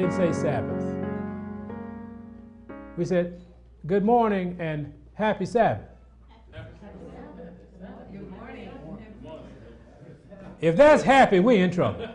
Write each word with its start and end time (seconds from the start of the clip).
Didn't 0.00 0.14
say 0.14 0.32
Sabbath. 0.32 0.96
We 2.96 3.04
said 3.04 3.42
good 3.86 4.02
morning 4.02 4.56
and 4.58 4.94
happy 5.12 5.44
Sabbath. 5.44 5.84
If 10.62 10.74
that's 10.74 11.02
happy, 11.02 11.40
we 11.40 11.56
in 11.56 11.70
trouble. 11.70 12.08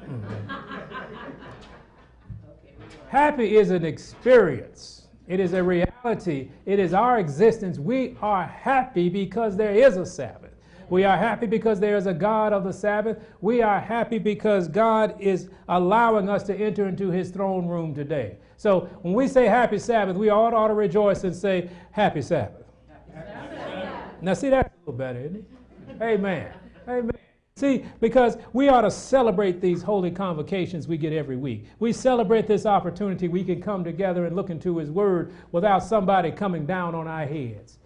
happy 3.10 3.56
is 3.56 3.70
an 3.70 3.86
experience. 3.86 5.06
It 5.28 5.40
is 5.40 5.54
a 5.54 5.62
reality. 5.62 6.50
It 6.66 6.80
is 6.80 6.96
our 6.96 7.20
existence. 7.20 7.78
We 7.78 8.18
are 8.20 8.48
happy 8.48 9.10
because 9.10 9.56
there 9.56 9.74
is 9.74 9.98
a 9.98 10.08
Sabbath. 10.08 10.45
We 10.90 11.04
are 11.04 11.18
happy 11.18 11.48
because 11.48 11.80
there 11.80 11.98
is 11.98 12.06
a 12.06 12.14
God 12.14 12.54
of 12.54 12.64
the 12.64 12.74
Sabbath. 12.74 13.18
We 13.42 13.62
are 13.62 13.80
happy 13.80 14.18
because 14.18 14.68
God 14.68 15.16
is 15.20 15.50
allowing 15.70 16.30
us 16.30 16.44
to 16.44 16.56
enter 16.56 16.88
into 16.88 17.10
his 17.10 17.32
throne 17.32 17.68
room 17.68 17.94
today. 17.94 18.38
So 18.58 18.82
when 19.02 19.14
we 19.14 19.28
say 19.28 19.46
happy 19.48 19.80
Sabbath, 19.80 20.16
we 20.16 20.30
all 20.30 20.54
ought 20.54 20.68
to 20.68 20.74
rejoice 20.74 21.24
and 21.24 21.36
say 21.36 21.70
happy 21.92 22.22
Sabbath. 22.22 22.66
Happy 23.14 23.56
Sabbath. 23.56 24.22
Now, 24.22 24.34
see, 24.34 24.50
that's 24.50 24.70
a 24.70 24.80
little 24.80 24.94
better, 24.94 25.20
isn't 25.20 25.36
it? 25.36 26.02
Amen. 26.02 26.52
Amen. 26.88 27.18
See, 27.58 27.86
because 28.02 28.38
we 28.52 28.68
ought 28.68 28.82
to 28.82 28.92
celebrate 28.92 29.62
these 29.62 29.82
holy 29.82 30.12
convocations 30.12 30.90
we 30.90 30.98
get 30.98 31.14
every 31.14 31.38
week. 31.38 31.68
We 31.80 31.94
celebrate 31.94 32.48
this 32.48 32.66
opportunity 32.66 33.30
we 33.30 33.46
can 33.46 33.62
come 33.62 33.82
together 33.82 34.26
and 34.26 34.36
look 34.36 34.50
into 34.50 34.78
His 34.78 34.92
Word 34.92 35.34
without 35.54 35.80
somebody 35.80 36.32
coming 36.32 36.66
down 36.66 36.96
on 36.96 37.08
our 37.08 37.26
heads. 37.26 37.80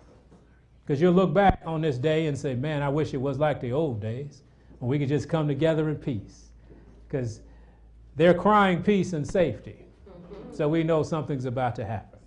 Because 0.89 1.03
you'll 1.03 1.13
look 1.13 1.35
back 1.35 1.61
on 1.67 1.81
this 1.81 1.99
day 1.99 2.25
and 2.25 2.35
say, 2.35 2.55
man, 2.55 2.81
I 2.81 2.89
wish 2.89 3.13
it 3.13 3.21
was 3.21 3.37
like 3.37 3.61
the 3.61 3.71
old 3.71 4.01
days 4.01 4.41
when 4.79 4.89
we 4.89 4.97
could 4.97 5.07
just 5.07 5.29
come 5.29 5.47
together 5.47 5.87
in 5.87 5.97
peace. 5.97 6.45
Because 7.07 7.41
they're 8.15 8.33
crying 8.33 8.81
peace 8.81 9.13
and 9.13 9.25
safety. 9.25 9.85
So 10.51 10.67
we 10.67 10.81
know 10.81 11.03
something's 11.03 11.45
about 11.45 11.75
to 11.75 11.85
happen. 11.85 12.17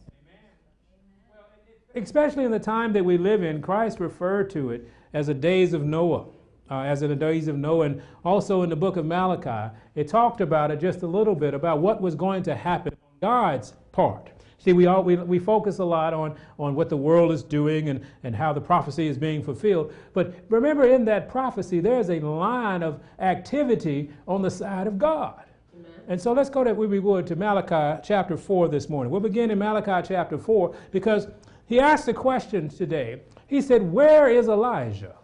Especially 1.97 2.45
in 2.45 2.53
the 2.53 2.61
time 2.61 2.93
that 2.93 3.05
we 3.05 3.19
live 3.19 3.43
in, 3.43 3.61
Christ 3.61 3.99
referred 3.99 4.49
to 4.51 4.71
it 4.71 4.89
as 5.13 5.27
the 5.27 5.35
days 5.35 5.73
of 5.73 5.83
Noah. 5.83 6.27
Uh, 6.71 6.83
as 6.83 7.03
in 7.03 7.11
the 7.11 7.17
days 7.17 7.49
of 7.49 7.59
Noah, 7.59 7.87
and 7.87 8.03
also 8.25 8.63
in 8.63 8.71
the 8.71 8.77
book 8.77 8.97
of 8.97 9.05
Malachi, 9.05 9.75
it 9.97 10.07
talked 10.07 10.41
about 10.41 10.71
it 10.71 10.79
just 10.79 11.03
a 11.03 11.07
little 11.09 11.35
bit 11.35 11.53
about 11.53 11.81
what 11.81 12.01
was 12.01 12.15
going 12.15 12.45
to 12.45 12.55
happen 12.55 12.93
on 12.93 13.19
God's 13.21 13.73
part. 13.91 14.31
See, 14.63 14.73
we, 14.73 14.87
all, 14.87 15.03
we, 15.03 15.17
we 15.17 15.41
focus 15.41 15.81
a 15.81 15.85
lot 15.85 16.15
on, 16.15 16.37
on 16.57 16.77
what 16.77 16.89
the 16.89 16.97
world 16.97 17.33
is 17.33 17.43
doing 17.43 17.89
and, 17.89 18.01
and 18.23 18.37
how 18.37 18.53
the 18.53 18.61
prophecy 18.61 19.09
is 19.09 19.19
being 19.19 19.43
fulfilled. 19.43 19.93
But 20.13 20.35
remember, 20.49 20.85
in 20.85 21.05
that 21.07 21.29
prophecy, 21.29 21.81
there's 21.81 22.11
a 22.11 22.21
line 22.21 22.85
of 22.85 23.01
activity 23.19 24.11
on 24.29 24.41
the 24.41 24.51
side 24.51 24.87
of 24.87 24.99
God. 24.99 25.43
Amen. 25.75 25.91
And 26.07 26.21
so 26.21 26.33
let's 26.33 26.49
go 26.49 26.63
to, 26.63 26.75
we 26.75 27.01
would, 27.01 27.27
to 27.27 27.35
Malachi 27.35 28.01
chapter 28.05 28.37
4 28.37 28.69
this 28.69 28.89
morning. 28.89 29.11
We'll 29.11 29.21
begin 29.21 29.51
in 29.51 29.59
Malachi 29.59 30.07
chapter 30.07 30.39
4 30.39 30.77
because 30.93 31.27
he 31.67 31.81
asked 31.81 32.07
a 32.07 32.15
question 32.15 32.69
today. 32.69 33.23
He 33.49 33.61
said, 33.61 33.83
Where 33.83 34.31
is 34.31 34.47
Elijah? 34.47 35.17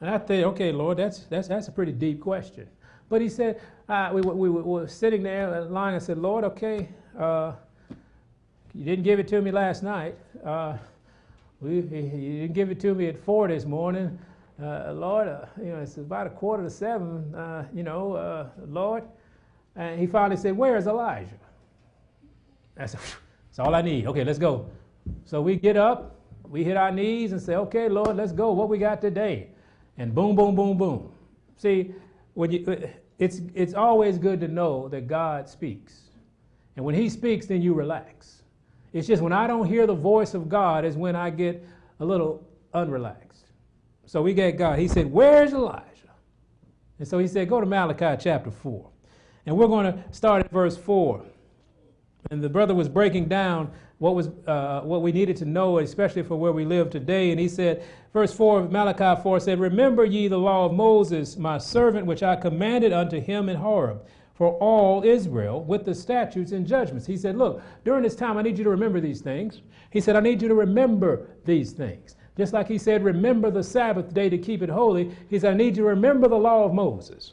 And 0.00 0.08
I 0.08 0.16
think, 0.16 0.46
okay, 0.46 0.72
Lord, 0.72 0.96
that's, 0.96 1.20
that's, 1.24 1.48
that's 1.48 1.68
a 1.68 1.72
pretty 1.72 1.92
deep 1.92 2.20
question. 2.20 2.66
But 3.08 3.20
he 3.20 3.28
said, 3.28 3.60
uh, 3.88 4.10
we, 4.12 4.20
we, 4.20 4.50
we, 4.50 4.62
were 4.62 4.88
sitting 4.88 5.22
there 5.22 5.62
lying. 5.62 5.94
I 5.94 5.98
said, 5.98 6.18
Lord, 6.18 6.44
okay, 6.44 6.88
uh, 7.18 7.52
you 8.74 8.84
didn't 8.84 9.04
give 9.04 9.18
it 9.20 9.28
to 9.28 9.40
me 9.40 9.50
last 9.50 9.82
night. 9.82 10.16
Uh, 10.44 10.76
we, 11.60 11.76
you 11.76 11.82
didn't 11.82 12.52
give 12.52 12.70
it 12.70 12.80
to 12.80 12.94
me 12.94 13.06
at 13.06 13.16
four 13.16 13.48
this 13.48 13.64
morning. 13.64 14.18
Uh, 14.60 14.92
Lord, 14.92 15.28
uh, 15.28 15.44
you 15.58 15.66
know, 15.66 15.80
it's 15.80 15.98
about 15.98 16.26
a 16.26 16.30
quarter 16.30 16.62
to 16.62 16.70
seven, 16.70 17.34
uh, 17.34 17.64
you 17.72 17.82
know, 17.82 18.50
Lord. 18.66 19.04
And 19.76 20.00
he 20.00 20.06
finally 20.06 20.36
said, 20.36 20.56
Where 20.56 20.76
is 20.76 20.86
Elijah? 20.86 21.28
I 22.78 22.86
said, 22.86 23.00
That's 23.48 23.58
all 23.58 23.74
I 23.74 23.82
need. 23.82 24.06
Okay, 24.06 24.24
let's 24.24 24.38
go. 24.38 24.68
So 25.24 25.40
we 25.40 25.56
get 25.56 25.76
up, 25.76 26.16
we 26.48 26.64
hit 26.64 26.76
our 26.76 26.90
knees 26.90 27.32
and 27.32 27.40
say, 27.40 27.54
Okay, 27.54 27.88
Lord, 27.88 28.16
let's 28.16 28.32
go. 28.32 28.52
What 28.52 28.68
we 28.68 28.78
got 28.78 29.00
today? 29.00 29.48
And 29.98 30.14
boom, 30.14 30.34
boom, 30.34 30.54
boom, 30.54 30.76
boom. 30.76 31.12
See, 31.56 31.94
when 32.36 32.50
you, 32.50 32.90
it's, 33.18 33.40
it's 33.54 33.72
always 33.72 34.18
good 34.18 34.40
to 34.40 34.48
know 34.48 34.88
that 34.88 35.06
God 35.06 35.48
speaks. 35.48 36.02
And 36.76 36.84
when 36.84 36.94
He 36.94 37.08
speaks, 37.08 37.46
then 37.46 37.62
you 37.62 37.72
relax. 37.72 38.42
It's 38.92 39.06
just 39.06 39.22
when 39.22 39.32
I 39.32 39.46
don't 39.46 39.66
hear 39.66 39.86
the 39.86 39.94
voice 39.94 40.34
of 40.34 40.46
God 40.46 40.84
is 40.84 40.96
when 40.96 41.16
I 41.16 41.30
get 41.30 41.66
a 41.98 42.04
little 42.04 42.46
unrelaxed. 42.74 43.44
So 44.04 44.20
we 44.20 44.34
get 44.34 44.58
God. 44.58 44.78
He 44.78 44.86
said, 44.86 45.10
Where's 45.10 45.54
Elijah? 45.54 45.82
And 46.98 47.08
so 47.08 47.18
he 47.18 47.26
said, 47.26 47.48
Go 47.48 47.58
to 47.58 47.66
Malachi 47.66 48.22
chapter 48.22 48.50
4. 48.50 48.86
And 49.46 49.56
we're 49.56 49.66
going 49.66 49.90
to 49.90 50.04
start 50.12 50.44
at 50.44 50.50
verse 50.50 50.76
4. 50.76 51.24
And 52.30 52.44
the 52.44 52.50
brother 52.50 52.74
was 52.74 52.88
breaking 52.88 53.28
down 53.28 53.72
what 53.98 54.14
was 54.14 54.28
uh, 54.46 54.82
what 54.82 55.00
we 55.02 55.10
needed 55.10 55.36
to 55.38 55.44
know, 55.44 55.78
especially 55.78 56.22
for 56.22 56.36
where 56.36 56.52
we 56.52 56.64
live 56.64 56.90
today. 56.90 57.30
And 57.30 57.40
he 57.40 57.48
said, 57.48 57.82
verse 58.12 58.32
4 58.32 58.60
of 58.60 58.72
Malachi 58.72 59.20
4 59.22 59.40
said, 59.40 59.58
Remember 59.58 60.04
ye 60.04 60.28
the 60.28 60.38
law 60.38 60.66
of 60.66 60.74
Moses, 60.74 61.36
my 61.36 61.58
servant, 61.58 62.06
which 62.06 62.22
I 62.22 62.36
commanded 62.36 62.92
unto 62.92 63.20
him 63.20 63.48
in 63.48 63.56
Horeb 63.56 64.06
for 64.34 64.52
all 64.58 65.02
Israel 65.02 65.64
with 65.64 65.86
the 65.86 65.94
statutes 65.94 66.52
and 66.52 66.66
judgments. 66.66 67.06
He 67.06 67.16
said, 67.16 67.38
Look, 67.38 67.62
during 67.84 68.02
this 68.02 68.14
time, 68.14 68.36
I 68.36 68.42
need 68.42 68.58
you 68.58 68.64
to 68.64 68.70
remember 68.70 69.00
these 69.00 69.22
things. 69.22 69.62
He 69.90 70.00
said, 70.00 70.14
I 70.14 70.20
need 70.20 70.42
you 70.42 70.48
to 70.48 70.54
remember 70.54 71.26
these 71.46 71.72
things. 71.72 72.16
Just 72.36 72.52
like 72.52 72.68
he 72.68 72.76
said, 72.76 73.02
Remember 73.02 73.50
the 73.50 73.62
Sabbath 73.62 74.12
day 74.12 74.28
to 74.28 74.36
keep 74.36 74.60
it 74.60 74.68
holy. 74.68 75.16
He 75.30 75.38
said, 75.38 75.54
I 75.54 75.56
need 75.56 75.76
you 75.76 75.84
to 75.84 75.88
remember 75.88 76.28
the 76.28 76.36
law 76.36 76.64
of 76.64 76.74
Moses. 76.74 77.32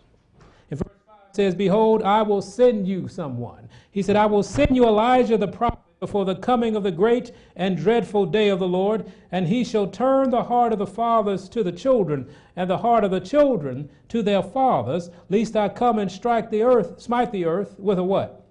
And 0.72 0.80
verse 0.80 0.98
5 1.08 1.18
says, 1.34 1.56
Behold, 1.56 2.04
I 2.04 2.22
will 2.22 2.42
send 2.42 2.88
you 2.88 3.10
someone. 3.10 3.68
He 3.92 4.02
said, 4.02 4.16
I 4.16 4.28
will 4.28 4.44
send 4.44 4.74
you 4.74 4.86
Elijah 4.86 5.38
the 5.38 5.50
prophet 5.50 5.83
before 6.04 6.26
the 6.26 6.36
coming 6.36 6.76
of 6.76 6.84
the 6.84 6.92
great 6.92 7.32
and 7.56 7.78
dreadful 7.78 8.26
day 8.26 8.50
of 8.50 8.60
the 8.60 8.68
Lord, 8.68 9.10
and 9.32 9.48
he 9.48 9.64
shall 9.64 9.88
turn 9.88 10.32
the 10.32 10.44
heart 10.44 10.74
of 10.74 10.80
the 10.80 10.86
fathers 10.86 11.48
to 11.48 11.64
the 11.64 11.72
children, 11.72 12.30
and 12.58 12.70
the 12.70 12.80
heart 12.80 13.06
of 13.06 13.12
the 13.12 13.22
children 13.22 13.90
to 14.10 14.22
their 14.22 14.44
fathers, 14.44 15.10
lest 15.30 15.56
I 15.56 15.70
come 15.70 16.00
and 16.00 16.12
strike 16.12 16.52
the 16.52 16.62
earth, 16.62 17.00
smite 17.00 17.32
the 17.32 17.46
earth 17.46 17.80
with 17.80 18.00
a 18.00 18.04
what? 18.04 18.46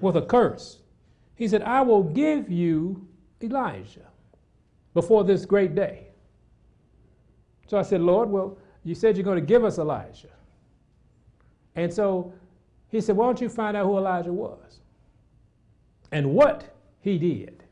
With 0.00 0.16
a 0.16 0.22
curse. 0.22 0.78
He 1.34 1.46
said, 1.46 1.60
I 1.60 1.82
will 1.82 2.02
give 2.02 2.50
you 2.50 3.06
Elijah 3.42 4.08
before 4.94 5.24
this 5.24 5.44
great 5.44 5.74
day. 5.74 6.06
So 7.66 7.76
I 7.76 7.82
said, 7.82 8.00
Lord, 8.00 8.30
well, 8.30 8.56
you 8.82 8.94
said 8.94 9.18
you're 9.18 9.24
going 9.24 9.38
to 9.38 9.46
give 9.46 9.62
us 9.62 9.76
Elijah. 9.76 10.28
And 11.74 11.92
so 11.92 12.32
he 12.88 13.02
said, 13.02 13.14
Why 13.14 13.26
don't 13.26 13.42
you 13.42 13.50
find 13.50 13.76
out 13.76 13.84
who 13.84 13.98
Elijah 13.98 14.32
was? 14.32 14.80
And 16.10 16.32
what 16.32 16.73
he 17.04 17.18
did. 17.18 17.62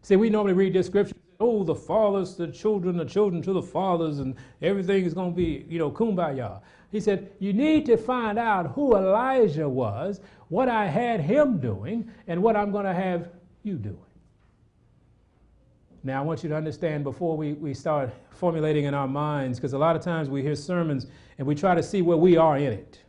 See, 0.00 0.16
we 0.16 0.30
normally 0.30 0.54
read 0.54 0.72
this 0.72 0.86
scripture, 0.86 1.14
oh, 1.38 1.62
the 1.62 1.74
fathers, 1.74 2.36
the 2.36 2.48
children, 2.48 2.96
the 2.96 3.04
children 3.04 3.42
to 3.42 3.52
the 3.52 3.60
fathers, 3.60 4.18
and 4.18 4.34
everything 4.62 5.04
is 5.04 5.12
going 5.12 5.32
to 5.32 5.36
be, 5.36 5.66
you 5.68 5.78
know, 5.78 5.90
kumbaya. 5.90 6.62
He 6.90 6.98
said, 6.98 7.30
You 7.38 7.52
need 7.52 7.84
to 7.86 7.98
find 7.98 8.38
out 8.38 8.72
who 8.72 8.96
Elijah 8.96 9.68
was, 9.68 10.20
what 10.48 10.70
I 10.70 10.86
had 10.86 11.20
him 11.20 11.58
doing, 11.58 12.10
and 12.26 12.42
what 12.42 12.56
I'm 12.56 12.72
going 12.72 12.86
to 12.86 12.94
have 12.94 13.28
you 13.62 13.74
doing. 13.74 13.98
Now, 16.02 16.22
I 16.22 16.24
want 16.24 16.42
you 16.42 16.48
to 16.48 16.56
understand 16.56 17.04
before 17.04 17.36
we, 17.36 17.52
we 17.52 17.74
start 17.74 18.10
formulating 18.30 18.86
in 18.86 18.94
our 18.94 19.06
minds, 19.06 19.58
because 19.58 19.74
a 19.74 19.78
lot 19.78 19.96
of 19.96 20.02
times 20.02 20.30
we 20.30 20.40
hear 20.40 20.56
sermons 20.56 21.06
and 21.36 21.46
we 21.46 21.54
try 21.54 21.74
to 21.74 21.82
see 21.82 22.00
where 22.00 22.16
we 22.16 22.38
are 22.38 22.56
in 22.56 22.72
it. 22.72 23.02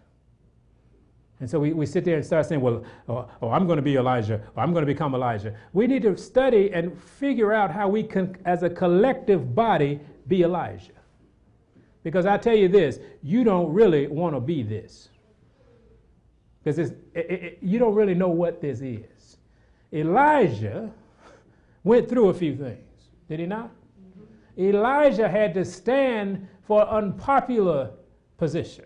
And 1.44 1.50
so 1.50 1.60
we, 1.60 1.74
we 1.74 1.86
sit 1.86 2.06
there 2.06 2.16
and 2.16 2.26
start 2.26 2.46
saying, 2.46 2.62
well, 2.62 2.86
oh, 3.10 3.28
oh 3.42 3.50
I'm 3.50 3.66
going 3.66 3.76
to 3.76 3.82
be 3.82 3.98
Elijah, 3.98 4.40
or 4.56 4.64
I'm 4.64 4.72
going 4.72 4.84
to 4.84 4.94
become 4.94 5.14
Elijah. 5.14 5.54
We 5.74 5.88
need 5.88 6.04
to 6.04 6.16
study 6.16 6.72
and 6.72 6.98
figure 6.98 7.52
out 7.52 7.70
how 7.70 7.90
we 7.90 8.02
can, 8.02 8.38
as 8.46 8.64
a 8.64 8.70
collective 8.70 9.54
body, 9.54 10.00
be 10.30 10.44
Elijah. 10.44 10.94
Because 12.02 12.26
I 12.26 12.38
tell 12.38 12.56
you 12.56 12.70
this, 12.70 13.00
you 13.22 13.44
don't 13.44 13.74
really 13.74 14.08
want 14.08 14.36
to 14.36 14.40
be 14.40 14.64
this. 14.64 15.10
Because 16.64 16.94
you 17.62 17.78
don't 17.78 17.94
really 17.94 18.16
know 18.16 18.30
what 18.30 18.62
this 18.62 18.80
is. 18.80 19.36
Elijah 19.92 20.94
went 21.84 22.08
through 22.08 22.30
a 22.30 22.34
few 22.34 22.56
things, 22.56 23.10
did 23.28 23.42
he 23.42 23.46
not? 23.48 23.70
Mm-hmm. 23.70 24.76
Elijah 24.76 25.28
had 25.28 25.54
to 25.56 25.66
stand 25.66 26.48
for 26.66 26.88
unpopular 26.88 27.92
position. 28.38 28.86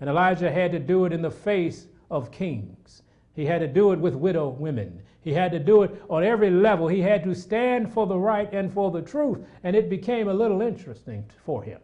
And 0.00 0.10
Elijah 0.10 0.50
had 0.50 0.72
to 0.72 0.78
do 0.78 1.04
it 1.04 1.12
in 1.12 1.22
the 1.22 1.30
face 1.30 1.86
of 2.10 2.30
kings. 2.30 3.02
He 3.34 3.44
had 3.44 3.60
to 3.60 3.68
do 3.68 3.92
it 3.92 3.98
with 3.98 4.14
widow 4.14 4.48
women. 4.48 5.02
He 5.20 5.32
had 5.32 5.50
to 5.52 5.58
do 5.58 5.82
it 5.82 6.02
on 6.08 6.22
every 6.22 6.50
level. 6.50 6.88
He 6.88 7.00
had 7.00 7.24
to 7.24 7.34
stand 7.34 7.92
for 7.92 8.06
the 8.06 8.16
right 8.16 8.50
and 8.52 8.72
for 8.72 8.90
the 8.90 9.02
truth. 9.02 9.38
And 9.64 9.74
it 9.74 9.90
became 9.90 10.28
a 10.28 10.34
little 10.34 10.62
interesting 10.62 11.24
for 11.44 11.62
him. 11.62 11.80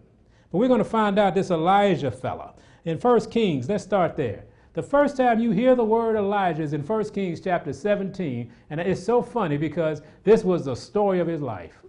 But 0.51 0.59
we're 0.59 0.69
going 0.69 0.79
to 0.79 0.85
find 0.85 1.19
out 1.19 1.35
this 1.35 1.51
Elijah 1.51 2.11
fella. 2.11 2.55
In 2.85 2.99
1 2.99 3.31
Kings, 3.31 3.69
let's 3.69 3.85
start 3.85 4.17
there. 4.17 4.45
The 4.75 4.83
first 4.83 5.17
time 5.17 5.41
you 5.41 5.51
hear 5.51 5.75
the 5.75 5.85
word 5.85 6.17
Elijah 6.17 6.63
is 6.63 6.73
in 6.73 6.83
1 6.83 7.05
Kings 7.11 7.41
chapter 7.41 7.73
17. 7.73 8.51
And 8.71 8.81
it's 8.81 9.05
so 9.05 9.21
funny 9.21 9.57
because 9.57 10.03
this 10.25 10.45
was 10.45 10.65
the 10.65 10.75
story 10.75 11.21
of 11.21 11.27
his 11.27 11.43
life. 11.43 11.83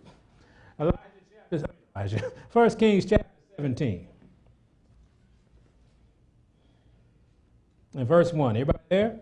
Elijah, 0.79 1.67
Elijah 1.95 2.31
1 2.51 2.69
Kings 2.71 3.05
chapter 3.05 3.29
17. 3.57 4.07
In 7.95 8.05
verse 8.05 8.33
1. 8.33 8.55
Everybody 8.55 8.79
there? 8.89 9.19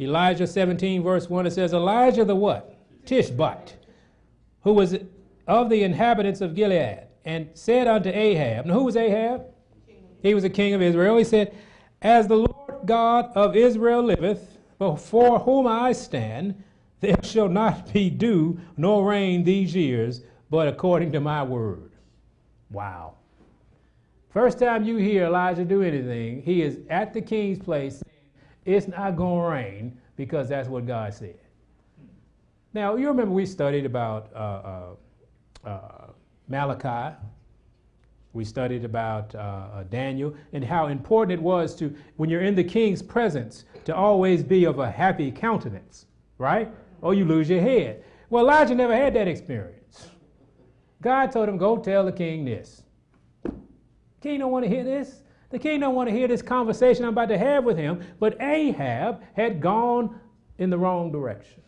Elijah 0.00 0.46
17, 0.46 1.02
verse 1.02 1.28
1, 1.28 1.46
it 1.46 1.52
says, 1.52 1.72
Elijah 1.72 2.24
the 2.24 2.36
what? 2.36 2.76
Tishbite, 3.04 3.76
who 4.62 4.72
was 4.72 4.96
of 5.46 5.70
the 5.70 5.82
inhabitants 5.82 6.40
of 6.40 6.54
Gilead, 6.54 7.06
and 7.24 7.48
said 7.54 7.88
unto 7.88 8.10
Ahab, 8.10 8.66
Now 8.66 8.74
who 8.74 8.84
was 8.84 8.96
Ahab? 8.96 9.46
He 10.22 10.34
was 10.34 10.44
a 10.44 10.50
king 10.50 10.74
of 10.74 10.82
Israel. 10.82 11.16
He 11.16 11.24
said, 11.24 11.56
As 12.00 12.28
the 12.28 12.36
Lord 12.36 12.86
God 12.86 13.32
of 13.34 13.56
Israel 13.56 14.02
liveth, 14.02 14.58
before 14.78 15.40
whom 15.40 15.66
I 15.66 15.92
stand, 15.92 16.62
there 17.00 17.22
shall 17.22 17.48
not 17.48 17.92
be 17.92 18.10
dew 18.10 18.60
nor 18.76 19.08
rain 19.08 19.42
these 19.44 19.74
years, 19.74 20.22
but 20.50 20.68
according 20.68 21.12
to 21.12 21.20
my 21.20 21.42
word. 21.42 21.90
Wow. 22.70 23.14
First 24.38 24.60
time 24.60 24.84
you 24.84 24.98
hear 24.98 25.24
Elijah 25.24 25.64
do 25.64 25.82
anything, 25.82 26.42
he 26.42 26.62
is 26.62 26.78
at 26.90 27.12
the 27.12 27.20
king's 27.20 27.58
place 27.58 28.04
It's 28.64 28.86
not 28.86 29.16
going 29.16 29.42
to 29.42 29.48
rain 29.48 29.98
because 30.14 30.48
that's 30.48 30.68
what 30.68 30.86
God 30.86 31.12
said. 31.12 31.40
Now, 32.72 32.94
you 32.94 33.08
remember 33.08 33.32
we 33.32 33.44
studied 33.44 33.84
about 33.84 34.30
uh, 34.32 34.94
uh, 35.64 35.68
uh, 35.68 36.06
Malachi. 36.46 37.16
We 38.32 38.44
studied 38.44 38.84
about 38.84 39.34
uh, 39.34 39.38
uh, 39.38 39.82
Daniel 39.90 40.32
and 40.52 40.64
how 40.64 40.86
important 40.86 41.40
it 41.40 41.42
was 41.42 41.74
to, 41.74 41.92
when 42.14 42.30
you're 42.30 42.42
in 42.42 42.54
the 42.54 42.62
king's 42.62 43.02
presence, 43.02 43.64
to 43.86 43.96
always 43.96 44.44
be 44.44 44.66
of 44.66 44.78
a 44.78 44.88
happy 44.88 45.32
countenance, 45.32 46.06
right? 46.38 46.70
Or 47.02 47.12
you 47.12 47.24
lose 47.24 47.50
your 47.50 47.60
head. 47.60 48.04
Well, 48.30 48.44
Elijah 48.44 48.76
never 48.76 48.94
had 48.94 49.14
that 49.14 49.26
experience. 49.26 50.10
God 51.02 51.32
told 51.32 51.48
him, 51.48 51.58
Go 51.58 51.76
tell 51.78 52.04
the 52.04 52.12
king 52.12 52.44
this. 52.44 52.84
King 54.20 54.40
don't 54.40 54.50
want 54.50 54.64
to 54.64 54.68
hear 54.68 54.84
this. 54.84 55.22
The 55.50 55.58
king 55.58 55.80
don't 55.80 55.94
want 55.94 56.08
to 56.08 56.14
hear 56.14 56.28
this 56.28 56.42
conversation 56.42 57.04
I'm 57.04 57.10
about 57.10 57.28
to 57.28 57.38
have 57.38 57.64
with 57.64 57.78
him. 57.78 58.04
But 58.18 58.40
Ahab 58.40 59.22
had 59.34 59.60
gone 59.60 60.20
in 60.58 60.70
the 60.70 60.78
wrong 60.78 61.10
direction. 61.10 61.62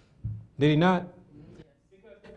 Did 0.59 0.71
he 0.71 0.77
not? 0.77 1.07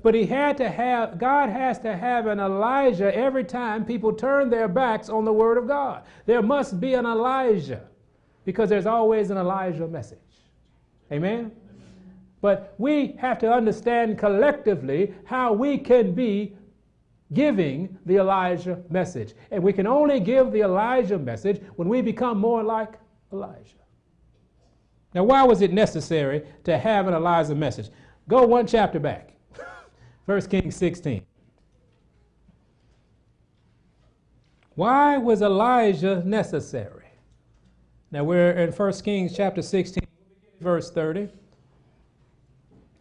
But 0.01 0.15
he 0.15 0.25
had 0.25 0.57
to 0.57 0.69
have, 0.69 1.17
God 1.17 1.49
has 1.49 1.79
to 1.79 1.95
have 1.95 2.27
an 2.27 2.39
Elijah 2.39 3.13
every 3.15 3.45
time 3.45 3.85
people 3.85 4.13
turn 4.13 4.49
their 4.49 4.67
backs 4.67 5.09
on 5.09 5.23
the 5.23 5.31
Word 5.31 5.57
of 5.57 5.67
God. 5.67 6.03
There 6.25 6.41
must 6.41 6.79
be 6.79 6.93
an 6.93 7.05
Elijah 7.05 7.81
because 8.43 8.69
there's 8.69 8.85
always 8.85 9.29
an 9.29 9.37
Elijah 9.37 9.87
message. 9.87 10.19
Amen? 11.11 11.51
But 12.41 12.75
we 12.77 13.15
have 13.19 13.39
to 13.39 13.51
understand 13.51 14.17
collectively 14.17 15.13
how 15.23 15.53
we 15.53 15.77
can 15.77 16.13
be 16.13 16.57
giving 17.33 17.97
the 18.05 18.17
Elijah 18.17 18.81
message. 18.89 19.33
And 19.51 19.63
we 19.63 19.73
can 19.73 19.87
only 19.87 20.19
give 20.19 20.51
the 20.51 20.61
Elijah 20.61 21.17
message 21.17 21.61
when 21.75 21.87
we 21.87 22.01
become 22.01 22.37
more 22.37 22.63
like 22.63 22.93
Elijah. 23.31 23.75
Now, 25.13 25.23
why 25.23 25.43
was 25.43 25.61
it 25.61 25.71
necessary 25.71 26.43
to 26.63 26.77
have 26.77 27.07
an 27.07 27.13
Elijah 27.13 27.55
message? 27.55 27.89
Go 28.27 28.45
one 28.45 28.65
chapter 28.65 28.99
back. 28.99 29.33
1 30.25 30.41
Kings 30.43 30.75
16. 30.75 31.23
Why 34.75 35.17
was 35.17 35.41
Elijah 35.41 36.23
necessary? 36.25 37.05
Now 38.11 38.23
we're 38.23 38.51
in 38.51 38.71
1 38.71 38.93
Kings 39.01 39.35
chapter 39.35 39.61
16, 39.61 40.03
verse 40.61 40.89
30. 40.89 41.29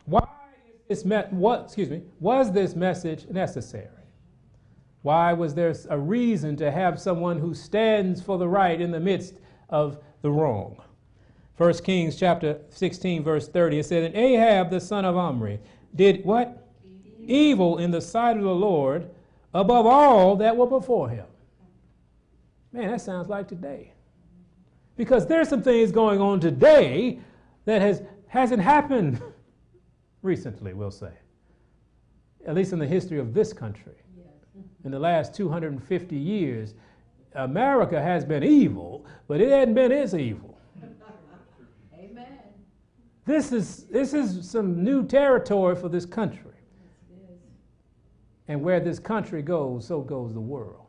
Why 0.04 0.26
is 0.88 1.02
this 1.02 1.04
me- 1.04 1.30
what 1.30 1.64
excuse 1.64 1.88
me, 1.88 2.02
was 2.20 2.52
this 2.52 2.74
message 2.74 3.26
necessary? 3.30 4.01
Why 5.02 5.32
was 5.32 5.54
there 5.54 5.74
a 5.90 5.98
reason 5.98 6.56
to 6.56 6.70
have 6.70 7.00
someone 7.00 7.38
who 7.38 7.54
stands 7.54 8.22
for 8.22 8.38
the 8.38 8.48
right 8.48 8.80
in 8.80 8.92
the 8.92 9.00
midst 9.00 9.34
of 9.68 9.98
the 10.22 10.30
wrong? 10.30 10.80
1 11.56 11.74
Kings 11.84 12.16
chapter 12.16 12.60
16, 12.70 13.22
verse 13.22 13.48
30, 13.48 13.80
it 13.80 13.86
said, 13.86 14.04
And 14.04 14.14
Ahab 14.16 14.70
the 14.70 14.80
son 14.80 15.04
of 15.04 15.16
Omri 15.16 15.60
did 15.94 16.24
what? 16.24 16.68
Evil 17.20 17.78
in 17.78 17.90
the 17.90 18.00
sight 18.00 18.36
of 18.36 18.42
the 18.42 18.54
Lord 18.54 19.10
above 19.54 19.86
all 19.86 20.36
that 20.36 20.56
were 20.56 20.66
before 20.66 21.08
him. 21.08 21.26
Man, 22.72 22.90
that 22.90 23.00
sounds 23.00 23.28
like 23.28 23.48
today. 23.48 23.92
Because 24.96 25.26
there's 25.26 25.48
some 25.48 25.62
things 25.62 25.92
going 25.92 26.20
on 26.20 26.40
today 26.40 27.20
that 27.64 27.82
has, 27.82 28.02
hasn't 28.28 28.62
happened 28.62 29.20
recently, 30.22 30.72
we'll 30.72 30.90
say. 30.90 31.12
At 32.46 32.54
least 32.54 32.72
in 32.72 32.78
the 32.78 32.86
history 32.86 33.18
of 33.18 33.34
this 33.34 33.52
country. 33.52 33.94
In 34.84 34.90
the 34.90 34.98
last 34.98 35.34
250 35.34 36.16
years, 36.16 36.74
America 37.34 38.00
has 38.00 38.24
been 38.24 38.42
evil, 38.42 39.06
but 39.28 39.40
it 39.40 39.50
hasn't 39.50 39.74
been 39.74 39.92
as 39.92 40.14
evil. 40.14 40.58
Amen. 41.94 42.26
This 43.24 43.52
is, 43.52 43.84
this 43.84 44.12
is 44.12 44.48
some 44.48 44.82
new 44.82 45.06
territory 45.06 45.76
for 45.76 45.88
this 45.88 46.04
country. 46.04 46.50
And 48.48 48.60
where 48.60 48.80
this 48.80 48.98
country 48.98 49.40
goes, 49.40 49.86
so 49.86 50.00
goes 50.00 50.34
the 50.34 50.40
world. 50.40 50.82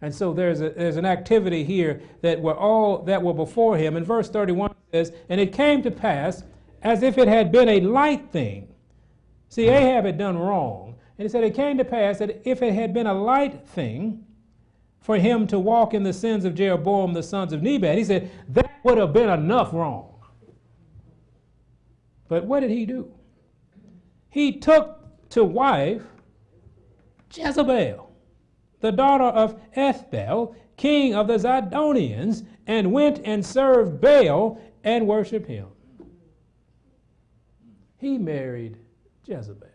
And 0.00 0.14
so 0.14 0.32
there's, 0.32 0.60
a, 0.60 0.70
there's 0.70 0.96
an 0.96 1.06
activity 1.06 1.64
here 1.64 2.00
that 2.22 2.40
were 2.40 2.54
all 2.56 2.98
that 3.04 3.20
were 3.20 3.34
before 3.34 3.76
him. 3.76 3.96
And 3.96 4.06
verse 4.06 4.28
31 4.28 4.74
says, 4.92 5.12
And 5.28 5.40
it 5.40 5.52
came 5.52 5.82
to 5.82 5.90
pass 5.90 6.44
as 6.82 7.02
if 7.02 7.18
it 7.18 7.26
had 7.26 7.50
been 7.50 7.68
a 7.68 7.80
light 7.80 8.30
thing. 8.30 8.68
See, 9.48 9.66
Ahab 9.68 10.04
had 10.04 10.18
done 10.18 10.38
wrong. 10.38 10.94
And 11.18 11.24
he 11.24 11.28
said, 11.28 11.42
It 11.44 11.54
came 11.54 11.76
to 11.78 11.84
pass 11.84 12.18
that 12.18 12.40
if 12.44 12.62
it 12.62 12.72
had 12.72 12.94
been 12.94 13.08
a 13.08 13.14
light 13.14 13.66
thing 13.66 14.24
for 15.00 15.16
him 15.16 15.46
to 15.48 15.58
walk 15.58 15.92
in 15.92 16.04
the 16.04 16.12
sins 16.12 16.44
of 16.44 16.54
Jeroboam 16.54 17.12
the 17.12 17.22
sons 17.22 17.52
of 17.52 17.62
Nebat, 17.62 17.98
he 17.98 18.04
said, 18.04 18.30
that 18.48 18.70
would 18.84 18.98
have 18.98 19.12
been 19.12 19.28
enough 19.28 19.72
wrong. 19.72 20.14
But 22.28 22.44
what 22.44 22.60
did 22.60 22.70
he 22.70 22.86
do? 22.86 23.12
He 24.28 24.52
took 24.52 25.28
to 25.30 25.42
wife 25.42 26.02
Jezebel, 27.32 28.10
the 28.80 28.92
daughter 28.92 29.24
of 29.24 29.60
Ethbaal, 29.76 30.54
king 30.76 31.14
of 31.14 31.26
the 31.26 31.38
Zidonians, 31.38 32.46
and 32.66 32.92
went 32.92 33.20
and 33.24 33.44
served 33.44 34.00
Baal 34.00 34.60
and 34.84 35.06
worshiped 35.06 35.48
him. 35.48 35.68
He 37.96 38.18
married 38.18 38.76
Jezebel. 39.24 39.68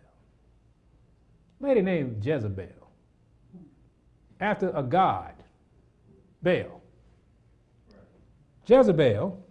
Lady 1.63 1.81
named 1.81 2.23
Jezebel. 2.25 2.67
After 4.41 4.69
a 4.75 4.83
god, 4.83 5.33
Baal. 6.41 6.81
Jezebel 8.67 9.41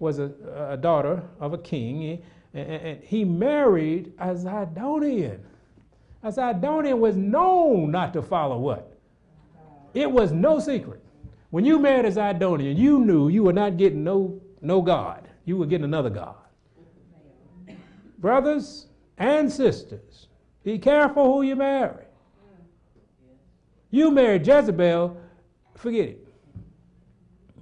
was 0.00 0.18
a, 0.18 0.32
a 0.70 0.76
daughter 0.76 1.22
of 1.38 1.52
a 1.52 1.58
king, 1.58 2.20
and, 2.52 2.68
and 2.68 3.04
he 3.04 3.24
married 3.24 4.12
a 4.18 4.34
Zidonian. 4.34 5.38
A 6.24 6.32
Zidonian 6.32 6.98
was 6.98 7.14
known 7.14 7.92
not 7.92 8.12
to 8.14 8.22
follow 8.22 8.58
what? 8.58 8.98
It 9.94 10.10
was 10.10 10.32
no 10.32 10.58
secret. 10.58 11.00
When 11.50 11.64
you 11.64 11.78
married 11.78 12.06
a 12.06 12.10
Zidonian, 12.10 12.76
you 12.76 12.98
knew 12.98 13.28
you 13.28 13.44
were 13.44 13.52
not 13.52 13.76
getting 13.76 14.02
no, 14.02 14.40
no 14.62 14.82
God. 14.82 15.28
You 15.44 15.58
were 15.58 15.66
getting 15.66 15.84
another 15.84 16.10
God. 16.10 16.34
Brothers 18.18 18.88
and 19.16 19.50
sisters, 19.50 20.26
be 20.62 20.78
careful 20.78 21.24
who 21.24 21.42
you 21.42 21.56
marry. 21.56 22.04
You 23.90 24.10
marry 24.10 24.38
Jezebel, 24.38 25.16
forget 25.74 26.08
it. 26.10 26.28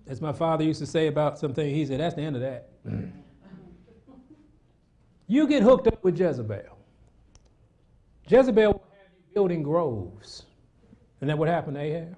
As 0.06 0.20
my 0.20 0.32
father 0.32 0.64
used 0.64 0.80
to 0.80 0.86
say 0.86 1.06
about 1.06 1.38
something, 1.38 1.74
he 1.74 1.84
said, 1.86 2.00
that's 2.00 2.14
the 2.14 2.22
end 2.22 2.36
of 2.36 2.42
that. 2.42 2.68
you 5.26 5.46
get 5.46 5.62
hooked 5.62 5.86
up 5.86 6.02
with 6.02 6.18
Jezebel. 6.18 6.78
Jezebel 8.26 8.72
will 8.72 8.84
have 8.90 9.12
you 9.14 9.34
building 9.34 9.62
groves. 9.62 10.44
Isn't 11.18 11.28
that 11.28 11.38
what 11.38 11.48
happened 11.48 11.76
to 11.76 11.82
Ahab? 11.82 12.16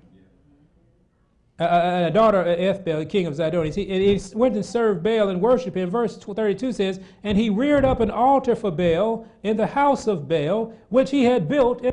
A, 1.60 2.10
daughter 2.10 2.40
of 2.40 2.58
Ethbaal, 2.58 3.00
the 3.00 3.04
king 3.04 3.26
of 3.26 3.34
Zidon, 3.34 3.74
he, 3.74 3.84
he 3.84 4.20
went 4.34 4.54
and 4.54 4.64
served 4.64 5.02
Baal 5.02 5.28
and 5.28 5.42
worshiped 5.42 5.76
him. 5.76 5.90
Verse 5.90 6.16
32 6.16 6.72
says, 6.72 7.00
And 7.22 7.36
he 7.36 7.50
reared 7.50 7.84
up 7.84 8.00
an 8.00 8.10
altar 8.10 8.56
for 8.56 8.70
Baal 8.70 9.28
in 9.42 9.58
the 9.58 9.66
house 9.66 10.06
of 10.06 10.26
Baal, 10.26 10.72
which 10.88 11.10
he 11.10 11.24
had 11.24 11.50
built 11.50 11.84
in. 11.84 11.92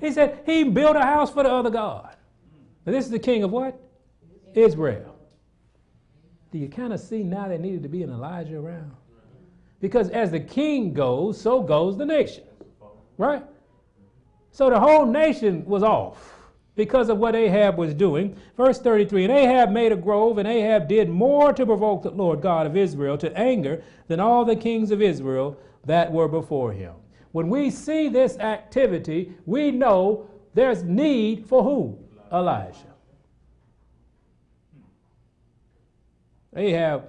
He 0.00 0.10
said, 0.10 0.40
He 0.44 0.64
built 0.64 0.96
a 0.96 1.02
house 1.02 1.30
for 1.30 1.44
the 1.44 1.50
other 1.50 1.70
God. 1.70 2.16
Now, 2.84 2.90
this 2.90 3.04
is 3.04 3.12
the 3.12 3.18
king 3.20 3.44
of 3.44 3.52
what? 3.52 3.80
Israel. 4.54 5.14
Do 6.50 6.58
you 6.58 6.68
kind 6.68 6.92
of 6.92 6.98
see 6.98 7.22
now 7.22 7.46
there 7.46 7.58
needed 7.58 7.84
to 7.84 7.88
be 7.88 8.02
an 8.02 8.10
Elijah 8.10 8.58
around? 8.58 8.90
Because 9.80 10.10
as 10.10 10.32
the 10.32 10.40
king 10.40 10.92
goes, 10.92 11.40
so 11.40 11.62
goes 11.62 11.96
the 11.96 12.06
nation. 12.06 12.42
Right? 13.18 13.44
So 14.50 14.68
the 14.68 14.80
whole 14.80 15.06
nation 15.06 15.64
was 15.64 15.84
off 15.84 16.39
because 16.76 17.08
of 17.08 17.18
what 17.18 17.36
Ahab 17.36 17.76
was 17.76 17.94
doing. 17.94 18.36
Verse 18.56 18.78
33 18.80 19.24
And 19.24 19.32
Ahab 19.32 19.70
made 19.70 19.92
a 19.92 19.96
grove, 19.96 20.38
and 20.38 20.48
Ahab 20.48 20.88
did 20.88 21.08
more 21.08 21.52
to 21.52 21.66
provoke 21.66 22.02
the 22.02 22.10
Lord 22.10 22.40
God 22.40 22.66
of 22.66 22.76
Israel 22.76 23.18
to 23.18 23.36
anger 23.36 23.82
than 24.08 24.20
all 24.20 24.44
the 24.44 24.56
kings 24.56 24.90
of 24.90 25.02
Israel 25.02 25.58
that 25.84 26.12
were 26.12 26.28
before 26.28 26.72
him. 26.72 26.94
When 27.32 27.48
we 27.48 27.70
see 27.70 28.08
this 28.08 28.38
activity, 28.38 29.32
we 29.46 29.70
know 29.70 30.28
there's 30.54 30.82
need 30.82 31.46
for 31.46 31.62
who? 31.62 31.98
Elijah. 32.32 32.78
Ahab, 36.56 37.04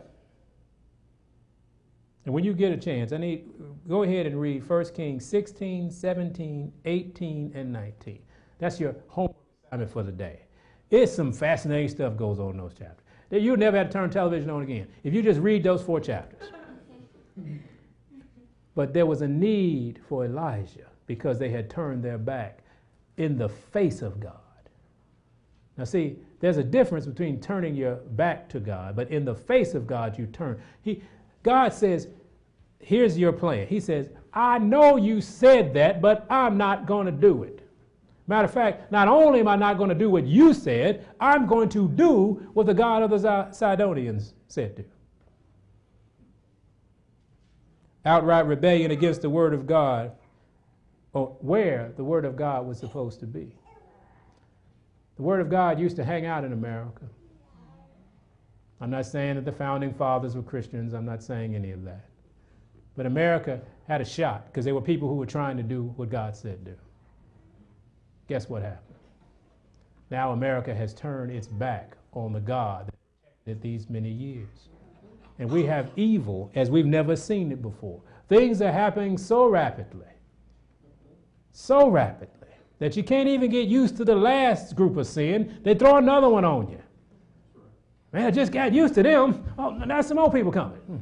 and 2.26 2.34
when 2.34 2.44
you 2.44 2.54
get 2.54 2.72
a 2.72 2.78
chance, 2.78 3.12
I 3.12 3.18
need 3.18 3.50
go 3.88 4.04
ahead 4.04 4.28
and 4.28 4.40
read 4.40 4.68
1 4.68 4.86
Kings 4.94 5.26
16, 5.26 5.90
17, 5.90 6.72
18, 6.86 7.52
and 7.56 7.74
19. 7.74 8.20
That's 8.60 8.80
your 8.80 8.96
homework 9.08 9.41
assignment 9.72 9.92
for 9.92 10.04
the 10.04 10.12
day. 10.12 10.42
It's 10.90 11.14
some 11.14 11.32
fascinating 11.32 11.90
stuff 11.90 12.18
goes 12.18 12.40
on 12.40 12.52
in 12.52 12.58
those 12.58 12.74
chapters. 12.74 13.06
That 13.30 13.42
You'll 13.42 13.58
never 13.58 13.78
have 13.78 13.88
to 13.88 13.94
turn 13.94 14.10
television 14.10 14.50
on 14.50 14.62
again 14.62 14.88
if 15.04 15.14
you 15.14 15.22
just 15.22 15.40
read 15.40 15.64
those 15.64 15.82
four 15.82 16.00
chapters. 16.00 16.50
but 18.76 18.94
there 18.94 19.06
was 19.06 19.22
a 19.22 19.28
need 19.28 20.02
for 20.08 20.26
Elijah 20.26 20.88
because 21.08 21.40
they 21.40 21.50
had 21.50 21.70
turned 21.70 22.04
their 22.04 22.18
back 22.18 22.60
in 23.18 23.38
the 23.38 23.48
face 23.48 24.02
of 24.02 24.20
God. 24.20 24.36
Now, 25.78 25.86
see, 25.86 26.18
there's 26.42 26.58
a 26.58 26.64
difference 26.64 27.06
between 27.06 27.40
turning 27.40 27.76
your 27.76 27.96
back 27.96 28.50
to 28.50 28.60
God, 28.60 28.96
but 28.96 29.10
in 29.10 29.24
the 29.24 29.36
face 29.36 29.74
of 29.74 29.88
God, 29.88 30.18
you 30.18 30.26
turn. 30.28 30.62
He, 30.82 31.02
God 31.44 31.74
says, 31.74 32.08
Here's 32.80 33.18
your 33.18 33.32
plan. 33.32 33.68
He 33.68 33.80
says, 33.80 34.10
I 34.34 34.58
know 34.58 34.98
you 34.98 35.22
said 35.22 35.74
that, 35.76 36.02
but 36.02 36.26
I'm 36.32 36.58
not 36.58 36.88
going 36.88 37.06
to 37.06 37.12
do 37.12 37.44
it. 37.44 37.61
Matter 38.32 38.46
of 38.46 38.54
fact, 38.54 38.94
not 38.94 39.10
only 39.10 39.42
am 39.42 39.50
I 39.50 39.58
not 39.58 39.78
going 39.78 39.90
to 39.90 39.96
do 39.96 40.10
what 40.10 40.26
you 40.26 40.54
said, 40.54 41.06
I'm 41.20 41.48
going 41.48 41.68
to 41.68 41.90
do 41.90 42.50
what 42.54 42.66
the 42.66 42.74
God 42.74 43.04
of 43.04 43.10
the 43.10 43.52
Sidonians 43.52 44.36
said 44.48 44.78
to. 44.78 44.86
Outright 48.06 48.46
rebellion 48.46 48.92
against 48.92 49.22
the 49.22 49.30
word 49.30 49.54
of 49.54 49.68
God, 49.68 50.14
or 51.12 51.36
where 51.42 51.92
the 51.98 52.06
word 52.06 52.24
of 52.24 52.38
God 52.38 52.66
was 52.66 52.80
supposed 52.80 53.20
to 53.20 53.26
be. 53.26 53.54
The 55.18 55.24
word 55.24 55.42
of 55.42 55.50
God 55.50 55.78
used 55.78 55.98
to 55.98 56.06
hang 56.06 56.26
out 56.26 56.46
in 56.46 56.54
America. 56.54 57.10
I'm 58.80 58.92
not 58.92 59.08
saying 59.08 59.36
that 59.36 59.44
the 59.44 59.52
founding 59.52 59.94
fathers 59.94 60.38
were 60.38 60.42
Christians, 60.42 60.94
I'm 60.94 61.04
not 61.04 61.22
saying 61.22 61.54
any 61.54 61.72
of 61.72 61.84
that. 61.84 62.06
But 62.96 63.08
America 63.08 63.60
had 63.90 64.00
a 64.00 64.06
shot 64.06 64.46
because 64.46 64.64
there 64.64 64.74
were 64.74 64.80
people 64.80 65.10
who 65.10 65.16
were 65.16 65.26
trying 65.26 65.58
to 65.58 65.64
do 65.64 65.92
what 65.98 66.10
God 66.10 66.34
said 66.34 66.64
do. 66.64 66.78
Guess 68.32 68.48
what 68.48 68.62
happened? 68.62 68.96
Now 70.10 70.32
America 70.32 70.74
has 70.74 70.94
turned 70.94 71.34
its 71.34 71.48
back 71.48 71.98
on 72.14 72.32
the 72.32 72.40
God 72.40 72.90
that 73.44 73.62
these 73.62 73.90
many 73.90 74.10
years. 74.10 74.70
And 75.38 75.52
we 75.52 75.66
have 75.66 75.92
evil 75.98 76.50
as 76.56 76.72
we've 76.72 76.86
never 76.86 77.18
seen 77.18 77.52
it 77.52 77.62
before. 77.62 78.00
Things 78.30 78.62
are 78.62 78.72
happening 78.72 79.18
so 79.18 79.48
rapidly, 79.48 80.08
so 81.52 81.90
rapidly, 81.90 82.48
that 82.80 82.96
you 82.96 83.04
can't 83.04 83.28
even 83.28 83.52
get 83.52 83.68
used 83.68 83.98
to 83.98 84.06
the 84.06 84.16
last 84.16 84.78
group 84.78 84.96
of 84.96 85.08
sin. 85.08 85.60
They 85.64 85.76
throw 85.76 85.98
another 85.98 86.30
one 86.30 86.46
on 86.46 86.70
you. 86.70 86.82
Man, 88.14 88.28
I 88.28 88.32
just 88.32 88.54
got 88.54 88.72
used 88.72 88.94
to 88.94 89.04
them. 89.04 89.44
Oh, 89.58 89.72
now 89.72 90.00
some 90.00 90.16
more 90.16 90.32
people 90.32 90.54
coming. 90.54 90.80
Hmm. 90.80 90.98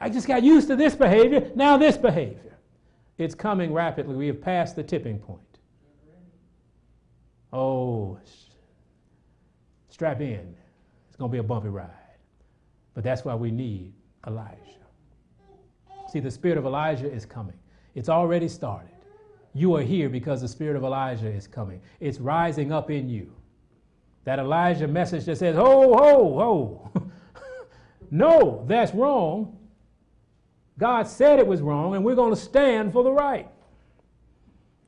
I 0.00 0.08
just 0.08 0.26
got 0.26 0.42
used 0.42 0.66
to 0.66 0.74
this 0.74 0.96
behavior, 0.96 1.52
now 1.54 1.76
this 1.76 1.96
behavior. 1.96 2.58
It's 3.16 3.36
coming 3.36 3.72
rapidly. 3.72 4.16
We 4.16 4.26
have 4.26 4.42
passed 4.42 4.74
the 4.74 4.82
tipping 4.82 5.20
point. 5.20 5.51
Oh, 7.52 8.18
strap 9.90 10.20
in. 10.20 10.54
It's 11.08 11.16
going 11.16 11.30
to 11.30 11.32
be 11.32 11.38
a 11.38 11.42
bumpy 11.42 11.68
ride. 11.68 11.90
But 12.94 13.04
that's 13.04 13.24
why 13.24 13.34
we 13.34 13.50
need 13.50 13.92
Elijah. 14.26 14.58
See, 16.08 16.20
the 16.20 16.30
spirit 16.30 16.58
of 16.58 16.64
Elijah 16.64 17.10
is 17.10 17.24
coming. 17.24 17.56
It's 17.94 18.08
already 18.08 18.48
started. 18.48 18.88
You 19.54 19.76
are 19.76 19.82
here 19.82 20.08
because 20.08 20.40
the 20.40 20.48
spirit 20.48 20.76
of 20.76 20.84
Elijah 20.84 21.28
is 21.28 21.46
coming. 21.46 21.80
It's 22.00 22.18
rising 22.18 22.72
up 22.72 22.90
in 22.90 23.08
you. 23.08 23.32
That 24.24 24.38
Elijah 24.38 24.88
message 24.88 25.24
that 25.26 25.36
says, 25.36 25.56
ho, 25.56 25.94
ho, 25.94 26.38
ho. 26.94 27.02
no, 28.10 28.64
that's 28.66 28.94
wrong. 28.94 29.58
God 30.78 31.06
said 31.06 31.38
it 31.38 31.46
was 31.46 31.60
wrong, 31.60 31.94
and 31.94 32.04
we're 32.04 32.14
going 32.14 32.34
to 32.34 32.40
stand 32.40 32.92
for 32.92 33.04
the 33.04 33.12
right. 33.12 33.48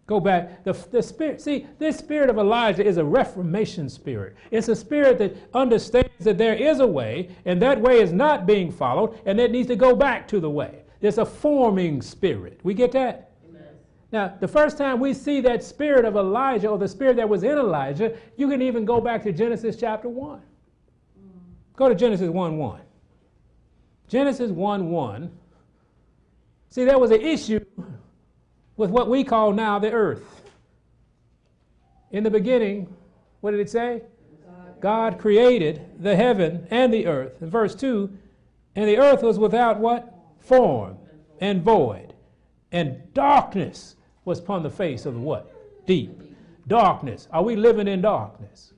Go 0.06 0.20
back. 0.20 0.64
The, 0.64 0.72
the 0.90 1.02
spirit, 1.02 1.40
see, 1.40 1.66
this 1.78 1.96
spirit 1.96 2.28
of 2.28 2.36
Elijah 2.36 2.84
is 2.84 2.98
a 2.98 3.04
reformation 3.04 3.88
spirit. 3.88 4.36
It's 4.50 4.68
a 4.68 4.76
spirit 4.76 5.18
that 5.18 5.36
understands 5.54 6.10
that 6.20 6.36
there 6.36 6.54
is 6.54 6.80
a 6.80 6.86
way, 6.86 7.30
and 7.46 7.60
that 7.62 7.80
way 7.80 8.00
is 8.00 8.12
not 8.12 8.46
being 8.46 8.70
followed, 8.70 9.18
and 9.24 9.40
it 9.40 9.50
needs 9.50 9.68
to 9.68 9.76
go 9.76 9.96
back 9.96 10.28
to 10.28 10.40
the 10.40 10.50
way. 10.50 10.82
It's 11.00 11.18
a 11.18 11.24
forming 11.24 12.02
spirit. 12.02 12.60
We 12.62 12.74
get 12.74 12.92
that? 12.92 13.30
Amen. 13.48 13.62
Now, 14.12 14.34
the 14.40 14.48
first 14.48 14.76
time 14.76 15.00
we 15.00 15.14
see 15.14 15.40
that 15.40 15.62
spirit 15.62 16.04
of 16.04 16.16
Elijah, 16.16 16.68
or 16.68 16.78
the 16.78 16.88
spirit 16.88 17.16
that 17.16 17.28
was 17.28 17.42
in 17.42 17.56
Elijah, 17.56 18.14
you 18.36 18.48
can 18.48 18.60
even 18.60 18.84
go 18.84 19.00
back 19.00 19.22
to 19.22 19.32
Genesis 19.32 19.76
chapter 19.76 20.08
1. 20.08 20.38
Mm. 20.38 20.42
Go 21.76 21.88
to 21.88 21.94
Genesis 21.94 22.28
1 22.28 22.58
1. 22.58 22.80
Genesis 24.08 24.50
1 24.50 24.90
1. 24.90 25.30
See, 26.68 26.84
there 26.84 26.98
was 26.98 27.10
an 27.10 27.22
issue 27.22 27.64
with 28.76 28.90
what 28.90 29.08
we 29.08 29.24
call 29.24 29.52
now 29.52 29.78
the 29.78 29.92
earth. 29.92 30.42
In 32.10 32.24
the 32.24 32.30
beginning, 32.30 32.94
what 33.40 33.52
did 33.52 33.60
it 33.60 33.70
say? 33.70 34.02
God 34.80 35.18
created 35.18 35.80
the 35.98 36.14
heaven 36.14 36.66
and 36.70 36.92
the 36.92 37.06
earth. 37.06 37.40
In 37.40 37.48
verse 37.48 37.74
2, 37.74 38.10
and 38.76 38.88
the 38.88 38.98
earth 38.98 39.22
was 39.22 39.38
without 39.38 39.78
what? 39.78 40.12
Form 40.40 40.98
and 41.40 41.62
void. 41.62 42.12
And 42.72 43.12
darkness 43.14 43.96
was 44.24 44.40
upon 44.40 44.62
the 44.62 44.70
face 44.70 45.06
of 45.06 45.14
the 45.14 45.20
what? 45.20 45.86
Deep. 45.86 46.20
Darkness. 46.66 47.28
Are 47.30 47.42
we 47.42 47.56
living 47.56 47.88
in 47.88 48.00
darkness? 48.00 48.72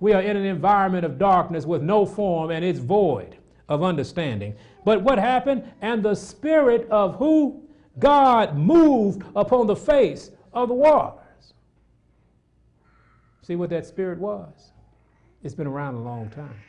We 0.00 0.12
are 0.12 0.22
in 0.22 0.36
an 0.36 0.44
environment 0.44 1.04
of 1.04 1.18
darkness 1.18 1.66
with 1.66 1.82
no 1.82 2.06
form 2.06 2.50
and 2.50 2.64
it's 2.64 2.78
void 2.78 3.36
of 3.68 3.82
understanding. 3.82 4.54
But 4.84 5.02
what 5.02 5.18
happened? 5.18 5.64
And 5.82 6.02
the 6.02 6.14
spirit 6.14 6.88
of 6.90 7.16
who? 7.16 7.62
God 7.98 8.56
moved 8.56 9.22
upon 9.34 9.66
the 9.66 9.76
face 9.76 10.30
of 10.52 10.68
the 10.68 10.74
waters. 10.74 11.54
See 13.42 13.56
what 13.56 13.70
that 13.70 13.86
spirit 13.86 14.18
was? 14.18 14.72
It's 15.42 15.54
been 15.54 15.66
around 15.66 15.94
a 15.94 16.02
long 16.02 16.28
time. 16.30 16.60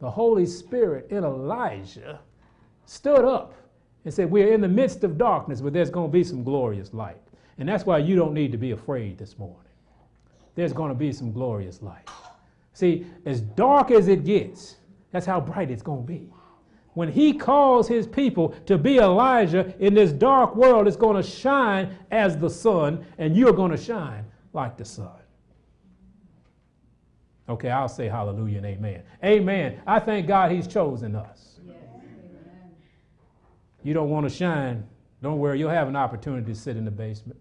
The 0.00 0.10
Holy 0.10 0.46
Spirit 0.46 1.06
in 1.10 1.24
Elijah 1.24 2.20
stood 2.86 3.24
up 3.24 3.54
and 4.04 4.12
said, 4.12 4.30
We're 4.30 4.52
in 4.52 4.60
the 4.60 4.68
midst 4.68 5.04
of 5.04 5.16
darkness, 5.16 5.60
but 5.60 5.72
there's 5.72 5.90
going 5.90 6.10
to 6.10 6.12
be 6.12 6.24
some 6.24 6.42
glorious 6.42 6.92
light. 6.92 7.16
And 7.58 7.68
that's 7.68 7.86
why 7.86 7.98
you 7.98 8.16
don't 8.16 8.34
need 8.34 8.52
to 8.52 8.58
be 8.58 8.72
afraid 8.72 9.18
this 9.18 9.38
morning. 9.38 9.58
There's 10.54 10.72
going 10.72 10.88
to 10.88 10.94
be 10.94 11.12
some 11.12 11.32
glorious 11.32 11.80
light. 11.82 12.08
See, 12.72 13.06
as 13.24 13.40
dark 13.40 13.90
as 13.90 14.08
it 14.08 14.24
gets, 14.24 14.76
that's 15.12 15.26
how 15.26 15.40
bright 15.40 15.70
it's 15.70 15.82
going 15.82 16.02
to 16.02 16.06
be 16.06 16.31
when 16.94 17.10
he 17.10 17.32
calls 17.32 17.88
his 17.88 18.06
people 18.06 18.50
to 18.66 18.76
be 18.76 18.98
Elijah 18.98 19.74
in 19.78 19.94
this 19.94 20.12
dark 20.12 20.54
world, 20.54 20.86
it's 20.86 20.96
going 20.96 21.16
to 21.16 21.28
shine 21.28 21.96
as 22.10 22.36
the 22.36 22.50
sun, 22.50 23.04
and 23.18 23.36
you're 23.36 23.52
going 23.52 23.70
to 23.70 23.76
shine 23.76 24.24
like 24.52 24.76
the 24.76 24.84
sun. 24.84 25.10
Okay, 27.48 27.70
I'll 27.70 27.88
say 27.88 28.08
hallelujah 28.08 28.58
and 28.58 28.66
amen. 28.66 29.02
Amen. 29.24 29.80
I 29.86 29.98
thank 29.98 30.26
God 30.26 30.52
he's 30.52 30.66
chosen 30.66 31.16
us. 31.16 31.60
Yes. 31.66 31.76
You 33.82 33.94
don't 33.94 34.10
want 34.10 34.28
to 34.28 34.34
shine, 34.34 34.86
don't 35.22 35.38
worry, 35.38 35.58
you'll 35.58 35.70
have 35.70 35.88
an 35.88 35.96
opportunity 35.96 36.52
to 36.52 36.58
sit 36.58 36.76
in 36.76 36.84
the 36.84 36.90
basement. 36.90 37.40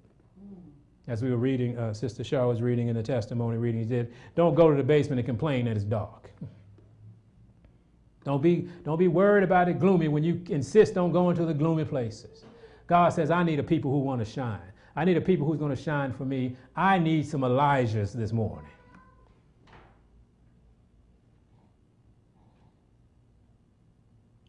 As 1.07 1.21
we 1.21 1.29
were 1.29 1.37
reading, 1.37 1.77
uh, 1.77 1.93
Sister 1.93 2.23
Shaw 2.23 2.47
was 2.47 2.61
reading 2.61 2.87
in 2.87 2.95
the 2.95 3.03
testimony 3.03 3.57
reading, 3.57 3.81
he 3.81 3.87
said, 3.87 4.13
Don't 4.35 4.55
go 4.55 4.69
to 4.69 4.77
the 4.77 4.83
basement 4.83 5.19
and 5.19 5.25
complain 5.25 5.65
that 5.65 5.75
it's 5.75 5.83
dark. 5.83 6.31
Don't 8.23 8.41
be, 8.41 8.69
don't 8.83 8.99
be 8.99 9.07
worried 9.07 9.43
about 9.43 9.67
it 9.67 9.79
gloomy 9.79 10.07
when 10.07 10.23
you 10.23 10.41
insist 10.49 10.97
on 10.97 11.11
going 11.11 11.35
to 11.37 11.45
the 11.45 11.53
gloomy 11.53 11.85
places. 11.85 12.45
God 12.87 13.09
says, 13.13 13.31
I 13.31 13.43
need 13.43 13.59
a 13.59 13.63
people 13.63 13.89
who 13.89 13.99
want 13.99 14.23
to 14.23 14.31
shine. 14.31 14.59
I 14.95 15.05
need 15.05 15.17
a 15.17 15.21
people 15.21 15.47
who's 15.47 15.57
going 15.57 15.75
to 15.75 15.81
shine 15.81 16.11
for 16.11 16.25
me. 16.25 16.55
I 16.75 16.99
need 16.99 17.27
some 17.27 17.41
Elijahs 17.41 18.13
this 18.13 18.31
morning. 18.31 18.69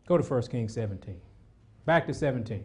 Go 0.07 0.19
to 0.19 0.25
1 0.25 0.43
Kings 0.49 0.75
17. 0.75 1.21
Back 1.87 2.07
to 2.09 2.15
17. 2.15 2.65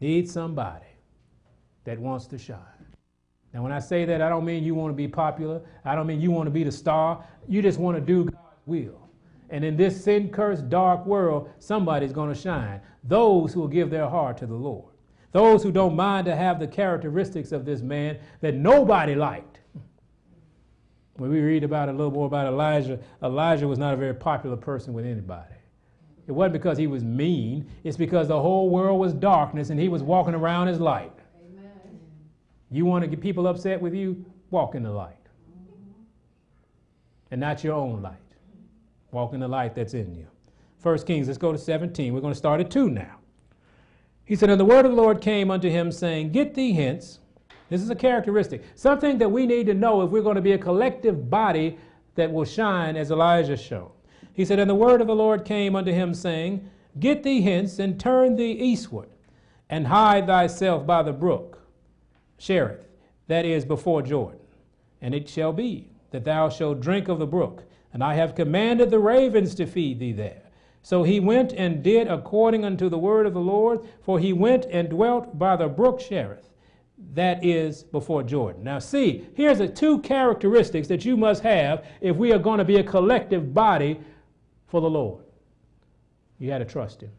Need 0.00 0.30
somebody 0.30 0.86
that 1.84 1.98
wants 1.98 2.26
to 2.28 2.38
shine. 2.38 2.77
And 3.58 3.64
when 3.64 3.72
I 3.72 3.80
say 3.80 4.04
that, 4.04 4.22
I 4.22 4.28
don't 4.28 4.44
mean 4.44 4.62
you 4.62 4.76
want 4.76 4.92
to 4.92 4.96
be 4.96 5.08
popular. 5.08 5.60
I 5.84 5.96
don't 5.96 6.06
mean 6.06 6.20
you 6.20 6.30
want 6.30 6.46
to 6.46 6.50
be 6.52 6.62
the 6.62 6.70
star. 6.70 7.24
You 7.48 7.60
just 7.60 7.80
want 7.80 7.96
to 7.96 8.00
do 8.00 8.26
God's 8.26 8.62
will. 8.66 9.10
And 9.50 9.64
in 9.64 9.76
this 9.76 10.04
sin 10.04 10.30
cursed, 10.30 10.68
dark 10.68 11.04
world, 11.04 11.50
somebody's 11.58 12.12
going 12.12 12.32
to 12.32 12.40
shine. 12.40 12.80
Those 13.02 13.52
who 13.52 13.58
will 13.58 13.66
give 13.66 13.90
their 13.90 14.08
heart 14.08 14.38
to 14.38 14.46
the 14.46 14.54
Lord. 14.54 14.94
Those 15.32 15.64
who 15.64 15.72
don't 15.72 15.96
mind 15.96 16.26
to 16.26 16.36
have 16.36 16.60
the 16.60 16.68
characteristics 16.68 17.50
of 17.50 17.64
this 17.64 17.80
man 17.80 18.18
that 18.42 18.54
nobody 18.54 19.16
liked. 19.16 19.58
When 21.14 21.28
we 21.28 21.40
read 21.40 21.64
about 21.64 21.88
a 21.88 21.92
little 21.92 22.12
more 22.12 22.28
about 22.28 22.46
Elijah, 22.46 23.00
Elijah 23.24 23.66
was 23.66 23.80
not 23.80 23.92
a 23.92 23.96
very 23.96 24.14
popular 24.14 24.56
person 24.56 24.92
with 24.92 25.04
anybody. 25.04 25.56
It 26.28 26.30
wasn't 26.30 26.52
because 26.52 26.78
he 26.78 26.86
was 26.86 27.02
mean, 27.02 27.68
it's 27.82 27.96
because 27.96 28.28
the 28.28 28.40
whole 28.40 28.70
world 28.70 29.00
was 29.00 29.14
darkness 29.14 29.70
and 29.70 29.80
he 29.80 29.88
was 29.88 30.04
walking 30.04 30.36
around 30.36 30.68
as 30.68 30.78
light. 30.78 31.17
You 32.70 32.84
want 32.84 33.02
to 33.02 33.08
get 33.08 33.20
people 33.20 33.46
upset 33.46 33.80
with 33.80 33.94
you? 33.94 34.24
Walk 34.50 34.74
in 34.74 34.82
the 34.82 34.90
light. 34.90 35.16
and 37.30 37.40
not 37.40 37.62
your 37.64 37.74
own 37.74 38.02
light. 38.02 38.16
Walk 39.12 39.32
in 39.34 39.40
the 39.40 39.48
light 39.48 39.74
that's 39.74 39.94
in 39.94 40.14
you. 40.14 40.26
First 40.78 41.06
Kings, 41.06 41.26
let's 41.26 41.38
go 41.38 41.52
to 41.52 41.58
17. 41.58 42.12
We're 42.12 42.20
going 42.20 42.32
to 42.32 42.38
start 42.38 42.60
at 42.60 42.70
2 42.70 42.90
now. 42.90 43.16
He 44.24 44.36
said, 44.36 44.50
And 44.50 44.60
the 44.60 44.64
word 44.64 44.84
of 44.84 44.92
the 44.92 44.96
Lord 44.96 45.20
came 45.20 45.50
unto 45.50 45.68
him, 45.68 45.90
saying, 45.90 46.32
Get 46.32 46.54
thee 46.54 46.72
hence. 46.72 47.20
This 47.70 47.82
is 47.82 47.90
a 47.90 47.94
characteristic, 47.94 48.62
something 48.74 49.18
that 49.18 49.30
we 49.30 49.46
need 49.46 49.66
to 49.66 49.74
know 49.74 50.02
if 50.02 50.10
we're 50.10 50.22
going 50.22 50.36
to 50.36 50.42
be 50.42 50.52
a 50.52 50.58
collective 50.58 51.28
body 51.28 51.78
that 52.14 52.32
will 52.32 52.44
shine 52.44 52.96
as 52.96 53.10
Elijah 53.10 53.56
shone. 53.56 53.90
He 54.32 54.44
said, 54.44 54.58
And 54.58 54.70
the 54.70 54.74
word 54.74 55.00
of 55.00 55.06
the 55.06 55.14
Lord 55.14 55.44
came 55.44 55.76
unto 55.76 55.92
him, 55.92 56.14
saying, 56.14 56.68
Get 56.98 57.22
thee 57.22 57.42
hence 57.42 57.78
and 57.78 57.98
turn 58.00 58.36
thee 58.36 58.52
eastward, 58.52 59.08
and 59.68 59.86
hide 59.86 60.26
thyself 60.26 60.86
by 60.86 61.02
the 61.02 61.12
brook, 61.12 61.57
Cherith, 62.38 62.88
that 63.26 63.44
is 63.44 63.64
before 63.64 64.02
Jordan. 64.02 64.40
And 65.00 65.14
it 65.14 65.28
shall 65.28 65.52
be 65.52 65.90
that 66.10 66.24
thou 66.24 66.48
shalt 66.48 66.80
drink 66.80 67.08
of 67.08 67.18
the 67.18 67.26
brook, 67.26 67.64
and 67.92 68.02
I 68.02 68.14
have 68.14 68.34
commanded 68.34 68.90
the 68.90 68.98
ravens 68.98 69.54
to 69.56 69.66
feed 69.66 69.98
thee 69.98 70.12
there. 70.12 70.42
So 70.82 71.02
he 71.02 71.20
went 71.20 71.52
and 71.52 71.82
did 71.82 72.08
according 72.08 72.64
unto 72.64 72.88
the 72.88 72.98
word 72.98 73.26
of 73.26 73.34
the 73.34 73.40
Lord, 73.40 73.80
for 74.00 74.18
he 74.18 74.32
went 74.32 74.64
and 74.66 74.88
dwelt 74.88 75.38
by 75.38 75.56
the 75.56 75.68
brook 75.68 76.00
Cherith, 76.00 76.48
that 77.14 77.44
is 77.44 77.84
before 77.84 78.22
Jordan. 78.22 78.64
Now, 78.64 78.78
see, 78.78 79.26
here's 79.34 79.58
the 79.58 79.68
two 79.68 80.00
characteristics 80.00 80.88
that 80.88 81.04
you 81.04 81.16
must 81.16 81.42
have 81.42 81.86
if 82.00 82.16
we 82.16 82.32
are 82.32 82.38
going 82.38 82.58
to 82.58 82.64
be 82.64 82.76
a 82.76 82.82
collective 82.82 83.52
body 83.52 84.00
for 84.66 84.80
the 84.80 84.90
Lord. 84.90 85.24
You 86.38 86.48
got 86.48 86.58
to 86.58 86.64
trust 86.64 87.02
him, 87.02 87.12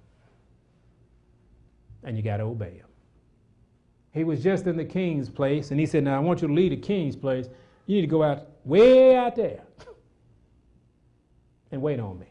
and 2.03 2.17
you 2.17 2.23
got 2.23 2.37
to 2.37 2.43
obey 2.43 2.77
him. 2.77 2.88
He 4.13 4.23
was 4.23 4.41
just 4.41 4.65
in 4.65 4.75
the 4.75 4.85
king's 4.85 5.29
place, 5.29 5.71
and 5.71 5.79
he 5.79 5.85
said, 5.85 6.03
Now 6.03 6.17
I 6.17 6.19
want 6.19 6.41
you 6.41 6.47
to 6.47 6.53
leave 6.53 6.71
the 6.71 6.77
king's 6.77 7.15
place. 7.15 7.47
You 7.85 7.95
need 7.95 8.01
to 8.01 8.07
go 8.07 8.23
out 8.23 8.47
way 8.65 9.15
out 9.15 9.35
there 9.35 9.61
and 11.71 11.81
wait 11.81 11.99
on 11.99 12.19
me. 12.19 12.27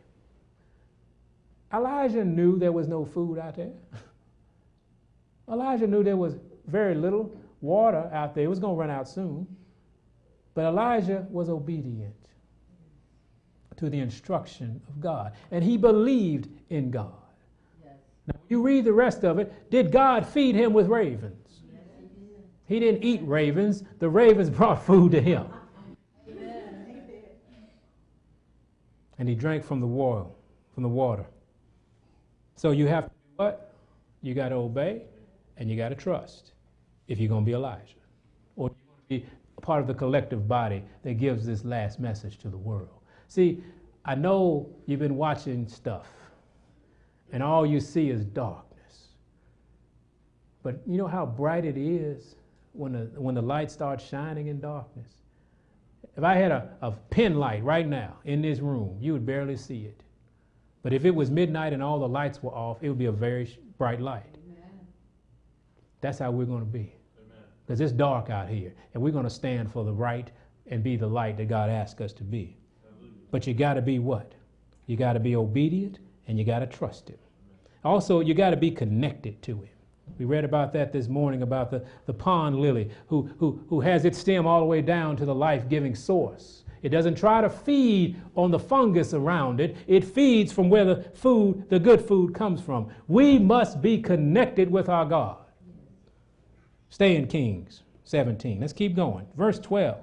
Elijah 1.72 2.24
knew 2.24 2.58
there 2.58 2.72
was 2.72 2.88
no 2.88 3.04
food 3.04 3.38
out 3.38 3.56
there. 3.56 3.72
Elijah 5.50 5.86
knew 5.86 6.02
there 6.02 6.16
was 6.16 6.36
very 6.66 6.94
little 6.94 7.34
water 7.60 8.10
out 8.12 8.34
there. 8.34 8.44
It 8.44 8.48
was 8.48 8.58
going 8.58 8.74
to 8.74 8.80
run 8.80 8.90
out 8.90 9.08
soon. 9.08 9.46
But 10.54 10.64
Elijah 10.64 11.26
was 11.30 11.48
obedient 11.48 12.14
to 13.76 13.88
the 13.88 14.00
instruction 14.00 14.80
of 14.88 15.00
God, 15.00 15.32
and 15.52 15.62
he 15.62 15.76
believed 15.76 16.48
in 16.68 16.90
God. 16.90 17.12
Yes. 17.84 17.94
Now, 18.26 18.40
you 18.48 18.60
read 18.60 18.84
the 18.84 18.92
rest 18.92 19.24
of 19.24 19.38
it. 19.38 19.70
Did 19.70 19.92
God 19.92 20.26
feed 20.26 20.56
him 20.56 20.72
with 20.72 20.88
ravens? 20.88 21.47
He, 22.68 22.78
didn't 22.78 23.02
eat 23.02 23.22
ravens, 23.24 23.82
the 23.98 24.08
ravens 24.08 24.50
brought 24.58 24.84
food 24.84 25.12
to 25.12 25.20
him. 25.20 25.46
And 29.18 29.28
he 29.28 29.34
drank 29.34 29.64
from 29.64 29.80
the 29.80 29.86
water, 29.86 30.28
from 30.74 30.84
the 30.84 30.88
water. 30.88 31.26
So 32.54 32.70
you 32.70 32.86
have 32.86 33.04
to 33.04 33.10
do 33.10 33.32
what? 33.36 33.74
You 34.22 34.34
got 34.34 34.50
to 34.50 34.56
obey 34.56 35.02
and 35.56 35.68
you 35.68 35.76
got 35.76 35.88
to 35.88 35.96
trust 35.96 36.52
if 37.08 37.18
you're 37.18 37.28
going 37.28 37.44
to 37.44 37.46
be 37.46 37.54
Elijah. 37.54 37.94
Or 38.54 38.68
you're 38.68 39.18
going 39.18 39.22
to 39.22 39.26
be 39.26 39.32
part 39.60 39.80
of 39.80 39.88
the 39.88 39.94
collective 39.94 40.46
body 40.46 40.84
that 41.02 41.14
gives 41.14 41.44
this 41.44 41.64
last 41.64 41.98
message 41.98 42.38
to 42.38 42.48
the 42.48 42.56
world. 42.56 43.00
See, 43.26 43.62
I 44.04 44.14
know 44.14 44.68
you've 44.86 45.00
been 45.00 45.16
watching 45.16 45.66
stuff 45.66 46.06
and 47.32 47.42
all 47.42 47.66
you 47.66 47.80
see 47.80 48.10
is 48.10 48.24
darkness. 48.24 49.08
But 50.62 50.80
you 50.86 50.96
know 50.96 51.06
how 51.08 51.26
bright 51.26 51.64
it 51.64 51.76
is 51.76 52.36
when 52.78 52.92
the, 52.92 53.20
when 53.20 53.34
the 53.34 53.42
light 53.42 53.70
starts 53.70 54.04
shining 54.04 54.46
in 54.46 54.60
darkness? 54.60 55.12
If 56.16 56.24
I 56.24 56.34
had 56.34 56.50
a, 56.50 56.70
a 56.80 56.92
pin 57.10 57.34
light 57.34 57.62
right 57.62 57.86
now 57.86 58.16
in 58.24 58.40
this 58.40 58.60
room, 58.60 58.96
you 59.00 59.12
would 59.12 59.26
barely 59.26 59.56
see 59.56 59.84
it. 59.84 60.02
But 60.82 60.92
if 60.92 61.04
it 61.04 61.14
was 61.14 61.30
midnight 61.30 61.72
and 61.72 61.82
all 61.82 61.98
the 61.98 62.08
lights 62.08 62.42
were 62.42 62.54
off, 62.54 62.82
it 62.82 62.88
would 62.88 62.98
be 62.98 63.06
a 63.06 63.12
very 63.12 63.58
bright 63.78 64.00
light. 64.00 64.36
Amen. 64.46 64.70
That's 66.00 66.18
how 66.18 66.30
we're 66.30 66.46
going 66.46 66.60
to 66.60 66.66
be. 66.66 66.94
Because 67.66 67.80
it's 67.80 67.92
dark 67.92 68.30
out 68.30 68.48
here, 68.48 68.72
and 68.94 69.02
we're 69.02 69.12
going 69.12 69.24
to 69.24 69.30
stand 69.30 69.70
for 69.70 69.84
the 69.84 69.92
right 69.92 70.30
and 70.68 70.82
be 70.82 70.96
the 70.96 71.06
light 71.06 71.36
that 71.36 71.48
God 71.48 71.68
asked 71.68 72.00
us 72.00 72.12
to 72.14 72.24
be. 72.24 72.56
But 73.30 73.46
you 73.46 73.52
got 73.54 73.74
to 73.74 73.82
be 73.82 73.98
what? 73.98 74.32
You 74.86 74.96
got 74.96 75.12
to 75.12 75.20
be 75.20 75.36
obedient 75.36 75.98
and 76.26 76.38
you 76.38 76.44
got 76.44 76.60
to 76.60 76.66
trust 76.66 77.10
Him. 77.10 77.18
Also, 77.84 78.20
you 78.20 78.34
got 78.34 78.50
to 78.50 78.56
be 78.56 78.70
connected 78.70 79.42
to 79.42 79.56
Him. 79.56 79.77
We 80.18 80.24
read 80.24 80.44
about 80.44 80.72
that 80.72 80.92
this 80.92 81.08
morning 81.08 81.42
about 81.42 81.70
the, 81.70 81.84
the 82.06 82.14
pond 82.14 82.58
lily 82.60 82.90
who, 83.06 83.30
who, 83.38 83.60
who 83.68 83.80
has 83.80 84.04
its 84.04 84.18
stem 84.18 84.46
all 84.46 84.60
the 84.60 84.66
way 84.66 84.82
down 84.82 85.16
to 85.16 85.24
the 85.24 85.34
life 85.34 85.68
giving 85.68 85.94
source. 85.94 86.64
It 86.82 86.90
doesn't 86.90 87.16
try 87.16 87.40
to 87.40 87.50
feed 87.50 88.16
on 88.36 88.50
the 88.50 88.58
fungus 88.58 89.12
around 89.12 89.60
it. 89.60 89.76
It 89.86 90.04
feeds 90.04 90.52
from 90.52 90.70
where 90.70 90.84
the 90.84 91.02
food, 91.14 91.68
the 91.68 91.78
good 91.78 92.00
food 92.00 92.34
comes 92.34 92.60
from. 92.60 92.88
We 93.08 93.38
must 93.38 93.82
be 93.82 93.98
connected 93.98 94.70
with 94.70 94.88
our 94.88 95.04
God. 95.04 95.38
Stay 96.88 97.16
in 97.16 97.26
Kings 97.26 97.82
17. 98.04 98.60
Let's 98.60 98.72
keep 98.72 98.94
going. 98.94 99.26
Verse 99.36 99.58
12. 99.58 99.98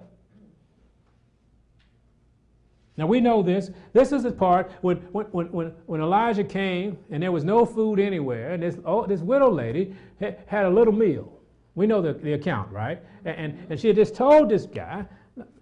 Now 2.98 3.08
we 3.08 3.20
know 3.20 3.44
this. 3.44 3.72
This 3.92 4.12
is 4.12 4.24
the 4.24 4.32
part 4.32 4.72
when, 4.82 4.98
when, 5.12 5.26
when, 5.52 5.74
when 5.86 6.02
Elijah 6.02 6.44
came 6.44 6.98
and 7.12 7.22
there 7.22 7.32
was 7.32 7.44
no 7.44 7.66
food 7.66 8.00
anywhere, 8.00 8.54
and 8.54 8.64
this, 8.64 8.78
oh, 8.86 9.06
this 9.06 9.22
widow 9.22 9.52
lady 9.52 9.94
had 10.20 10.66
a 10.66 10.70
little 10.70 10.94
meal. 10.94 11.32
We 11.76 11.88
know 11.88 12.02
the, 12.02 12.14
the 12.14 12.34
account, 12.34 12.72
right? 12.72 13.02
And, 13.26 13.38
and, 13.38 13.72
and 13.72 13.80
she 13.80 13.88
had 13.88 13.98
just 13.98 14.16
told 14.16 14.50
this 14.50 14.66
guy, 14.66 15.06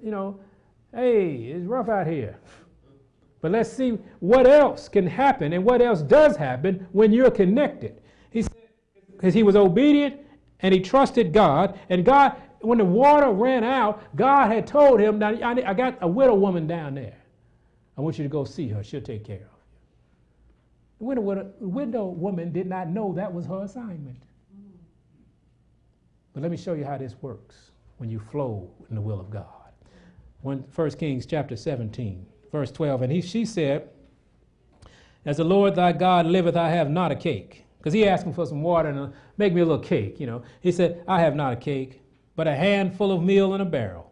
you 0.01 0.11
know, 0.11 0.39
hey, 0.93 1.35
it's 1.55 1.65
rough 1.65 1.89
out 1.89 2.05
here. 2.05 2.37
But 3.41 3.51
let's 3.51 3.71
see 3.71 3.97
what 4.19 4.47
else 4.47 4.87
can 4.87 5.07
happen 5.07 5.53
and 5.53 5.65
what 5.65 5.81
else 5.81 6.03
does 6.03 6.37
happen 6.37 6.87
when 6.91 7.11
you're 7.11 7.31
connected. 7.31 7.99
He 8.29 8.43
said, 8.43 8.53
because 9.11 9.33
he 9.33 9.41
was 9.41 9.55
obedient 9.55 10.19
and 10.59 10.73
he 10.73 10.79
trusted 10.79 11.33
God, 11.33 11.77
and 11.89 12.05
God, 12.05 12.35
when 12.61 12.77
the 12.77 12.85
water 12.85 13.31
ran 13.31 13.63
out, 13.63 14.01
God 14.15 14.51
had 14.51 14.67
told 14.67 14.99
him, 14.99 15.19
now 15.19 15.35
I 15.43 15.73
got 15.73 15.97
a 16.01 16.07
widow 16.07 16.35
woman 16.35 16.67
down 16.67 16.93
there. 16.93 17.17
I 17.97 18.01
want 18.01 18.17
you 18.17 18.23
to 18.23 18.29
go 18.29 18.43
see 18.43 18.67
her. 18.69 18.83
She'll 18.83 19.01
take 19.01 19.23
care 19.23 19.35
of 19.35 19.41
you. 19.41 21.15
The 21.15 21.21
widow, 21.21 21.51
widow 21.59 22.05
woman 22.05 22.51
did 22.51 22.67
not 22.67 22.89
know 22.89 23.13
that 23.13 23.33
was 23.33 23.45
her 23.45 23.63
assignment. 23.63 24.23
But 26.33 26.41
let 26.41 26.51
me 26.51 26.57
show 26.57 26.73
you 26.73 26.85
how 26.85 26.97
this 26.97 27.15
works 27.21 27.71
when 27.97 28.09
you 28.09 28.19
flow 28.19 28.69
in 28.89 28.95
the 28.95 29.01
will 29.01 29.19
of 29.19 29.29
God. 29.29 29.45
1 30.41 30.91
Kings 30.97 31.25
chapter 31.25 31.55
17, 31.55 32.25
verse 32.51 32.71
12. 32.71 33.03
And 33.03 33.11
he, 33.11 33.21
she 33.21 33.45
said, 33.45 33.89
As 35.25 35.37
the 35.37 35.43
Lord 35.43 35.75
thy 35.75 35.93
God 35.93 36.25
liveth, 36.25 36.57
I 36.57 36.69
have 36.69 36.89
not 36.89 37.11
a 37.11 37.15
cake. 37.15 37.65
Because 37.77 37.93
he 37.93 38.07
asked 38.07 38.25
him 38.25 38.33
for 38.33 38.45
some 38.45 38.61
water 38.61 38.89
and 38.89 38.99
uh, 38.99 39.07
make 39.37 39.53
me 39.53 39.61
a 39.61 39.65
little 39.65 39.83
cake, 39.83 40.19
you 40.19 40.25
know. 40.25 40.43
He 40.61 40.71
said, 40.71 41.03
I 41.07 41.19
have 41.19 41.35
not 41.35 41.53
a 41.53 41.55
cake, 41.57 42.01
but 42.35 42.47
a 42.47 42.55
handful 42.55 43.11
of 43.11 43.21
meal 43.21 43.53
in 43.55 43.61
a 43.61 43.65
barrel, 43.65 44.02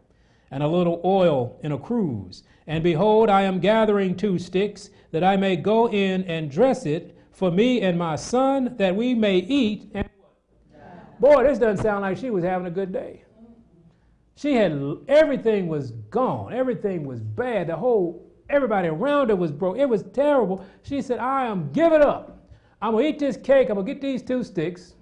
and 0.52 0.62
a 0.62 0.68
little 0.68 1.00
oil 1.04 1.58
in 1.64 1.72
a 1.72 1.78
cruse. 1.78 2.44
And 2.68 2.84
behold, 2.84 3.28
I 3.28 3.42
am 3.42 3.58
gathering 3.58 4.14
two 4.14 4.38
sticks, 4.38 4.90
that 5.10 5.24
I 5.24 5.36
may 5.36 5.56
go 5.56 5.88
in 5.88 6.24
and 6.24 6.50
dress 6.50 6.86
it 6.86 7.18
for 7.32 7.50
me 7.50 7.80
and 7.80 7.98
my 7.98 8.16
son, 8.16 8.74
that 8.78 8.94
we 8.94 9.14
may 9.14 9.38
eat. 9.38 9.90
And 9.94 10.08
boy, 11.18 11.44
this 11.44 11.58
doesn't 11.58 11.82
sound 11.82 12.02
like 12.02 12.16
she 12.16 12.30
was 12.30 12.44
having 12.44 12.66
a 12.66 12.70
good 12.70 12.92
day. 12.92 13.24
She 14.36 14.54
had 14.54 14.72
everything 15.08 15.68
was 15.68 15.90
gone. 16.10 16.52
Everything 16.52 17.04
was 17.04 17.20
bad. 17.20 17.66
The 17.66 17.76
whole 17.76 18.30
everybody 18.48 18.88
around 18.88 19.28
her 19.28 19.36
was 19.36 19.52
broke. 19.52 19.78
It 19.78 19.88
was 19.88 20.04
terrible. 20.14 20.64
She 20.82 21.02
said, 21.02 21.18
I 21.18 21.46
am 21.46 21.70
giving 21.72 22.00
up. 22.00 22.48
I'm 22.80 22.92
gonna 22.92 23.04
eat 23.04 23.18
this 23.18 23.36
cake. 23.36 23.68
I'm 23.68 23.76
gonna 23.76 23.86
get 23.86 24.00
these 24.00 24.22
two 24.22 24.42
sticks. 24.42 24.94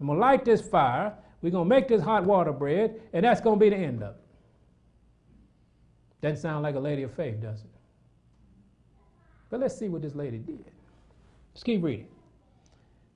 I'm 0.00 0.06
gonna 0.08 0.18
light 0.18 0.44
this 0.44 0.60
fire. 0.60 1.14
We're 1.42 1.50
gonna 1.50 1.68
make 1.68 1.88
this 1.88 2.02
hot 2.02 2.24
water 2.24 2.52
bread, 2.52 3.00
and 3.12 3.24
that's 3.24 3.40
gonna 3.40 3.56
be 3.58 3.70
the 3.70 3.76
end 3.76 4.02
of 4.02 4.16
it. 4.16 4.25
Doesn't 6.22 6.40
sound 6.40 6.62
like 6.62 6.74
a 6.74 6.80
lady 6.80 7.02
of 7.02 7.12
faith, 7.12 7.40
does 7.40 7.60
it? 7.60 7.70
But 9.50 9.60
let's 9.60 9.78
see 9.78 9.88
what 9.88 10.02
this 10.02 10.14
lady 10.14 10.38
did. 10.38 10.64
Let's 11.54 11.62
keep 11.62 11.82
reading. 11.82 12.08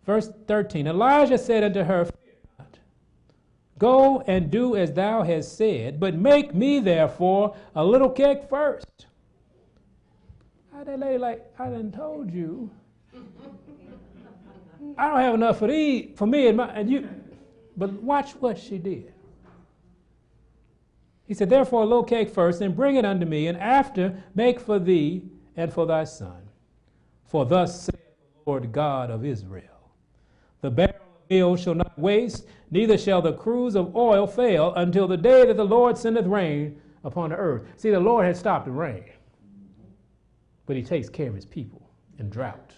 Verse 0.06 0.30
13 0.46 0.86
Elijah 0.86 1.38
said 1.38 1.64
unto 1.64 1.82
her, 1.82 2.08
Go 3.78 4.20
and 4.26 4.50
do 4.50 4.76
as 4.76 4.92
thou 4.92 5.22
hast 5.22 5.56
said, 5.56 5.98
but 5.98 6.14
make 6.14 6.54
me 6.54 6.80
therefore 6.80 7.56
a 7.74 7.84
little 7.84 8.10
cake 8.10 8.42
first. 8.50 9.06
How 10.70 10.84
that 10.84 10.98
lady 10.98 11.16
like, 11.16 11.50
I 11.58 11.70
done 11.70 11.90
told 11.90 12.30
you. 12.30 12.70
I 14.98 15.08
don't 15.08 15.20
have 15.20 15.34
enough 15.34 15.58
for 15.58 15.68
thee, 15.68 16.12
for 16.14 16.26
me 16.26 16.48
and 16.48 16.58
my 16.58 16.68
and 16.68 16.90
you. 16.90 17.08
But 17.76 17.92
watch 18.02 18.32
what 18.32 18.58
she 18.58 18.76
did. 18.76 19.12
He 21.30 21.34
said, 21.34 21.48
Therefore, 21.48 21.86
little 21.86 22.02
cake 22.02 22.28
first, 22.28 22.60
and 22.60 22.74
bring 22.74 22.96
it 22.96 23.04
unto 23.04 23.24
me, 23.24 23.46
and 23.46 23.56
after 23.56 24.20
make 24.34 24.58
for 24.58 24.80
thee 24.80 25.22
and 25.56 25.72
for 25.72 25.86
thy 25.86 26.02
son. 26.02 26.42
For 27.24 27.46
thus 27.46 27.82
saith 27.82 27.94
the 27.94 28.50
Lord 28.50 28.72
God 28.72 29.12
of 29.12 29.24
Israel 29.24 29.92
The 30.60 30.72
barrel 30.72 30.96
of 30.96 31.30
meal 31.30 31.54
shall 31.54 31.76
not 31.76 31.96
waste, 31.96 32.48
neither 32.72 32.98
shall 32.98 33.22
the 33.22 33.34
cruse 33.34 33.76
of 33.76 33.94
oil 33.94 34.26
fail 34.26 34.74
until 34.74 35.06
the 35.06 35.16
day 35.16 35.46
that 35.46 35.56
the 35.56 35.64
Lord 35.64 35.96
sendeth 35.96 36.26
rain 36.26 36.82
upon 37.04 37.30
the 37.30 37.36
earth. 37.36 37.62
See, 37.76 37.90
the 37.90 38.00
Lord 38.00 38.26
had 38.26 38.36
stopped 38.36 38.64
the 38.64 38.72
rain, 38.72 39.04
but 40.66 40.74
he 40.74 40.82
takes 40.82 41.08
care 41.08 41.28
of 41.28 41.36
his 41.36 41.46
people 41.46 41.88
in 42.18 42.28
drought. 42.28 42.72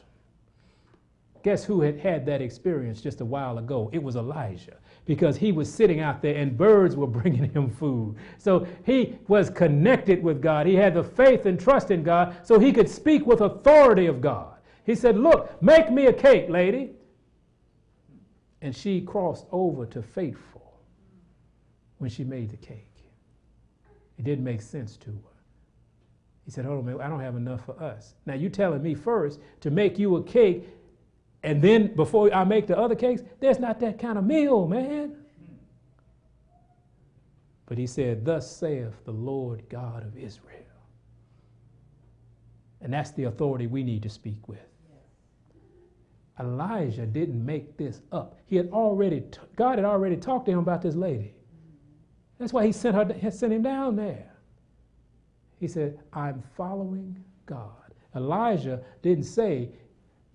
Guess 1.42 1.64
who 1.64 1.80
had 1.80 1.98
had 1.98 2.24
that 2.26 2.40
experience 2.40 3.00
just 3.00 3.20
a 3.20 3.24
while 3.24 3.58
ago? 3.58 3.90
It 3.92 4.02
was 4.02 4.16
Elijah 4.16 4.76
because 5.04 5.36
he 5.36 5.50
was 5.50 5.72
sitting 5.72 6.00
out 6.00 6.22
there 6.22 6.36
and 6.36 6.56
birds 6.56 6.94
were 6.94 7.06
bringing 7.20 7.50
him 7.52 7.68
food. 7.68 8.16
So 8.38 8.66
he 8.84 9.18
was 9.28 9.50
connected 9.50 10.22
with 10.22 10.40
God. 10.40 10.66
He 10.66 10.74
had 10.74 10.94
the 10.94 11.02
faith 11.02 11.46
and 11.46 11.58
trust 11.58 11.90
in 11.90 12.02
God 12.02 12.36
so 12.44 12.58
he 12.58 12.72
could 12.72 12.88
speak 12.88 13.26
with 13.26 13.40
authority 13.40 14.06
of 14.06 14.20
God. 14.20 14.54
He 14.84 14.94
said, 14.94 15.18
Look, 15.18 15.60
make 15.62 15.90
me 15.90 16.06
a 16.06 16.12
cake, 16.12 16.48
lady. 16.48 16.92
And 18.60 18.74
she 18.74 19.00
crossed 19.00 19.46
over 19.50 19.86
to 19.86 20.02
faithful 20.02 20.80
when 21.98 22.10
she 22.10 22.22
made 22.22 22.50
the 22.50 22.56
cake. 22.56 22.88
It 24.18 24.24
didn't 24.24 24.44
make 24.44 24.62
sense 24.62 24.96
to 24.98 25.10
her. 25.10 25.32
He 26.44 26.50
said, 26.50 26.64
Hold 26.64 26.88
on, 26.88 27.00
I 27.00 27.08
don't 27.08 27.20
have 27.20 27.36
enough 27.36 27.64
for 27.64 27.80
us. 27.82 28.14
Now, 28.26 28.34
you're 28.34 28.50
telling 28.50 28.82
me 28.82 28.94
first 28.94 29.40
to 29.60 29.70
make 29.70 29.98
you 29.98 30.16
a 30.16 30.22
cake, 30.22 30.68
and 31.42 31.60
then 31.60 31.94
before 31.94 32.32
I 32.32 32.44
make 32.44 32.66
the 32.66 32.78
other 32.78 32.94
cakes, 32.94 33.22
there's 33.40 33.58
not 33.58 33.80
that 33.80 33.98
kind 33.98 34.16
of 34.16 34.24
meal, 34.24 34.66
man. 34.66 35.16
But 37.66 37.78
he 37.78 37.86
said, 37.86 38.24
Thus 38.24 38.54
saith 38.54 39.04
the 39.04 39.12
Lord 39.12 39.64
God 39.68 40.04
of 40.04 40.16
Israel. 40.16 40.58
And 42.80 42.92
that's 42.92 43.12
the 43.12 43.24
authority 43.24 43.66
we 43.66 43.82
need 43.82 44.02
to 44.02 44.08
speak 44.08 44.48
with. 44.48 44.58
Elijah 46.40 47.06
didn't 47.06 47.44
make 47.44 47.76
this 47.76 48.00
up. 48.10 48.38
He 48.46 48.56
had 48.56 48.68
already, 48.70 49.20
t- 49.20 49.38
God 49.56 49.78
had 49.78 49.84
already 49.84 50.16
talked 50.16 50.46
to 50.46 50.52
him 50.52 50.58
about 50.58 50.82
this 50.82 50.94
lady. 50.94 51.34
That's 52.38 52.52
why 52.52 52.66
he 52.66 52.72
sent, 52.72 52.96
her, 52.96 53.12
he 53.14 53.30
sent 53.30 53.52
him 53.52 53.62
down 53.62 53.96
there. 53.96 54.32
He 55.60 55.68
said, 55.68 56.00
I'm 56.12 56.42
following 56.56 57.22
God. 57.46 57.70
Elijah 58.16 58.82
didn't 59.02 59.24
say, 59.24 59.70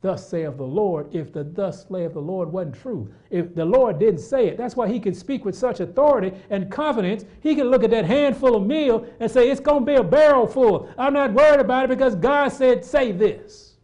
Thus 0.01 0.29
saith 0.29 0.57
the 0.57 0.63
Lord, 0.63 1.13
if 1.13 1.33
the 1.33 1.43
thus 1.43 1.87
saith 1.87 2.13
the 2.13 2.19
Lord 2.19 2.51
wasn't 2.51 2.75
true. 2.75 3.11
If 3.31 3.55
the 3.55 3.65
Lord 3.65 3.97
didn't 3.97 4.19
say 4.19 4.47
it, 4.47 4.57
that's 4.57 4.75
why 4.75 4.87
he 4.87 4.99
can 4.99 5.15
speak 5.15 5.43
with 5.43 5.55
such 5.55 5.79
authority 5.79 6.33
and 6.51 6.71
confidence. 6.71 7.25
He 7.41 7.55
can 7.55 7.71
look 7.71 7.83
at 7.83 7.89
that 7.89 8.05
handful 8.05 8.55
of 8.55 8.65
meal 8.65 9.07
and 9.19 9.29
say, 9.29 9.49
It's 9.49 9.59
going 9.59 9.85
to 9.85 9.91
be 9.91 9.95
a 9.95 10.03
barrel 10.03 10.45
full. 10.45 10.87
I'm 10.99 11.13
not 11.13 11.33
worried 11.33 11.59
about 11.59 11.85
it 11.85 11.89
because 11.89 12.13
God 12.15 12.49
said, 12.49 12.85
Say 12.85 13.11
this. 13.11 13.75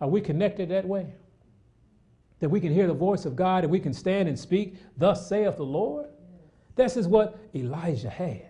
Are 0.00 0.08
we 0.08 0.20
connected 0.20 0.68
that 0.68 0.86
way? 0.86 1.12
That 2.38 2.48
we 2.48 2.60
can 2.60 2.72
hear 2.72 2.86
the 2.86 2.94
voice 2.94 3.24
of 3.24 3.34
God 3.34 3.64
and 3.64 3.72
we 3.72 3.80
can 3.80 3.92
stand 3.92 4.28
and 4.28 4.38
speak, 4.38 4.76
Thus 4.96 5.28
saith 5.28 5.56
the 5.56 5.64
Lord? 5.64 6.06
This 6.76 6.96
is 6.96 7.08
what 7.08 7.38
Elijah 7.54 8.10
had, 8.10 8.46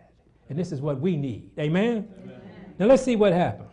and 0.49 0.59
this 0.59 0.73
is 0.73 0.81
what 0.81 1.01
we 1.01 1.17
need. 1.17 1.51
Amen? 1.59 2.09
Amen. 2.23 2.41
Now 2.79 2.87
let's 2.87 3.03
see 3.03 3.17
what 3.17 3.33
happened. 3.33 3.69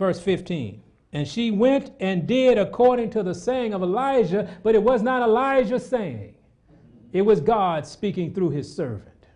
Verse 0.00 0.18
15. 0.18 0.82
And 1.12 1.28
she 1.28 1.50
went 1.50 1.92
and 2.00 2.26
did 2.26 2.56
according 2.56 3.10
to 3.10 3.22
the 3.22 3.34
saying 3.34 3.74
of 3.74 3.82
Elijah, 3.82 4.50
but 4.62 4.74
it 4.74 4.82
was 4.82 5.02
not 5.02 5.22
Elijah 5.22 5.78
saying, 5.78 6.34
it 7.12 7.20
was 7.20 7.40
God 7.40 7.86
speaking 7.86 8.32
through 8.32 8.48
his 8.50 8.74
servant. 8.74 9.26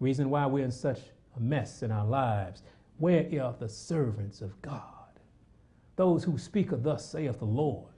Reason 0.00 0.30
why 0.30 0.46
we're 0.46 0.64
in 0.64 0.70
such 0.70 1.00
a 1.36 1.40
mess 1.40 1.82
in 1.82 1.90
our 1.90 2.06
lives. 2.06 2.62
Where 2.96 3.26
are 3.42 3.54
the 3.58 3.68
servants 3.68 4.40
of 4.40 4.62
God? 4.62 4.80
Those 5.96 6.24
who 6.24 6.38
speak 6.38 6.72
of 6.72 6.82
thus 6.82 7.04
saith 7.04 7.38
the 7.38 7.44
Lord. 7.44 7.92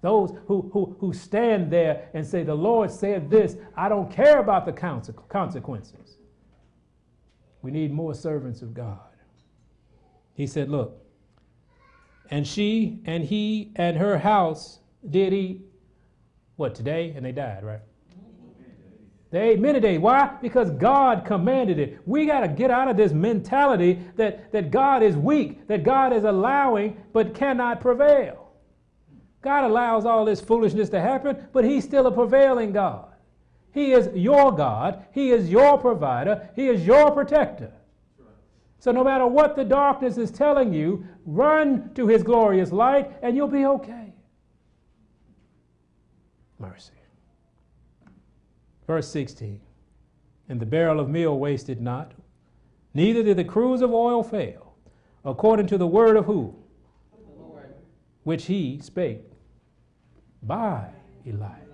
Those 0.00 0.32
who, 0.46 0.70
who, 0.72 0.96
who 1.00 1.12
stand 1.12 1.72
there 1.72 2.08
and 2.14 2.24
say, 2.24 2.44
The 2.44 2.54
Lord 2.54 2.92
said 2.92 3.28
this, 3.28 3.56
I 3.76 3.88
don't 3.88 4.12
care 4.12 4.38
about 4.38 4.64
the 4.64 4.72
consequences. 5.28 6.18
We 7.62 7.72
need 7.72 7.92
more 7.92 8.14
servants 8.14 8.62
of 8.62 8.74
God. 8.74 9.07
He 10.38 10.46
said, 10.46 10.70
Look, 10.70 11.04
and 12.30 12.46
she 12.46 13.00
and 13.04 13.24
he 13.24 13.72
and 13.74 13.96
her 13.96 14.16
house 14.16 14.78
did 15.10 15.32
eat 15.34 15.62
what 16.54 16.76
today? 16.76 17.12
And 17.16 17.26
they 17.26 17.32
died, 17.32 17.64
right? 17.64 17.80
They 19.30 19.50
ate 19.50 19.58
many 19.58 19.80
days. 19.80 19.98
Why? 19.98 20.36
Because 20.40 20.70
God 20.70 21.24
commanded 21.26 21.80
it. 21.80 21.98
We 22.06 22.24
got 22.24 22.40
to 22.40 22.48
get 22.48 22.70
out 22.70 22.88
of 22.88 22.96
this 22.96 23.12
mentality 23.12 23.98
that, 24.14 24.52
that 24.52 24.70
God 24.70 25.02
is 25.02 25.16
weak, 25.16 25.66
that 25.66 25.82
God 25.82 26.12
is 26.12 26.22
allowing 26.22 26.96
but 27.12 27.34
cannot 27.34 27.80
prevail. 27.80 28.52
God 29.42 29.64
allows 29.64 30.06
all 30.06 30.24
this 30.24 30.40
foolishness 30.40 30.88
to 30.90 31.00
happen, 31.00 31.48
but 31.52 31.64
He's 31.64 31.84
still 31.84 32.06
a 32.06 32.12
prevailing 32.12 32.72
God. 32.72 33.12
He 33.72 33.92
is 33.92 34.08
your 34.14 34.52
God, 34.52 35.04
He 35.12 35.30
is 35.30 35.50
your 35.50 35.78
provider, 35.78 36.48
He 36.54 36.68
is 36.68 36.86
your 36.86 37.10
protector. 37.10 37.72
So, 38.80 38.92
no 38.92 39.02
matter 39.02 39.26
what 39.26 39.56
the 39.56 39.64
darkness 39.64 40.18
is 40.18 40.30
telling 40.30 40.72
you, 40.72 41.06
run 41.26 41.92
to 41.94 42.06
His 42.06 42.22
glorious 42.22 42.70
light 42.70 43.12
and 43.22 43.36
you'll 43.36 43.48
be 43.48 43.64
okay. 43.64 44.12
Mercy. 46.58 46.92
Verse 48.86 49.08
16 49.08 49.60
And 50.48 50.60
the 50.60 50.66
barrel 50.66 51.00
of 51.00 51.08
meal 51.08 51.38
wasted 51.38 51.80
not, 51.80 52.12
neither 52.94 53.22
did 53.22 53.36
the 53.36 53.44
cruse 53.44 53.82
of 53.82 53.92
oil 53.92 54.22
fail, 54.22 54.74
according 55.24 55.66
to 55.68 55.78
the 55.78 55.86
word 55.86 56.16
of 56.16 56.24
who? 56.24 56.54
Which 58.24 58.46
he 58.46 58.78
spake 58.80 59.24
by 60.42 60.88
Elijah. 61.26 61.64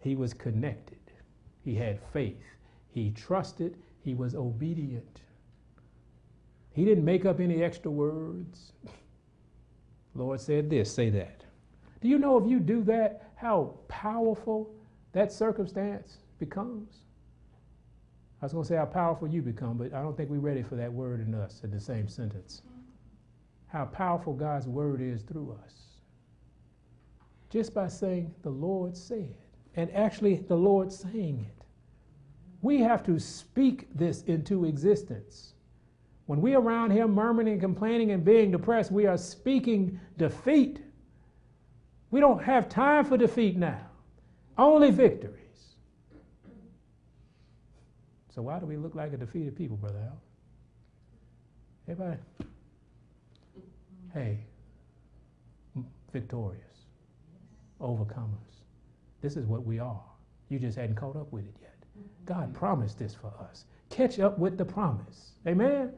He 0.00 0.14
was 0.14 0.32
connected. 0.32 0.98
He 1.64 1.74
had 1.74 2.00
faith. 2.12 2.44
He 2.90 3.10
trusted. 3.10 3.76
He 4.04 4.14
was 4.14 4.34
obedient. 4.36 5.20
He 6.76 6.84
didn't 6.84 7.06
make 7.06 7.24
up 7.24 7.40
any 7.40 7.62
extra 7.62 7.90
words. 7.90 8.72
Lord 10.14 10.40
said 10.40 10.68
this, 10.68 10.92
say 10.92 11.08
that. 11.10 11.42
Do 12.02 12.08
you 12.08 12.18
know 12.18 12.36
if 12.36 12.48
you 12.48 12.60
do 12.60 12.82
that, 12.84 13.30
how 13.34 13.74
powerful 13.88 14.74
that 15.12 15.32
circumstance 15.32 16.18
becomes? 16.38 16.98
I 18.42 18.44
was 18.44 18.52
going 18.52 18.64
to 18.64 18.68
say 18.68 18.76
how 18.76 18.84
powerful 18.84 19.26
you 19.26 19.40
become, 19.40 19.78
but 19.78 19.94
I 19.94 20.02
don't 20.02 20.14
think 20.16 20.28
we're 20.28 20.38
ready 20.38 20.62
for 20.62 20.76
that 20.76 20.92
word 20.92 21.26
in 21.26 21.34
us 21.34 21.62
in 21.64 21.70
the 21.70 21.80
same 21.80 22.08
sentence. 22.08 22.60
How 23.68 23.86
powerful 23.86 24.34
God's 24.34 24.68
word 24.68 25.00
is 25.00 25.22
through 25.22 25.58
us 25.64 25.72
just 27.48 27.72
by 27.72 27.88
saying, 27.88 28.34
The 28.42 28.50
Lord 28.50 28.94
said, 28.94 29.34
and 29.76 29.90
actually 29.94 30.36
the 30.36 30.56
Lord 30.56 30.92
saying 30.92 31.46
it. 31.48 31.64
We 32.60 32.80
have 32.80 33.02
to 33.04 33.18
speak 33.18 33.88
this 33.94 34.22
into 34.24 34.66
existence. 34.66 35.54
When 36.26 36.40
we're 36.40 36.58
around 36.58 36.90
here 36.90 37.06
murmuring 37.06 37.48
and 37.48 37.60
complaining 37.60 38.10
and 38.10 38.24
being 38.24 38.50
depressed, 38.50 38.90
we 38.90 39.06
are 39.06 39.16
speaking 39.16 40.00
defeat. 40.18 40.80
We 42.10 42.20
don't 42.20 42.42
have 42.42 42.68
time 42.68 43.04
for 43.04 43.16
defeat 43.16 43.56
now, 43.56 43.86
only 44.58 44.90
victories. 44.90 45.36
So, 48.34 48.42
why 48.42 48.58
do 48.58 48.66
we 48.66 48.76
look 48.76 48.94
like 48.94 49.12
a 49.12 49.16
defeated 49.16 49.56
people, 49.56 49.76
Brother 49.76 49.98
Al? 49.98 50.20
Everybody? 51.88 52.20
Hey, 54.12 54.38
victorious 56.12 56.62
overcomers. 57.80 58.62
This 59.20 59.36
is 59.36 59.46
what 59.46 59.64
we 59.64 59.78
are. 59.78 60.02
You 60.48 60.58
just 60.58 60.76
hadn't 60.76 60.96
caught 60.96 61.16
up 61.16 61.32
with 61.32 61.44
it 61.44 61.54
yet. 61.60 61.74
God 62.24 62.54
promised 62.54 62.98
this 62.98 63.14
for 63.14 63.32
us. 63.40 63.64
Catch 63.90 64.18
up 64.18 64.38
with 64.38 64.58
the 64.58 64.64
promise. 64.64 65.32
Amen? 65.46 65.92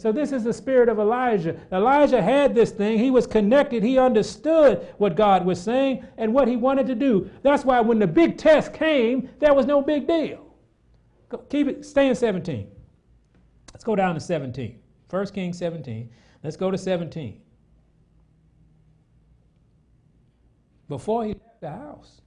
So, 0.00 0.12
this 0.12 0.32
is 0.32 0.44
the 0.44 0.52
spirit 0.52 0.88
of 0.88 0.98
Elijah. 0.98 1.60
Elijah 1.72 2.22
had 2.22 2.54
this 2.54 2.70
thing. 2.70 2.98
He 2.98 3.10
was 3.10 3.26
connected. 3.26 3.82
He 3.82 3.98
understood 3.98 4.88
what 4.98 5.14
God 5.14 5.44
was 5.44 5.60
saying 5.60 6.06
and 6.16 6.32
what 6.32 6.48
he 6.48 6.56
wanted 6.56 6.86
to 6.86 6.94
do. 6.94 7.30
That's 7.42 7.64
why 7.64 7.80
when 7.80 7.98
the 7.98 8.06
big 8.06 8.38
test 8.38 8.72
came, 8.72 9.28
there 9.38 9.52
was 9.52 9.66
no 9.66 9.82
big 9.82 10.06
deal. 10.06 10.54
Keep 11.48 11.68
it, 11.68 11.84
stay 11.84 12.08
in 12.08 12.14
17. 12.14 12.68
Let's 13.72 13.84
go 13.84 13.94
down 13.94 14.14
to 14.14 14.20
17. 14.20 14.78
1 15.08 15.26
Kings 15.28 15.58
17. 15.58 16.10
Let's 16.42 16.56
go 16.56 16.70
to 16.70 16.78
17. 16.78 17.40
before 20.90 21.24
he 21.24 21.30
left 21.30 21.60
the 21.62 21.70
house. 21.70 22.20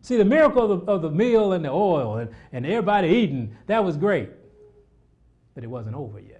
See, 0.00 0.16
the 0.16 0.24
miracle 0.24 0.72
of 0.72 0.86
the, 0.86 0.92
of 0.92 1.02
the 1.02 1.10
meal 1.10 1.52
and 1.52 1.64
the 1.64 1.70
oil 1.70 2.16
and, 2.18 2.30
and 2.52 2.64
everybody 2.64 3.08
eating, 3.08 3.54
that 3.66 3.84
was 3.84 3.98
great. 3.98 4.30
But 5.54 5.64
it 5.64 5.66
wasn't 5.66 5.96
over 5.96 6.20
yet. 6.20 6.33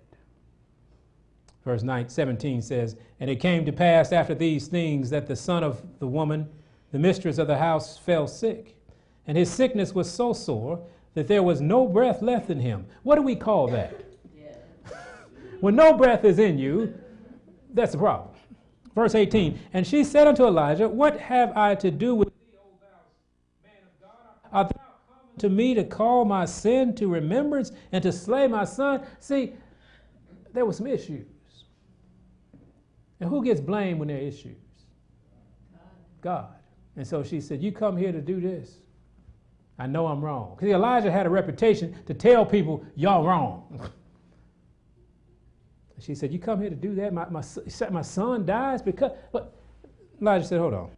Verse 1.64 1.82
9, 1.82 2.08
17 2.08 2.60
says, 2.60 2.96
And 3.20 3.30
it 3.30 3.36
came 3.36 3.64
to 3.64 3.72
pass 3.72 4.12
after 4.12 4.34
these 4.34 4.68
things 4.68 5.08
that 5.10 5.26
the 5.26 5.36
son 5.36 5.64
of 5.64 5.82
the 5.98 6.06
woman, 6.06 6.48
the 6.92 6.98
mistress 6.98 7.38
of 7.38 7.46
the 7.46 7.56
house, 7.56 7.96
fell 7.96 8.26
sick. 8.26 8.76
And 9.26 9.38
his 9.38 9.50
sickness 9.50 9.94
was 9.94 10.10
so 10.10 10.34
sore 10.34 10.84
that 11.14 11.26
there 11.26 11.42
was 11.42 11.60
no 11.60 11.88
breath 11.88 12.20
left 12.20 12.50
in 12.50 12.60
him. 12.60 12.86
What 13.02 13.16
do 13.16 13.22
we 13.22 13.36
call 13.36 13.68
that? 13.68 14.04
When 15.60 15.76
no 15.76 15.94
breath 15.94 16.24
is 16.24 16.38
in 16.38 16.58
you, 16.58 16.92
that's 17.72 17.92
the 17.92 17.98
problem. 17.98 18.34
Verse 18.94 19.14
18 19.14 19.58
And 19.72 19.86
she 19.86 20.04
said 20.04 20.26
unto 20.26 20.44
Elijah, 20.44 20.88
What 20.88 21.18
have 21.18 21.56
I 21.56 21.74
to 21.76 21.90
do 21.90 22.14
with 22.14 22.28
thee, 22.28 22.58
O 22.58 22.66
thou 22.80 23.68
man 23.68 23.82
of 23.82 24.02
God? 24.02 24.50
Art 24.52 24.68
thou 24.68 24.82
come 25.08 25.38
to 25.38 25.48
me 25.48 25.72
to 25.72 25.84
call 25.84 26.26
my 26.26 26.44
sin 26.44 26.94
to 26.96 27.08
remembrance 27.08 27.72
and 27.92 28.02
to 28.02 28.12
slay 28.12 28.46
my 28.46 28.64
son? 28.64 29.06
See, 29.20 29.54
there 30.52 30.66
was 30.66 30.76
some 30.76 30.86
issues. 30.86 31.26
And 33.20 33.30
who 33.30 33.44
gets 33.44 33.60
blamed 33.60 33.98
when 33.98 34.08
there 34.08 34.18
are 34.18 34.20
issues? 34.20 34.56
God. 36.20 36.48
And 36.96 37.06
so 37.06 37.22
she 37.22 37.40
said, 37.40 37.62
You 37.62 37.72
come 37.72 37.96
here 37.96 38.12
to 38.12 38.20
do 38.20 38.40
this. 38.40 38.78
I 39.78 39.86
know 39.86 40.06
I'm 40.06 40.24
wrong. 40.24 40.54
Because 40.56 40.72
Elijah 40.72 41.10
had 41.10 41.26
a 41.26 41.30
reputation 41.30 41.96
to 42.06 42.14
tell 42.14 42.46
people, 42.46 42.84
Y'all 42.96 43.24
wrong. 43.24 43.90
she 45.98 46.14
said, 46.14 46.32
You 46.32 46.38
come 46.38 46.60
here 46.60 46.70
to 46.70 46.76
do 46.76 46.94
that? 46.96 47.12
My, 47.12 47.28
my, 47.28 47.42
my 47.90 48.02
son 48.02 48.46
dies 48.46 48.82
because. 48.82 49.12
But 49.32 49.54
Elijah 50.20 50.46
said, 50.46 50.60
Hold 50.60 50.74
on. 50.74 50.90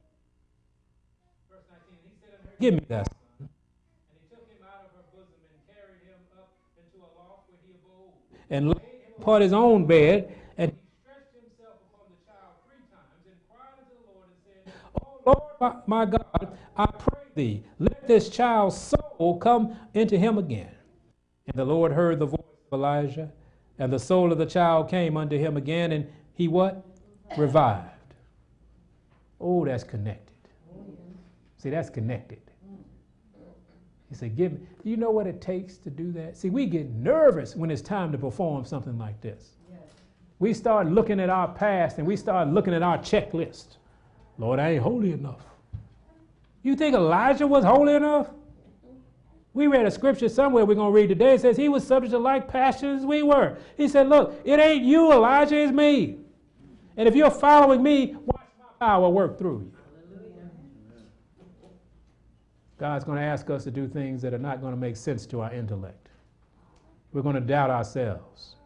Give 2.59 2.75
me 2.75 2.81
that. 2.89 3.09
And 4.19 4.29
and. 8.49 8.69
And 8.69 8.69
laid 8.69 8.77
him 8.79 9.15
upon 9.19 9.41
his 9.43 9.53
own 9.53 9.87
bed, 9.87 10.33
and 10.57 10.71
he 10.71 10.79
stretched 11.03 11.35
himself 11.35 11.83
upon 11.91 12.07
the 12.15 12.19
child 12.25 12.55
three 12.65 12.81
times, 12.95 13.27
and 13.27 13.37
cried 13.51 13.75
unto 13.75 13.91
the 13.91 14.07
Lord 14.07 14.31
and 14.31 14.39
said, 14.47 14.73
Oh 15.03 15.16
Lord 15.27 15.41
my, 15.61 15.75
my 15.87 16.07
God, 16.07 16.57
I 16.77 16.87
pray 16.87 17.23
thee, 17.35 17.65
let 17.79 18.07
this 18.07 18.29
child's 18.29 18.77
soul 18.77 19.39
come 19.41 19.77
into 19.95 20.17
him 20.17 20.39
again. 20.39 20.71
And 21.47 21.57
the 21.57 21.65
Lord 21.65 21.93
heard 21.93 22.19
the 22.19 22.27
voice 22.27 22.41
of 22.71 22.79
Elijah, 22.79 23.33
and 23.79 23.93
the 23.93 23.99
soul 23.99 24.33
of 24.33 24.39
the 24.39 24.47
child 24.47 24.89
came 24.89 25.17
unto 25.17 25.37
him 25.37 25.57
again, 25.57 25.93
and 25.93 26.07
he 26.33 26.49
what? 26.49 26.85
Revived. 27.37 27.91
Oh, 29.41 29.65
that's 29.65 29.85
connected. 29.85 30.35
See, 31.59 31.71
that's 31.71 31.91
connected. 31.91 32.41
He 34.09 34.15
said, 34.15 34.37
Give 34.37 34.53
me. 34.53 34.61
Do 34.85 34.91
you 34.91 34.97
know 34.97 35.11
what 35.11 35.27
it 35.27 35.41
takes 35.41 35.79
to 35.79 35.91
do 35.91 36.13
that? 36.13 36.37
See, 36.37 36.49
we 36.49 36.67
get 36.67 36.91
nervous 36.91 37.57
when 37.57 37.71
it's 37.71 37.83
time 37.83 38.13
to 38.13 38.19
perform 38.19 38.65
something 38.65 38.97
like 38.99 39.21
this. 39.21 39.57
Yes. 39.69 39.81
We 40.39 40.55
start 40.55 40.87
looking 40.87 41.19
at 41.19 41.29
our 41.29 41.49
past 41.49 41.99
and 41.99 42.07
we 42.07 42.17
start 42.17 42.49
looking 42.49 42.73
at 42.73 42.83
our 42.83 42.99
checklist. 42.99 43.79
Lord, 44.39 44.59
I 44.59 44.73
ain't 44.73 44.83
holy 44.83 45.13
enough. 45.13 45.41
You 46.63 46.77
think 46.77 46.95
Elijah 46.95 47.47
was 47.47 47.65
holy 47.65 47.95
enough? 47.95 48.29
We 49.55 49.69
read 49.69 49.87
a 49.87 49.91
scripture 49.91 50.29
somewhere 50.29 50.67
we're 50.67 50.75
going 50.75 50.93
to 50.93 50.95
read 50.95 51.09
today. 51.09 51.35
It 51.35 51.41
says 51.41 51.57
he 51.57 51.69
was 51.69 51.87
subject 51.87 52.11
to 52.11 52.19
like 52.19 52.47
passions 52.47 53.07
we 53.07 53.23
were. 53.23 53.57
He 53.77 53.89
said, 53.89 54.09
Look, 54.09 54.39
it 54.45 54.61
ain't 54.61 54.85
you, 54.85 55.13
Elijah, 55.13 55.57
it's 55.57 55.73
me. 55.73 56.19
And 56.97 57.09
if 57.09 57.15
you're 57.15 57.31
following 57.31 57.83
me, 57.83 58.17
watch 58.27 58.47
my 58.59 58.87
power 58.87 59.09
work 59.09 59.39
through 59.39 59.61
you. 59.61 59.73
God's 62.79 63.05
going 63.05 63.17
to 63.17 63.25
ask 63.25 63.49
us 63.49 63.65
to 63.65 63.71
do 63.71 63.89
things 63.89 64.21
that 64.23 64.35
are 64.35 64.39
not 64.39 64.61
going 64.61 64.75
to 64.75 64.81
make 64.81 64.97
sense 64.97 65.25
to 65.27 65.41
our 65.41 65.53
intellect. 65.53 66.11
We're 67.13 67.23
going 67.23 67.35
to 67.37 67.41
doubt 67.41 67.71
ourselves. 67.71 68.57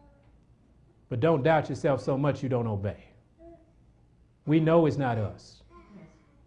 But 1.07 1.21
don't 1.21 1.43
doubt 1.43 1.69
yourself 1.69 2.01
so 2.01 2.17
much 2.17 2.43
you 2.43 2.49
don't 2.49 2.67
obey. 2.67 3.05
We 4.45 4.59
know 4.59 4.85
it's 4.85 4.97
not 4.97 5.17
us. 5.17 5.60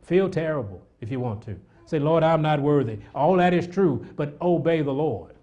Feel 0.04 0.28
terrible 0.28 0.82
if 1.00 1.10
you 1.10 1.20
want 1.20 1.42
to. 1.42 1.58
Say, 1.86 1.98
Lord, 1.98 2.22
I'm 2.22 2.42
not 2.42 2.60
worthy. 2.60 2.98
All 3.14 3.36
that 3.36 3.52
is 3.52 3.66
true, 3.66 4.06
but 4.16 4.36
obey 4.40 4.82
the 4.82 4.92
Lord. 4.92 5.34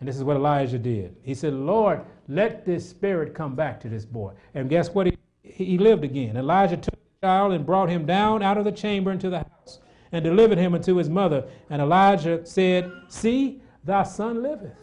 And 0.00 0.08
this 0.08 0.16
is 0.16 0.24
what 0.24 0.36
Elijah 0.36 0.78
did. 0.78 1.16
He 1.22 1.34
said, 1.34 1.54
Lord, 1.54 2.02
let 2.28 2.64
this 2.64 2.88
spirit 2.88 3.34
come 3.34 3.54
back 3.54 3.80
to 3.80 3.88
this 3.88 4.04
boy. 4.04 4.32
And 4.54 4.68
guess 4.68 4.90
what? 4.90 5.06
He, 5.06 5.16
he 5.42 5.78
lived 5.78 6.04
again. 6.04 6.36
Elijah 6.36 6.76
took 6.76 6.94
the 6.94 7.26
child 7.26 7.52
and 7.52 7.64
brought 7.64 7.88
him 7.88 8.04
down 8.04 8.42
out 8.42 8.58
of 8.58 8.64
the 8.64 8.72
chamber 8.72 9.10
into 9.10 9.30
the 9.30 9.38
house 9.38 9.80
and 10.12 10.22
delivered 10.22 10.58
him 10.58 10.74
unto 10.74 10.96
his 10.96 11.08
mother. 11.08 11.44
And 11.70 11.80
Elijah 11.80 12.44
said, 12.44 12.90
See, 13.08 13.62
thy 13.84 14.02
son 14.02 14.42
liveth. 14.42 14.76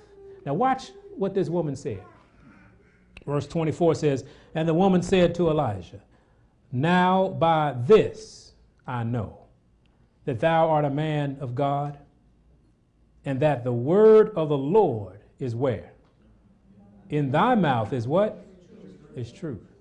Now, 0.46 0.54
watch 0.54 0.92
what 1.16 1.34
this 1.34 1.50
woman 1.50 1.76
said. 1.76 2.04
Verse 3.26 3.48
24 3.48 3.96
says, 3.96 4.26
And 4.56 4.68
the 4.68 4.74
woman 4.74 5.02
said 5.02 5.36
to 5.36 5.50
Elijah, 5.50 6.02
Now 6.74 7.30
by 7.30 7.76
this 7.86 8.52
I 8.86 9.04
know 9.06 9.38
that 10.26 10.42
thou 10.42 10.70
art 10.70 10.84
a 10.84 10.90
man 10.90 11.38
of 11.40 11.56
God, 11.56 11.98
and 13.24 13.40
that 13.40 13.64
the 13.64 13.72
word 13.72 14.34
of 14.36 14.50
the 14.50 14.58
Lord 14.58 15.22
is 15.40 15.56
where? 15.56 15.94
In 17.10 17.32
thy 17.32 17.56
mouth 17.56 17.94
is 17.94 18.08
what? 18.08 18.46
Is 19.16 19.32
truth. 19.32 19.72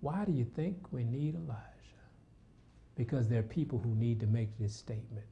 Why 0.00 0.26
do 0.26 0.32
you 0.32 0.44
think 0.44 0.76
we 0.92 1.04
need 1.04 1.34
Elijah? 1.34 1.70
because 3.00 3.28
there 3.28 3.40
are 3.40 3.44
people 3.44 3.78
who 3.78 3.94
need 3.94 4.20
to 4.20 4.26
make 4.26 4.50
this 4.58 4.76
statement. 4.76 5.24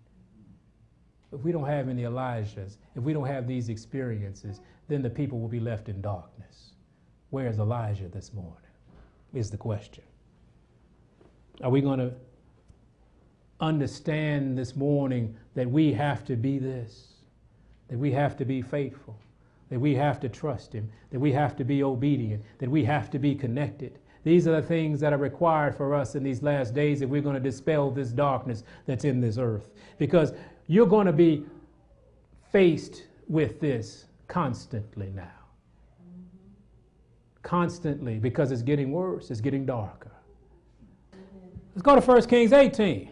If 1.34 1.42
we 1.42 1.52
don't 1.52 1.66
have 1.66 1.90
any 1.90 2.04
Elijahs, 2.04 2.78
if 2.96 3.02
we 3.02 3.12
don't 3.12 3.26
have 3.26 3.46
these 3.46 3.68
experiences, 3.68 4.62
then 4.88 5.02
the 5.02 5.10
people 5.10 5.38
will 5.38 5.48
be 5.48 5.60
left 5.60 5.90
in 5.90 6.00
darkness. 6.00 6.72
Where 7.28 7.46
is 7.46 7.58
Elijah 7.58 8.08
this 8.08 8.32
morning? 8.32 8.54
Is 9.34 9.50
the 9.50 9.58
question. 9.58 10.04
Are 11.62 11.70
we 11.70 11.80
going 11.80 11.98
to 11.98 12.12
understand 13.60 14.56
this 14.56 14.76
morning 14.76 15.36
that 15.54 15.68
we 15.68 15.92
have 15.92 16.24
to 16.26 16.36
be 16.36 16.58
this, 16.58 17.14
that 17.88 17.98
we 17.98 18.12
have 18.12 18.36
to 18.36 18.44
be 18.44 18.62
faithful, 18.62 19.18
that 19.70 19.80
we 19.80 19.94
have 19.94 20.20
to 20.20 20.28
trust 20.28 20.72
Him, 20.72 20.90
that 21.10 21.18
we 21.18 21.32
have 21.32 21.56
to 21.56 21.64
be 21.64 21.82
obedient, 21.82 22.42
that 22.58 22.70
we 22.70 22.84
have 22.84 23.10
to 23.10 23.18
be 23.18 23.34
connected, 23.34 23.98
these 24.24 24.46
are 24.46 24.60
the 24.60 24.66
things 24.66 25.00
that 25.00 25.12
are 25.12 25.18
required 25.18 25.74
for 25.74 25.94
us 25.94 26.14
in 26.14 26.22
these 26.22 26.42
last 26.42 26.74
days 26.74 27.02
if 27.02 27.08
we're 27.08 27.22
going 27.22 27.34
to 27.34 27.40
dispel 27.40 27.90
this 27.90 28.10
darkness 28.10 28.64
that's 28.86 29.04
in 29.04 29.20
this 29.20 29.38
earth. 29.38 29.70
Because 29.96 30.32
you're 30.66 30.86
going 30.86 31.06
to 31.06 31.12
be 31.12 31.46
faced 32.52 33.04
with 33.28 33.60
this 33.60 34.06
constantly 34.26 35.12
now. 35.14 35.30
Constantly, 37.42 38.18
because 38.18 38.52
it's 38.52 38.62
getting 38.62 38.92
worse, 38.92 39.30
it's 39.30 39.40
getting 39.40 39.64
darker. 39.64 40.12
Let's 41.78 41.84
go 41.84 41.94
to 41.94 42.04
1 42.04 42.22
Kings 42.26 42.52
18. 42.52 43.08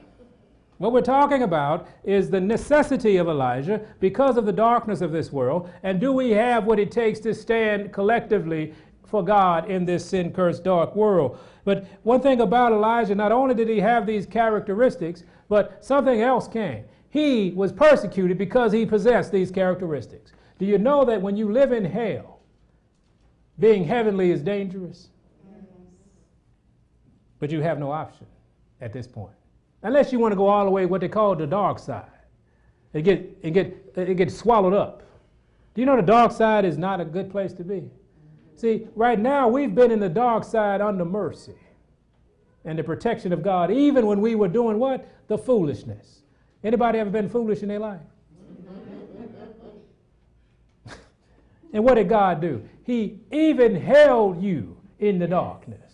What 0.79 0.93
we're 0.93 1.01
talking 1.01 1.45
about 1.45 1.87
is 2.03 2.31
the 2.31 2.41
necessity 2.41 3.17
of 3.17 3.29
Elijah 3.29 3.81
because 4.01 4.37
of 4.37 4.45
the 4.45 4.53
darkness 4.53 5.03
of 5.03 5.13
this 5.13 5.31
world. 5.31 5.71
And 5.85 6.01
do 6.01 6.13
we 6.13 6.33
have 6.33 6.65
what 6.65 6.81
it 6.81 6.91
takes 6.91 7.21
to 7.21 7.33
stand 7.33 7.93
collectively 7.93 8.75
for 9.07 9.23
God 9.25 9.71
in 9.71 9.85
this 9.85 10.05
sin 10.05 10.33
cursed 10.33 10.65
dark 10.65 10.97
world. 10.97 11.39
But 11.63 11.87
one 12.03 12.21
thing 12.21 12.41
about 12.41 12.73
Elijah, 12.73 13.15
not 13.15 13.31
only 13.31 13.55
did 13.55 13.69
he 13.69 13.79
have 13.79 14.05
these 14.05 14.27
characteristics, 14.27 15.23
but 15.49 15.85
something 15.85 16.21
else 16.21 16.49
came. 16.49 16.87
He 17.11 17.53
was 17.53 17.73
persecuted 17.73 18.37
because 18.37 18.73
he 18.73 18.85
possessed 18.85 19.31
these 19.31 19.53
characteristics. 19.53 20.33
Do 20.59 20.67
you 20.67 20.79
know 20.79 21.05
that 21.05 21.23
when 21.23 21.37
you 21.37 21.53
live 21.53 21.71
in 21.71 21.85
hell, 21.85 22.41
being 23.61 23.85
heavenly 23.85 24.33
is 24.33 24.43
dangerous? 24.43 25.11
But 27.39 27.53
you 27.53 27.61
have 27.61 27.79
no 27.79 27.93
option 27.93 28.27
at 28.81 28.93
this 28.93 29.07
point. 29.07 29.35
Unless 29.83 30.13
you 30.13 30.19
want 30.19 30.33
to 30.33 30.37
go 30.37 30.47
all 30.47 30.65
the 30.65 30.71
way 30.71 30.87
what 30.87 31.01
they 31.01 31.09
call 31.09 31.35
the 31.37 31.47
dark 31.47 31.79
side. 31.79 32.11
It 32.93 33.03
get, 33.03 33.39
it 33.43 33.51
get, 33.53 33.93
it 33.97 34.17
gets 34.17 34.37
swallowed 34.37 34.75
up. 34.75 35.03
Do 35.75 35.83
you 35.83 35.87
know 35.87 35.97
the 35.97 36.03
dark 36.03 36.33
side 36.33 36.65
is 36.65 36.79
not 36.79 37.01
a 37.01 37.05
good 37.05 37.31
place 37.31 37.53
to 37.55 37.65
be? 37.65 37.91
See, 38.57 38.89
right 38.95 39.19
now 39.19 39.49
we've 39.49 39.75
been 39.75 39.91
in 39.91 40.01
the 40.01 40.09
dark 40.09 40.45
side 40.45 40.81
under 40.81 41.05
mercy 41.05 41.55
and 42.65 42.79
the 42.79 42.83
protection 42.83 43.33
of 43.33 43.43
God, 43.43 43.71
even 43.71 44.07
when 44.07 44.21
we 44.21 44.35
were 44.35 44.49
doing 44.49 44.79
what? 44.79 45.07
The 45.29 45.39
foolishness. 45.39 46.23
Anybody 46.65 46.99
ever 46.99 47.11
been 47.11 47.29
foolish 47.29 47.63
in 47.63 47.69
their 47.69 47.79
life? 47.79 48.01
and 51.73 51.85
what 51.85 51.95
did 51.95 52.09
God 52.09 52.41
do? 52.41 52.67
He 52.83 53.21
even 53.31 53.77
held 53.77 54.43
you 54.43 54.77
in 54.99 55.19
the 55.19 55.29
darkness. 55.29 55.86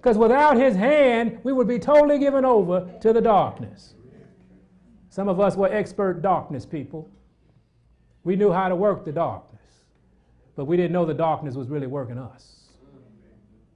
Because 0.00 0.16
without 0.16 0.56
his 0.56 0.74
hand, 0.74 1.40
we 1.42 1.52
would 1.52 1.68
be 1.68 1.78
totally 1.78 2.18
given 2.18 2.42
over 2.42 2.90
to 3.02 3.12
the 3.12 3.20
darkness. 3.20 3.92
Some 5.10 5.28
of 5.28 5.38
us 5.40 5.56
were 5.56 5.70
expert 5.70 6.22
darkness 6.22 6.64
people. 6.64 7.10
We 8.24 8.34
knew 8.34 8.50
how 8.50 8.70
to 8.70 8.76
work 8.76 9.04
the 9.04 9.12
darkness, 9.12 9.60
but 10.56 10.64
we 10.64 10.78
didn't 10.78 10.92
know 10.92 11.04
the 11.04 11.12
darkness 11.12 11.54
was 11.54 11.68
really 11.68 11.86
working 11.86 12.16
us. 12.16 12.70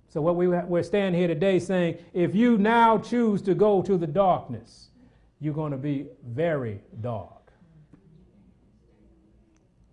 So, 0.09 0.23
what 0.23 0.37
we, 0.37 0.49
we're 0.49 0.83
standing 0.83 1.21
here 1.21 1.29
today 1.29 1.59
saying, 1.59 1.99
if 2.15 2.35
you 2.35 2.57
now 2.57 2.97
choose 2.97 3.43
to 3.43 3.55
go 3.55 3.83
to 3.83 3.99
the 3.99 4.07
darkness, 4.07 4.89
you're 5.41 5.53
going 5.53 5.73
to 5.73 5.79
be 5.79 6.07
very 6.27 6.81
dark. 7.03 7.34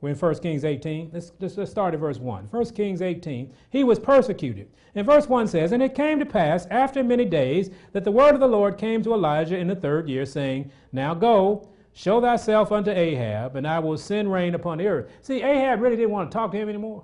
We're 0.02 0.10
in 0.10 0.16
1 0.16 0.36
Kings 0.40 0.66
18. 0.66 1.12
Let's, 1.14 1.32
let's, 1.40 1.58
let's 1.58 1.72
start 1.72 1.94
at 1.94 2.00
verse 2.00 2.18
1. 2.18 2.48
1 2.50 2.66
Kings 2.72 3.02
18. 3.02 3.54
He 3.70 3.84
was 3.84 4.00
persecuted. 4.00 4.68
And 4.96 5.06
verse 5.06 5.28
1 5.28 5.48
says, 5.48 5.72
And 5.72 5.84
it 5.84 5.94
came 5.94 6.20
to 6.20 6.26
pass 6.26 6.66
after 6.72 7.04
many 7.04 7.26
days 7.26 7.70
that 7.94 8.04
the 8.04 8.12
word 8.12 8.34
of 8.34 8.40
the 8.40 8.48
Lord 8.48 8.78
came 8.78 9.04
to 9.04 9.14
Elijah 9.14 9.58
in 9.58 9.68
the 9.68 9.76
third 9.76 10.10
year, 10.10 10.26
saying, 10.26 10.72
Now 10.92 11.14
go, 11.14 11.70
Show 11.94 12.22
thyself 12.22 12.72
unto 12.72 12.90
Ahab, 12.90 13.56
and 13.58 13.68
I 13.68 13.80
will 13.80 13.98
send 13.98 14.32
rain 14.32 14.56
upon 14.56 14.78
the 14.78 14.88
earth. 14.88 15.12
See, 15.22 15.42
Ahab 15.42 15.82
really 15.82 15.98
didn't 15.98 16.12
want 16.12 16.32
to 16.32 16.34
talk 16.34 16.52
to 16.52 16.58
him 16.58 16.70
anymore. 16.70 17.04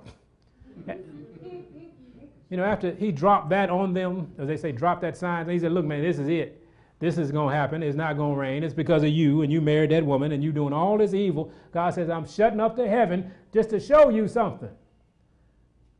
you 0.88 2.56
know, 2.58 2.64
after 2.64 2.92
he 2.92 3.12
dropped 3.12 3.50
that 3.50 3.70
on 3.70 3.94
them, 3.94 4.32
as 4.38 4.48
they 4.48 4.56
say, 4.56 4.72
drop 4.72 5.02
that 5.02 5.18
sign, 5.18 5.50
he 5.50 5.60
said, 5.60 5.74
Look, 5.74 5.86
man, 5.86 6.02
this 6.02 6.20
is 6.20 6.30
it. 6.30 6.64
This 7.00 7.18
is 7.18 7.32
going 7.32 7.50
to 7.50 7.56
happen. 7.56 7.84
It's 7.84 7.96
not 7.96 8.18
going 8.18 8.34
to 8.34 8.40
rain. 8.40 8.64
It's 8.64 8.74
because 8.74 9.04
of 9.04 9.10
you, 9.10 9.44
and 9.44 9.52
you 9.52 9.62
married 9.62 9.92
that 9.92 10.06
woman, 10.06 10.32
and 10.32 10.44
you're 10.44 10.54
doing 10.54 10.74
all 10.74 10.98
this 10.98 11.14
evil. 11.14 11.52
God 11.72 11.94
says, 11.94 12.10
I'm 12.10 12.28
shutting 12.28 12.60
up 12.60 12.76
the 12.76 12.88
heaven 12.88 13.32
just 13.54 13.70
to 13.70 13.80
show 13.80 14.10
you 14.10 14.28
something. 14.28 14.72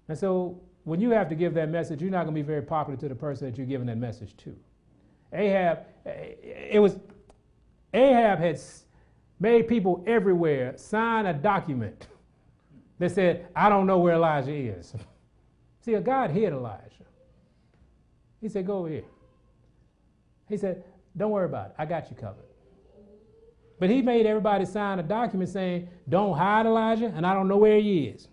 And 0.08 0.18
so 0.18 0.60
when 0.86 1.00
you 1.00 1.12
have 1.12 1.30
to 1.30 1.36
give 1.36 1.54
that 1.54 1.70
message, 1.70 2.02
you're 2.02 2.10
not 2.10 2.24
going 2.24 2.36
to 2.36 2.42
be 2.42 2.46
very 2.46 2.64
popular 2.64 2.98
to 3.00 3.08
the 3.08 3.16
person 3.16 3.50
that 3.50 3.58
you're 3.58 3.68
giving 3.68 3.88
that 3.88 3.98
message 3.98 4.36
to. 4.38 4.56
Ahab, 5.34 5.80
eh, 6.06 6.34
it 6.72 6.80
was, 6.82 6.98
Ahab 7.94 8.40
had 8.40 8.60
made 9.40 9.68
people 9.68 10.04
everywhere 10.08 10.78
sign 10.78 11.28
a 11.28 11.34
document 11.34 12.08
that 13.00 13.12
said, 13.12 13.48
I 13.56 13.70
don't 13.70 13.86
know 13.86 14.00
where 14.00 14.16
Elijah 14.16 14.54
is. 14.54 14.96
See, 15.82 15.94
God 15.96 16.32
hid 16.32 16.54
Elijah. 16.54 16.82
He 18.42 18.50
said, 18.50 18.66
Go 18.66 18.80
over 18.80 18.90
here. 18.90 19.04
He 20.50 20.58
said, 20.58 20.84
Don't 21.16 21.32
worry 21.32 21.46
about 21.46 21.68
it. 21.68 21.76
I 21.78 21.86
got 21.86 22.10
you 22.10 22.16
covered. 22.16 22.46
But 23.80 23.90
he 23.90 24.02
made 24.02 24.26
everybody 24.26 24.66
sign 24.66 25.00
a 25.00 25.04
document 25.04 25.50
saying, 25.50 25.88
Don't 26.10 26.38
hide 26.38 26.66
Elijah, 26.66 27.12
and 27.16 27.26
I 27.26 27.34
don't 27.34 27.48
know 27.48 27.58
where 27.58 27.80
he 27.80 28.06
is. 28.06 28.28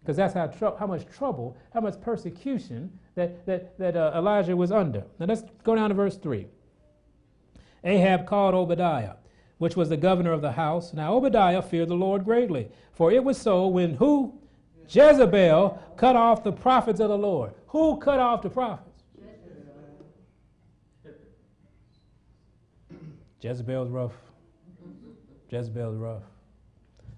Because 0.00 0.16
that's 0.16 0.34
how, 0.34 0.76
how 0.78 0.86
much 0.86 1.06
trouble, 1.06 1.56
how 1.72 1.80
much 1.80 2.00
persecution 2.00 2.90
that, 3.14 3.46
that, 3.46 3.78
that 3.78 3.96
uh, 3.96 4.12
Elijah 4.14 4.56
was 4.56 4.70
under. 4.70 5.04
Now 5.18 5.26
let's 5.26 5.42
go 5.62 5.74
down 5.74 5.88
to 5.88 5.94
verse 5.94 6.16
3. 6.16 6.46
Ahab 7.84 8.26
called 8.26 8.54
Obadiah, 8.54 9.14
which 9.58 9.76
was 9.76 9.88
the 9.88 9.96
governor 9.96 10.32
of 10.32 10.42
the 10.42 10.52
house. 10.52 10.92
Now 10.92 11.14
Obadiah 11.14 11.62
feared 11.62 11.88
the 11.88 11.94
Lord 11.94 12.24
greatly, 12.24 12.68
for 12.92 13.12
it 13.12 13.24
was 13.24 13.38
so 13.38 13.66
when 13.66 13.94
who? 13.94 14.38
Jezebel 14.86 15.82
cut 15.96 16.14
off 16.14 16.44
the 16.44 16.52
prophets 16.52 17.00
of 17.00 17.08
the 17.08 17.16
Lord. 17.16 17.54
Who 17.68 17.96
cut 17.96 18.20
off 18.20 18.42
the 18.42 18.50
prophets? 18.50 18.93
Jezebel's 23.44 23.90
rough. 23.90 24.14
Jezebel's 25.50 25.98
rough. 25.98 26.22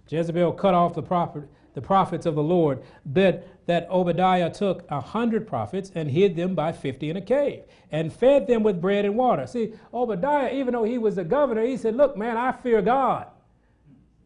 Jezebel 0.08 0.52
cut 0.52 0.74
off 0.74 0.92
the 0.92 1.02
prophet, 1.02 1.44
the 1.74 1.80
prophets 1.80 2.26
of 2.26 2.34
the 2.34 2.42
Lord, 2.42 2.82
that, 3.06 3.46
that 3.66 3.88
Obadiah 3.90 4.50
took 4.50 4.84
a 4.90 5.00
hundred 5.00 5.46
prophets 5.46 5.92
and 5.94 6.10
hid 6.10 6.34
them 6.34 6.56
by 6.56 6.72
fifty 6.72 7.10
in 7.10 7.16
a 7.16 7.20
cave 7.20 7.62
and 7.92 8.12
fed 8.12 8.48
them 8.48 8.64
with 8.64 8.80
bread 8.80 9.04
and 9.04 9.16
water. 9.16 9.46
See, 9.46 9.74
Obadiah, 9.94 10.52
even 10.52 10.72
though 10.74 10.82
he 10.82 10.98
was 10.98 11.14
the 11.14 11.22
governor, 11.22 11.64
he 11.64 11.76
said, 11.76 11.96
Look, 11.96 12.16
man, 12.16 12.36
I 12.36 12.50
fear 12.50 12.82
God. 12.82 13.28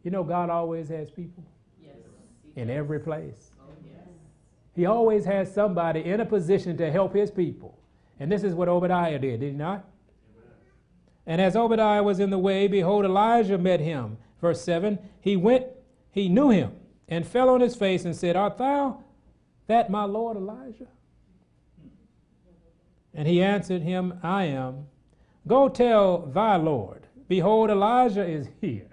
You 0.03 0.09
know, 0.09 0.23
God 0.23 0.49
always 0.49 0.89
has 0.89 1.11
people 1.11 1.43
yes. 1.79 1.93
in 2.55 2.71
every 2.71 2.99
place. 2.99 3.51
Oh, 3.61 3.73
yes. 3.85 4.07
He 4.75 4.87
always 4.87 5.23
has 5.25 5.53
somebody 5.53 6.03
in 6.03 6.19
a 6.19 6.25
position 6.25 6.77
to 6.77 6.91
help 6.91 7.13
his 7.13 7.29
people. 7.29 7.77
And 8.19 8.31
this 8.31 8.43
is 8.43 8.55
what 8.55 8.69
Obadiah 8.69 9.19
did, 9.19 9.41
did 9.41 9.51
he 9.51 9.57
not? 9.57 9.85
And 11.25 11.39
as 11.39 11.55
Obadiah 11.55 12.03
was 12.03 12.19
in 12.19 12.29
the 12.29 12.39
way, 12.39 12.67
behold, 12.67 13.05
Elijah 13.05 13.57
met 13.57 13.79
him. 13.79 14.17
Verse 14.39 14.61
7 14.63 14.97
He 15.19 15.35
went, 15.35 15.65
he 16.11 16.27
knew 16.27 16.49
him, 16.49 16.73
and 17.07 17.25
fell 17.25 17.49
on 17.49 17.61
his 17.61 17.75
face 17.75 18.05
and 18.05 18.15
said, 18.15 18.35
Art 18.35 18.57
thou 18.57 19.03
that 19.67 19.89
my 19.89 20.03
Lord 20.03 20.35
Elijah? 20.35 20.87
And 23.13 23.27
he 23.27 23.41
answered 23.41 23.81
him, 23.81 24.19
I 24.23 24.45
am. 24.45 24.87
Go 25.47 25.69
tell 25.69 26.19
thy 26.19 26.57
Lord, 26.57 27.07
behold, 27.27 27.69
Elijah 27.69 28.25
is 28.25 28.47
here. 28.59 28.87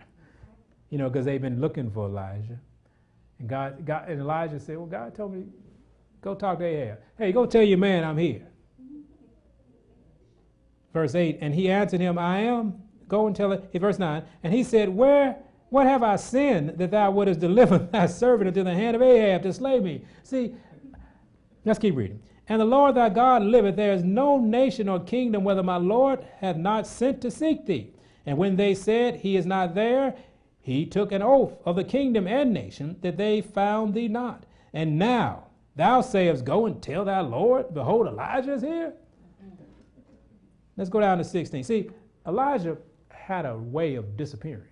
You 0.91 0.99
know, 0.99 1.11
because 1.11 1.27
they've 1.27 1.43
been 1.43 1.61
looking 1.61 1.91
for 1.91 2.07
Elijah. 2.07 2.59
And 3.39 3.49
God, 3.49 3.85
God 3.85 4.09
and 4.09 4.21
Elijah 4.21 4.59
said, 4.59 4.77
Well, 4.77 4.87
God 4.87 5.15
told 5.15 5.35
me, 5.35 5.45
go 6.23 6.35
talk 6.35 6.59
to 6.61 6.65
Ahab. 6.65 6.99
Hey, 7.19 7.33
go 7.33 7.45
tell 7.45 7.63
your 7.63 7.79
man 7.79 8.05
I'm 8.05 8.17
here. 8.17 8.47
Verse 10.99 11.15
8, 11.15 11.39
and 11.41 11.55
he 11.55 11.71
answered 11.71 12.01
him, 12.01 12.19
I 12.19 12.41
am. 12.41 12.75
Go 13.07 13.29
and 13.29 13.37
tell 13.37 13.53
it. 13.53 13.71
Verse 13.73 14.01
9, 14.01 14.21
and 14.43 14.53
he 14.53 14.65
said, 14.65 14.89
Where, 14.89 15.37
what 15.69 15.87
have 15.87 16.03
I 16.03 16.17
sinned 16.17 16.71
that 16.71 16.91
thou 16.91 17.13
wouldest 17.13 17.39
deliver 17.39 17.79
thy 17.93 18.07
servant 18.07 18.49
into 18.49 18.65
the 18.65 18.75
hand 18.75 18.97
of 18.97 19.03
Ahab 19.03 19.45
to 19.45 19.53
slay 19.53 19.79
me? 19.79 20.05
See, 20.25 20.57
let's 21.65 21.79
keep 21.79 21.95
reading. 21.95 22.21
And 22.49 22.61
the 22.61 22.65
Lord 22.65 22.97
thy 22.97 23.11
God 23.11 23.45
liveth, 23.45 23.77
there 23.77 23.93
is 23.93 24.03
no 24.03 24.41
nation 24.41 24.89
or 24.89 24.99
kingdom 24.99 25.45
whether 25.45 25.63
my 25.63 25.77
Lord 25.77 26.27
hath 26.41 26.57
not 26.57 26.85
sent 26.85 27.21
to 27.21 27.31
seek 27.31 27.65
thee. 27.65 27.93
And 28.27 28.37
when 28.37 28.57
they 28.57 28.75
said, 28.75 29.17
He 29.21 29.37
is 29.37 29.47
not 29.47 29.77
there, 29.77 30.17
he 30.61 30.85
took 30.85 31.13
an 31.13 31.23
oath 31.23 31.53
of 31.65 31.77
the 31.77 31.85
kingdom 31.85 32.27
and 32.27 32.53
nation 32.53 32.97
that 33.03 33.17
they 33.17 33.41
found 33.41 33.95
thee 33.95 34.09
not. 34.09 34.47
And 34.73 34.99
now 34.99 35.45
thou 35.77 36.01
sayest, 36.01 36.45
Go 36.45 36.67
and 36.67 36.83
tell 36.83 37.05
thy 37.05 37.21
Lord, 37.21 37.73
behold, 37.73 38.09
Elijah 38.09 38.55
is 38.55 38.63
here. 38.63 38.95
Let's 40.79 40.89
go 40.89 41.01
down 41.01 41.19
to 41.19 41.25
16. 41.25 41.65
See, 41.65 41.91
Elijah 42.27 42.79
had 43.11 43.45
a 43.45 43.57
way 43.57 43.97
of 43.97 44.17
disappearing. 44.17 44.63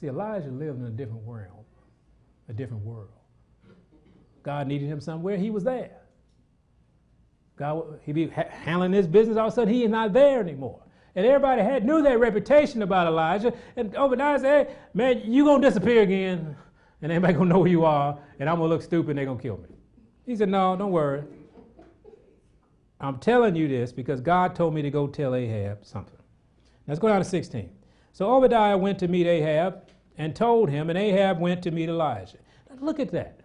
See, 0.00 0.06
Elijah 0.06 0.48
lived 0.48 0.80
in 0.80 0.86
a 0.86 0.90
different 0.90 1.24
world, 1.24 1.64
a 2.48 2.52
different 2.52 2.84
world. 2.84 3.10
God 4.44 4.68
needed 4.68 4.86
him 4.86 5.00
somewhere, 5.00 5.36
he 5.36 5.50
was 5.50 5.64
there. 5.64 5.98
God, 7.56 8.00
he'd 8.04 8.14
be 8.14 8.28
handling 8.28 8.92
his 8.92 9.06
business, 9.06 9.36
all 9.36 9.48
of 9.48 9.52
a 9.52 9.54
sudden 9.56 9.74
he 9.74 9.84
is 9.84 9.90
not 9.90 10.12
there 10.12 10.40
anymore. 10.40 10.80
And 11.14 11.26
everybody 11.26 11.62
had 11.62 11.84
knew 11.84 12.00
their 12.00 12.18
reputation 12.18 12.82
about 12.82 13.06
Elijah. 13.06 13.52
And 13.76 13.94
Obadiah 13.96 14.38
said, 14.38 14.76
man, 14.94 15.20
you 15.24 15.44
gonna 15.44 15.62
disappear 15.62 16.02
again, 16.02 16.56
and 17.02 17.12
everybody 17.12 17.34
gonna 17.34 17.50
know 17.50 17.64
who 17.64 17.70
you 17.70 17.84
are, 17.84 18.18
and 18.38 18.48
I'm 18.48 18.56
gonna 18.56 18.68
look 18.68 18.82
stupid 18.82 19.10
and 19.10 19.18
they're 19.18 19.26
gonna 19.26 19.42
kill 19.42 19.58
me. 19.58 19.68
He 20.26 20.36
said, 20.36 20.48
No, 20.48 20.76
don't 20.76 20.92
worry. 20.92 21.24
I'm 23.02 23.18
telling 23.18 23.56
you 23.56 23.66
this 23.66 23.92
because 23.92 24.20
God 24.20 24.54
told 24.54 24.74
me 24.74 24.80
to 24.82 24.90
go 24.90 25.08
tell 25.08 25.34
Ahab 25.34 25.84
something. 25.84 26.18
Let's 26.86 27.00
go 27.00 27.08
down 27.08 27.20
to 27.20 27.28
16. 27.28 27.68
So 28.12 28.32
Obadiah 28.32 28.78
went 28.78 28.98
to 29.00 29.08
meet 29.08 29.26
Ahab 29.26 29.88
and 30.18 30.36
told 30.36 30.70
him, 30.70 30.88
and 30.88 30.98
Ahab 30.98 31.40
went 31.40 31.62
to 31.64 31.72
meet 31.72 31.88
Elijah. 31.88 32.38
Now 32.70 32.76
look 32.80 33.00
at 33.00 33.10
that. 33.10 33.40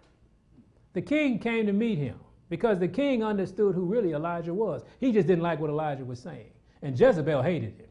The 0.92 1.02
king 1.02 1.38
came 1.38 1.66
to 1.66 1.72
meet 1.72 1.98
him 1.98 2.18
because 2.48 2.78
the 2.78 2.88
king 2.88 3.24
understood 3.24 3.74
who 3.74 3.84
really 3.84 4.12
Elijah 4.12 4.54
was. 4.54 4.82
He 5.00 5.12
just 5.12 5.26
didn't 5.26 5.42
like 5.42 5.58
what 5.58 5.70
Elijah 5.70 6.04
was 6.04 6.20
saying. 6.20 6.50
And 6.82 6.98
Jezebel 6.98 7.42
hated 7.42 7.74
him. 7.74 7.86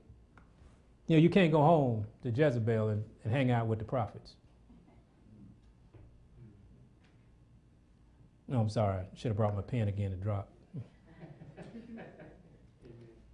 You 1.08 1.18
know, 1.18 1.22
you 1.22 1.30
can't 1.30 1.52
go 1.52 1.62
home 1.62 2.06
to 2.24 2.30
Jezebel 2.30 2.90
and, 2.90 3.04
and 3.24 3.34
hang 3.34 3.52
out 3.52 3.68
with 3.68 3.80
the 3.80 3.86
prophets. 3.86 4.36
No, 8.48 8.60
I'm 8.60 8.70
sorry. 8.70 9.00
I 9.00 9.06
Should 9.16 9.30
have 9.30 9.38
brought 9.38 9.56
my 9.56 9.62
pen 9.62 9.90
again 9.90 10.12
to 10.12 10.18
drop. 10.18 10.50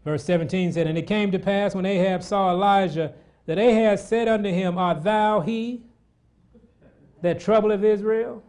Verse 0.03 0.23
17 0.25 0.73
said, 0.73 0.87
And 0.87 0.97
it 0.97 1.07
came 1.07 1.31
to 1.31 1.39
pass 1.39 1.75
when 1.75 1.85
Ahab 1.85 2.23
saw 2.23 2.51
Elijah 2.51 3.13
that 3.45 3.57
Ahab 3.57 3.99
said 3.99 4.27
unto 4.27 4.49
him, 4.49 4.77
Art 4.77 5.03
thou 5.03 5.41
he 5.41 5.83
that 7.21 7.39
troubleth 7.39 7.83
Israel? 7.83 8.43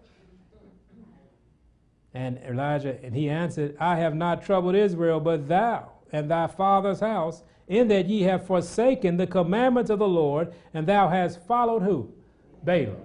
And 2.12 2.38
Elijah, 2.48 2.96
and 3.02 3.14
he 3.14 3.28
answered, 3.28 3.76
I 3.80 3.96
have 3.96 4.14
not 4.14 4.44
troubled 4.44 4.74
Israel, 4.76 5.20
but 5.20 5.48
thou 5.48 5.90
and 6.12 6.30
thy 6.30 6.46
father's 6.46 7.00
house, 7.00 7.42
in 7.66 7.88
that 7.88 8.08
ye 8.08 8.22
have 8.22 8.46
forsaken 8.46 9.16
the 9.16 9.26
commandments 9.26 9.90
of 9.90 9.98
the 9.98 10.06
Lord, 10.06 10.54
and 10.72 10.86
thou 10.86 11.08
hast 11.08 11.40
followed 11.46 11.82
who? 11.82 12.12
Baalim. 12.64 12.96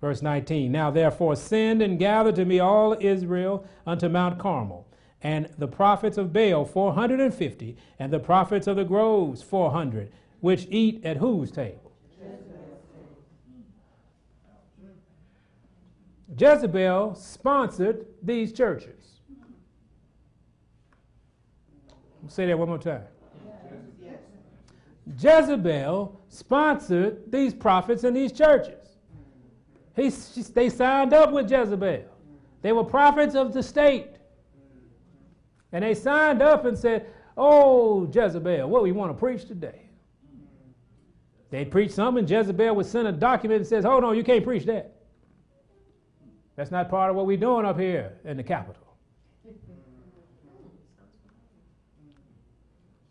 Verse 0.00 0.22
19, 0.22 0.72
Now 0.72 0.90
therefore 0.90 1.36
send 1.36 1.82
and 1.82 1.98
gather 1.98 2.32
to 2.32 2.44
me 2.44 2.58
all 2.58 2.96
Israel 3.00 3.66
unto 3.86 4.08
Mount 4.08 4.38
Carmel 4.38 4.83
and 5.24 5.48
the 5.56 5.66
prophets 5.66 6.18
of 6.18 6.32
Baal 6.34 6.66
450, 6.66 7.76
and 7.98 8.12
the 8.12 8.20
prophets 8.20 8.66
of 8.66 8.76
the 8.76 8.84
groves 8.84 9.42
400, 9.42 10.12
which 10.40 10.66
eat 10.70 11.04
at 11.04 11.16
whose 11.16 11.50
table? 11.50 11.80
Jezebel 16.38 17.14
sponsored 17.14 18.06
these 18.22 18.52
churches. 18.52 19.20
say 22.28 22.46
that 22.46 22.58
one 22.58 22.68
more 22.68 22.78
time. 22.78 23.02
Jezebel 25.20 26.20
sponsored 26.28 27.30
these 27.30 27.54
prophets 27.54 28.04
and 28.04 28.16
these 28.16 28.32
churches. 28.32 28.96
He, 29.94 30.10
they 30.54 30.70
signed 30.70 31.12
up 31.12 31.32
with 31.32 31.50
Jezebel. 31.50 32.04
They 32.62 32.72
were 32.72 32.84
prophets 32.84 33.34
of 33.34 33.52
the 33.52 33.62
state. 33.62 34.13
And 35.74 35.82
they 35.82 35.92
signed 35.92 36.40
up 36.40 36.64
and 36.64 36.78
said, 36.78 37.06
Oh, 37.36 38.06
Jezebel, 38.06 38.68
what 38.70 38.84
we 38.84 38.92
want 38.92 39.10
to 39.10 39.18
preach 39.18 39.44
today. 39.44 39.82
They'd 41.50 41.70
preach 41.70 41.90
something, 41.90 42.26
Jezebel 42.26 42.74
would 42.76 42.86
send 42.86 43.08
a 43.08 43.12
document 43.12 43.62
that 43.62 43.68
says, 43.68 43.84
Hold 43.84 44.04
on, 44.04 44.16
you 44.16 44.22
can't 44.22 44.44
preach 44.44 44.64
that. 44.66 44.94
That's 46.54 46.70
not 46.70 46.88
part 46.88 47.10
of 47.10 47.16
what 47.16 47.26
we're 47.26 47.36
doing 47.36 47.66
up 47.66 47.78
here 47.78 48.12
in 48.24 48.36
the 48.36 48.42
capital. 48.44 48.82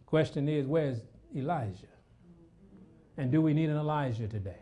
Question 0.05 0.47
is, 0.47 0.65
where's 0.65 1.01
Elijah? 1.35 1.87
And 3.17 3.29
do 3.29 3.41
we 3.41 3.53
need 3.53 3.69
an 3.69 3.77
Elijah 3.77 4.27
today? 4.27 4.55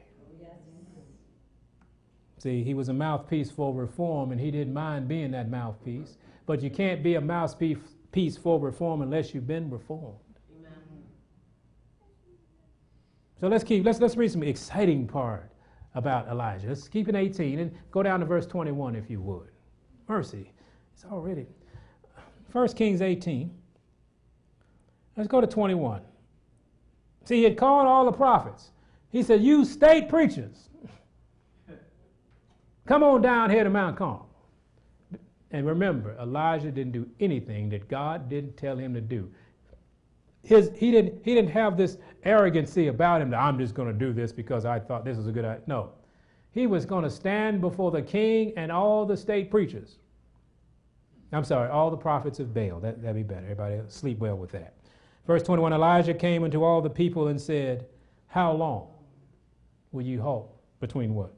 See, 2.39 2.63
he 2.63 2.73
was 2.73 2.89
a 2.89 2.93
mouthpiece 2.93 3.51
for 3.51 3.71
reform 3.71 4.31
and 4.31 4.41
he 4.41 4.49
didn't 4.49 4.73
mind 4.73 5.07
being 5.07 5.29
that 5.31 5.51
mouthpiece. 5.51 6.17
But 6.45 6.61
you 6.61 6.69
can't 6.69 7.03
be 7.03 7.15
a 7.15 7.21
mouthpiece 7.21 8.37
for 8.37 8.59
reform 8.59 9.01
unless 9.01 9.33
you've 9.33 9.47
been 9.47 9.69
reformed. 9.69 10.17
So 13.39 13.47
let's 13.47 13.63
keep 13.63 13.83
let's 13.83 13.99
let's 13.99 14.15
read 14.15 14.31
some 14.31 14.43
exciting 14.43 15.07
part 15.07 15.51
about 15.95 16.27
Elijah. 16.27 16.67
Let's 16.67 16.87
keep 16.87 17.09
it 17.09 17.15
18 17.15 17.59
and 17.59 17.71
go 17.89 18.03
down 18.03 18.19
to 18.19 18.25
verse 18.25 18.45
21 18.45 18.95
if 18.95 19.09
you 19.09 19.19
would. 19.21 19.49
Mercy. 20.07 20.51
It's 20.93 21.05
already 21.05 21.47
1 22.51 22.67
Kings 22.69 23.01
18. 23.01 23.51
Let's 25.17 25.27
go 25.27 25.41
to 25.41 25.47
21. 25.47 26.01
See, 27.25 27.37
he 27.37 27.43
had 27.43 27.57
called 27.57 27.87
all 27.87 28.05
the 28.05 28.11
prophets. 28.11 28.71
He 29.09 29.23
said, 29.23 29.41
You 29.41 29.65
state 29.65 30.09
preachers, 30.09 30.69
come 32.85 33.03
on 33.03 33.21
down 33.21 33.49
here 33.49 33.63
to 33.63 33.69
Mount 33.69 33.97
Carmel. 33.97 34.29
And 35.51 35.65
remember, 35.67 36.15
Elijah 36.19 36.71
didn't 36.71 36.93
do 36.93 37.07
anything 37.19 37.69
that 37.69 37.87
God 37.87 38.29
didn't 38.29 38.55
tell 38.57 38.77
him 38.77 38.93
to 38.93 39.01
do. 39.01 39.29
His, 40.43 40.71
he, 40.75 40.91
didn't, 40.91 41.23
he 41.23 41.35
didn't 41.35 41.51
have 41.51 41.77
this 41.77 41.97
arrogancy 42.23 42.87
about 42.87 43.21
him 43.21 43.29
that 43.31 43.39
I'm 43.39 43.59
just 43.59 43.75
going 43.75 43.87
to 43.87 43.93
do 43.93 44.13
this 44.13 44.31
because 44.31 44.65
I 44.65 44.79
thought 44.79 45.05
this 45.05 45.17
was 45.17 45.27
a 45.27 45.31
good 45.31 45.45
idea. 45.45 45.63
No. 45.67 45.91
He 46.51 46.67
was 46.67 46.85
going 46.85 47.03
to 47.03 47.09
stand 47.09 47.61
before 47.61 47.91
the 47.91 48.01
king 48.01 48.53
and 48.57 48.71
all 48.71 49.05
the 49.05 49.15
state 49.15 49.51
preachers. 49.51 49.97
I'm 51.31 51.43
sorry, 51.43 51.69
all 51.69 51.89
the 51.89 51.97
prophets 51.97 52.39
of 52.39 52.53
Baal. 52.53 52.79
That, 52.79 53.01
that'd 53.01 53.15
be 53.15 53.23
better. 53.23 53.45
Everybody 53.45 53.81
sleep 53.87 54.19
well 54.19 54.35
with 54.35 54.51
that. 54.51 54.73
Verse 55.27 55.43
21 55.43 55.71
Elijah 55.71 56.13
came 56.13 56.43
unto 56.43 56.63
all 56.63 56.81
the 56.81 56.89
people 56.89 57.27
and 57.27 57.39
said, 57.39 57.85
How 58.27 58.51
long 58.51 58.87
will 59.91 60.03
you 60.03 60.21
halt 60.21 60.57
between 60.79 61.13
what? 61.13 61.33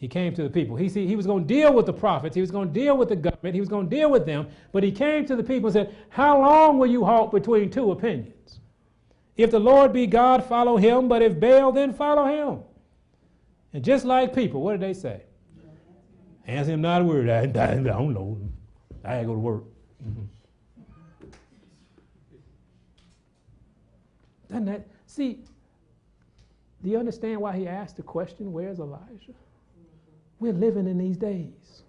He 0.00 0.08
came 0.08 0.34
to 0.34 0.42
the 0.42 0.48
people. 0.48 0.76
He, 0.76 0.88
see, 0.88 1.06
he 1.06 1.14
was 1.14 1.26
going 1.26 1.46
to 1.46 1.54
deal 1.54 1.74
with 1.74 1.84
the 1.84 1.92
prophets. 1.92 2.34
He 2.34 2.40
was 2.40 2.50
going 2.50 2.68
to 2.68 2.74
deal 2.74 2.96
with 2.96 3.10
the 3.10 3.16
government. 3.16 3.54
He 3.54 3.60
was 3.60 3.68
going 3.68 3.88
to 3.88 3.94
deal 3.94 4.10
with 4.10 4.24
them. 4.24 4.48
But 4.72 4.82
he 4.82 4.90
came 4.90 5.26
to 5.26 5.36
the 5.36 5.42
people 5.42 5.66
and 5.66 5.74
said, 5.74 5.94
How 6.08 6.40
long 6.40 6.78
will 6.78 6.86
you 6.86 7.04
halt 7.04 7.30
between 7.30 7.70
two 7.70 7.92
opinions? 7.92 8.60
If 9.36 9.50
the 9.50 9.58
Lord 9.58 9.92
be 9.92 10.06
God, 10.06 10.42
follow 10.42 10.78
him. 10.78 11.06
But 11.06 11.20
if 11.20 11.38
Baal, 11.38 11.70
then 11.70 11.92
follow 11.92 12.24
him. 12.24 12.62
And 13.74 13.84
just 13.84 14.06
like 14.06 14.34
people, 14.34 14.62
what 14.62 14.72
did 14.72 14.80
they 14.80 14.94
say? 14.94 15.20
Answer 16.46 16.72
him 16.72 16.80
not 16.80 17.02
a 17.02 17.04
word. 17.04 17.28
I, 17.28 17.40
I, 17.40 17.72
I 17.72 17.74
don't 17.74 18.14
know. 18.14 18.40
I 19.04 19.16
gotta 19.16 19.26
go 19.26 19.34
to 19.34 19.38
work. 19.38 19.64
Doesn't 24.48 24.64
that 24.64 24.88
see? 25.06 25.44
Do 26.82 26.88
you 26.88 26.98
understand 26.98 27.38
why 27.38 27.54
he 27.54 27.68
asked 27.68 27.98
the 27.98 28.02
question, 28.02 28.50
Where's 28.50 28.78
Elijah? 28.78 29.34
We're 30.40 30.54
living 30.54 30.88
in 30.88 30.98
these 30.98 31.18
days. 31.18 31.82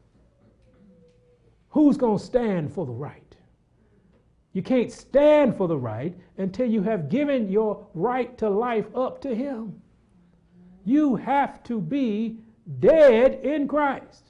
Who's 1.70 1.98
going 1.98 2.20
to 2.20 2.24
stand 2.24 2.74
for 2.74 2.86
the 2.86 2.92
right? 2.92 3.24
You 4.54 4.62
can't 4.62 4.92
stand 4.92 5.56
for 5.56 5.70
the 5.70 5.78
right 5.78 6.14
until 6.38 6.70
you 6.70 6.82
have 6.84 7.08
given 7.08 7.50
your 7.50 7.88
right 7.94 8.38
to 8.40 8.50
life 8.50 8.86
up 8.94 9.22
to 9.22 9.34
Him. 9.34 9.82
You 10.84 11.16
have 11.16 11.64
to 11.64 11.80
be 11.80 12.40
dead 12.80 13.40
in 13.44 13.70
Christ. 13.70 14.26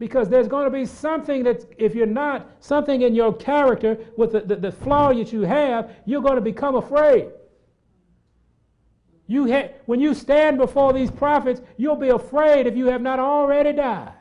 Because 0.00 0.28
there's 0.28 0.48
going 0.48 0.64
to 0.64 0.70
be 0.70 0.84
something 0.84 1.44
that, 1.44 1.64
if 1.78 1.94
you're 1.94 2.06
not, 2.06 2.50
something 2.58 3.02
in 3.02 3.14
your 3.14 3.32
character 3.32 3.96
with 4.16 4.32
the, 4.32 4.40
the, 4.40 4.56
the 4.56 4.72
flaw 4.72 5.14
that 5.14 5.32
you 5.32 5.42
have, 5.42 5.92
you're 6.04 6.20
going 6.20 6.34
to 6.34 6.40
become 6.40 6.74
afraid. 6.74 7.28
You 9.26 9.50
ha- 9.50 9.70
when 9.86 10.00
you 10.00 10.14
stand 10.14 10.58
before 10.58 10.92
these 10.92 11.10
prophets, 11.10 11.60
you'll 11.76 11.96
be 11.96 12.10
afraid 12.10 12.66
if 12.66 12.76
you 12.76 12.86
have 12.86 13.00
not 13.00 13.18
already 13.18 13.72
died. 13.72 14.12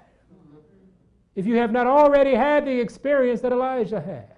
If 1.36 1.46
you 1.46 1.56
have 1.56 1.72
not 1.72 1.88
already 1.88 2.36
had 2.36 2.66
the 2.66 2.80
experience 2.80 3.42
that 3.42 3.52
Elijah 3.52 4.00
had 4.00 4.30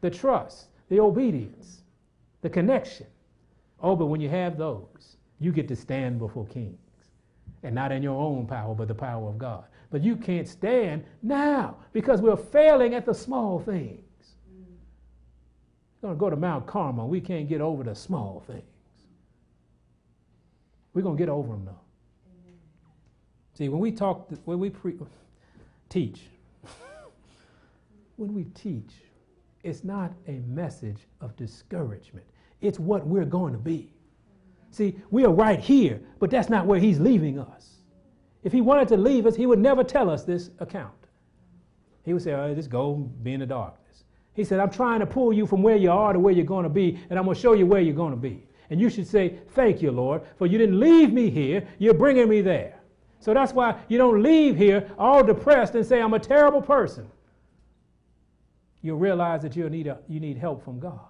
the 0.00 0.10
trust, 0.10 0.68
the 0.88 1.00
obedience, 1.00 1.82
the 2.42 2.50
connection. 2.50 3.06
Oh, 3.80 3.96
but 3.96 4.06
when 4.06 4.20
you 4.20 4.28
have 4.28 4.56
those, 4.56 5.16
you 5.40 5.52
get 5.52 5.68
to 5.68 5.76
stand 5.76 6.18
before 6.18 6.46
kings. 6.46 6.78
And 7.62 7.74
not 7.74 7.92
in 7.92 8.02
your 8.02 8.20
own 8.20 8.46
power, 8.46 8.74
but 8.74 8.88
the 8.88 8.94
power 8.94 9.28
of 9.28 9.38
God. 9.38 9.64
But 9.90 10.02
you 10.02 10.16
can't 10.16 10.46
stand 10.46 11.04
now 11.22 11.76
because 11.92 12.20
we're 12.20 12.36
failing 12.36 12.94
at 12.94 13.06
the 13.06 13.14
small 13.14 13.58
things. 13.58 14.00
We're 16.00 16.08
going 16.08 16.14
to 16.14 16.20
go 16.20 16.30
to 16.30 16.36
Mount 16.36 16.66
Carmel. 16.66 17.08
We 17.08 17.20
can't 17.20 17.48
get 17.48 17.60
over 17.60 17.82
the 17.82 17.94
small 17.94 18.44
things. 18.46 18.62
We're 20.96 21.02
going 21.02 21.18
to 21.18 21.22
get 21.22 21.28
over 21.28 21.52
them 21.52 21.66
though. 21.66 21.78
See, 23.52 23.68
when 23.68 23.80
we 23.80 23.92
talk, 23.92 24.30
when 24.46 24.58
we 24.58 24.70
pre- 24.70 24.96
teach, 25.90 26.22
when 28.16 28.32
we 28.32 28.44
teach, 28.44 28.94
it's 29.62 29.84
not 29.84 30.14
a 30.26 30.40
message 30.46 31.06
of 31.20 31.36
discouragement. 31.36 32.24
It's 32.62 32.78
what 32.78 33.06
we're 33.06 33.26
going 33.26 33.52
to 33.52 33.58
be. 33.58 33.92
See, 34.70 34.96
we 35.10 35.26
are 35.26 35.32
right 35.32 35.60
here, 35.60 36.00
but 36.18 36.30
that's 36.30 36.48
not 36.48 36.64
where 36.64 36.80
he's 36.80 36.98
leaving 36.98 37.38
us. 37.38 37.74
If 38.42 38.54
he 38.54 38.62
wanted 38.62 38.88
to 38.88 38.96
leave 38.96 39.26
us, 39.26 39.36
he 39.36 39.44
would 39.44 39.58
never 39.58 39.84
tell 39.84 40.08
us 40.08 40.24
this 40.24 40.48
account. 40.60 40.94
He 42.04 42.14
would 42.14 42.22
say, 42.22 42.32
right, 42.32 42.56
just 42.56 42.70
go 42.70 42.94
be 42.94 43.34
in 43.34 43.40
the 43.40 43.46
darkness. 43.46 44.04
He 44.32 44.44
said, 44.44 44.60
I'm 44.60 44.70
trying 44.70 45.00
to 45.00 45.06
pull 45.06 45.34
you 45.34 45.46
from 45.46 45.62
where 45.62 45.76
you 45.76 45.90
are 45.90 46.14
to 46.14 46.18
where 46.18 46.32
you're 46.32 46.46
going 46.46 46.64
to 46.64 46.70
be, 46.70 46.98
and 47.10 47.18
I'm 47.18 47.26
going 47.26 47.34
to 47.34 47.40
show 47.40 47.52
you 47.52 47.66
where 47.66 47.82
you're 47.82 47.94
going 47.94 48.12
to 48.12 48.16
be. 48.16 48.46
And 48.70 48.80
you 48.80 48.90
should 48.90 49.06
say, 49.06 49.38
Thank 49.50 49.82
you, 49.82 49.90
Lord, 49.90 50.22
for 50.38 50.46
you 50.46 50.58
didn't 50.58 50.80
leave 50.80 51.12
me 51.12 51.30
here, 51.30 51.66
you're 51.78 51.94
bringing 51.94 52.28
me 52.28 52.40
there. 52.40 52.80
So 53.20 53.34
that's 53.34 53.52
why 53.52 53.80
you 53.88 53.98
don't 53.98 54.22
leave 54.22 54.56
here 54.56 54.90
all 54.98 55.24
depressed 55.24 55.74
and 55.74 55.84
say, 55.84 56.00
I'm 56.00 56.14
a 56.14 56.18
terrible 56.18 56.62
person. 56.62 57.08
You'll 58.82 58.98
realize 58.98 59.42
that 59.42 59.56
you 59.56 59.68
need, 59.68 59.86
a, 59.86 59.98
you 60.08 60.20
need 60.20 60.36
help 60.36 60.64
from 60.64 60.78
God. 60.78 61.00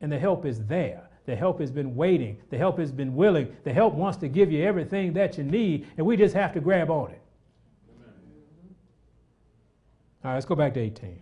And 0.00 0.12
the 0.12 0.18
help 0.18 0.46
is 0.46 0.64
there. 0.66 1.08
The 1.24 1.34
help 1.34 1.60
has 1.60 1.70
been 1.70 1.94
waiting. 1.94 2.38
The 2.50 2.58
help 2.58 2.78
has 2.78 2.92
been 2.92 3.14
willing. 3.14 3.54
The 3.64 3.72
help 3.72 3.94
wants 3.94 4.18
to 4.18 4.28
give 4.28 4.50
you 4.50 4.62
everything 4.64 5.12
that 5.14 5.38
you 5.38 5.44
need, 5.44 5.86
and 5.96 6.06
we 6.06 6.16
just 6.16 6.34
have 6.34 6.52
to 6.54 6.60
grab 6.60 6.90
on 6.90 7.10
it. 7.10 7.22
All 10.24 10.30
right, 10.30 10.34
let's 10.34 10.46
go 10.46 10.54
back 10.54 10.74
to 10.74 10.80
18. 10.80 11.18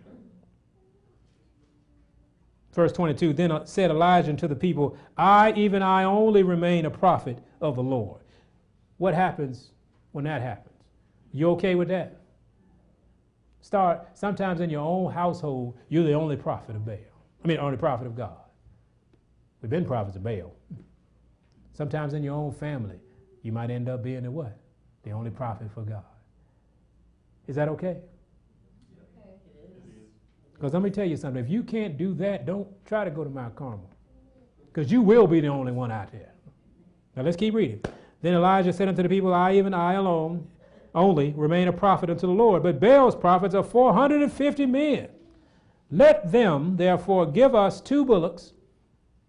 Verse 2.73 2.91
22 2.91 3.33
Then 3.33 3.51
uh, 3.51 3.65
said 3.65 3.91
Elijah 3.91 4.33
to 4.33 4.47
the 4.47 4.55
people, 4.55 4.97
I, 5.17 5.53
even 5.53 5.81
I 5.81 6.03
only, 6.03 6.43
remain 6.43 6.85
a 6.85 6.91
prophet 6.91 7.39
of 7.59 7.75
the 7.75 7.83
Lord. 7.83 8.21
What 8.97 9.13
happens 9.13 9.71
when 10.11 10.25
that 10.25 10.41
happens? 10.41 10.75
You 11.33 11.49
okay 11.51 11.75
with 11.75 11.87
that? 11.89 12.21
Start, 13.61 14.17
sometimes 14.17 14.59
in 14.59 14.69
your 14.69 14.81
own 14.81 15.11
household, 15.11 15.77
you're 15.89 16.03
the 16.03 16.13
only 16.13 16.35
prophet 16.35 16.75
of 16.75 16.85
Baal. 16.85 16.97
I 17.43 17.47
mean, 17.47 17.57
only 17.57 17.77
prophet 17.77 18.07
of 18.07 18.15
God. 18.15 18.37
We've 19.61 19.69
been 19.69 19.85
prophets 19.85 20.15
of 20.15 20.23
Baal. 20.23 20.53
Sometimes 21.73 22.13
in 22.13 22.23
your 22.23 22.33
own 22.33 22.51
family, 22.51 22.97
you 23.43 23.51
might 23.51 23.69
end 23.69 23.87
up 23.87 24.03
being 24.03 24.23
the 24.23 24.31
what? 24.31 24.57
The 25.03 25.11
only 25.11 25.31
prophet 25.31 25.69
for 25.73 25.83
God. 25.83 26.03
Is 27.47 27.55
that 27.55 27.69
okay? 27.69 27.97
Because 30.61 30.73
let 30.75 30.83
me 30.83 30.91
tell 30.91 31.07
you 31.07 31.17
something. 31.17 31.43
If 31.43 31.49
you 31.49 31.63
can't 31.63 31.97
do 31.97 32.13
that, 32.13 32.45
don't 32.45 32.67
try 32.85 33.03
to 33.03 33.09
go 33.09 33.23
to 33.23 33.29
Mount 33.31 33.55
Carmel. 33.55 33.89
Because 34.67 34.91
you 34.91 35.01
will 35.01 35.25
be 35.25 35.39
the 35.39 35.47
only 35.47 35.71
one 35.71 35.91
out 35.91 36.11
there. 36.11 36.33
Now 37.15 37.23
let's 37.23 37.35
keep 37.35 37.55
reading. 37.55 37.81
Then 38.21 38.35
Elijah 38.35 38.71
said 38.71 38.87
unto 38.87 39.01
the 39.01 39.09
people, 39.09 39.33
I, 39.33 39.55
even 39.55 39.73
I 39.73 39.93
alone, 39.93 40.47
only 40.93 41.33
remain 41.35 41.67
a 41.67 41.73
prophet 41.73 42.11
unto 42.11 42.27
the 42.27 42.33
Lord. 42.33 42.61
But 42.61 42.79
Baal's 42.79 43.15
prophets 43.15 43.55
are 43.55 43.63
450 43.63 44.67
men. 44.67 45.07
Let 45.89 46.31
them, 46.31 46.77
therefore, 46.77 47.25
give 47.25 47.55
us 47.55 47.81
two 47.81 48.05
bullocks, 48.05 48.53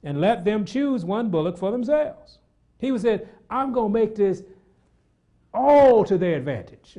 and 0.05 0.21
let 0.21 0.45
them 0.45 0.67
choose 0.67 1.03
one 1.03 1.31
bullock 1.31 1.57
for 1.57 1.71
themselves. 1.71 2.41
He 2.79 2.93
was 2.93 3.01
said, 3.01 3.27
I'm 3.49 3.73
going 3.73 3.91
to 3.91 3.99
make 3.99 4.17
this 4.17 4.43
all 5.55 6.05
to 6.05 6.19
their 6.19 6.37
advantage. 6.37 6.99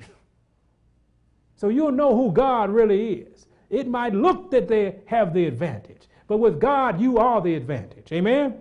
so 1.56 1.68
you'll 1.68 1.92
know 1.92 2.16
who 2.16 2.32
God 2.32 2.72
really 2.72 3.14
is. 3.20 3.46
It 3.74 3.88
might 3.88 4.14
look 4.14 4.52
that 4.52 4.68
they 4.68 4.98
have 5.08 5.34
the 5.34 5.48
advantage, 5.48 6.08
but 6.28 6.38
with 6.38 6.60
God, 6.60 7.02
you 7.02 7.18
are 7.18 7.42
the 7.42 7.56
advantage. 7.56 8.12
Amen? 8.12 8.60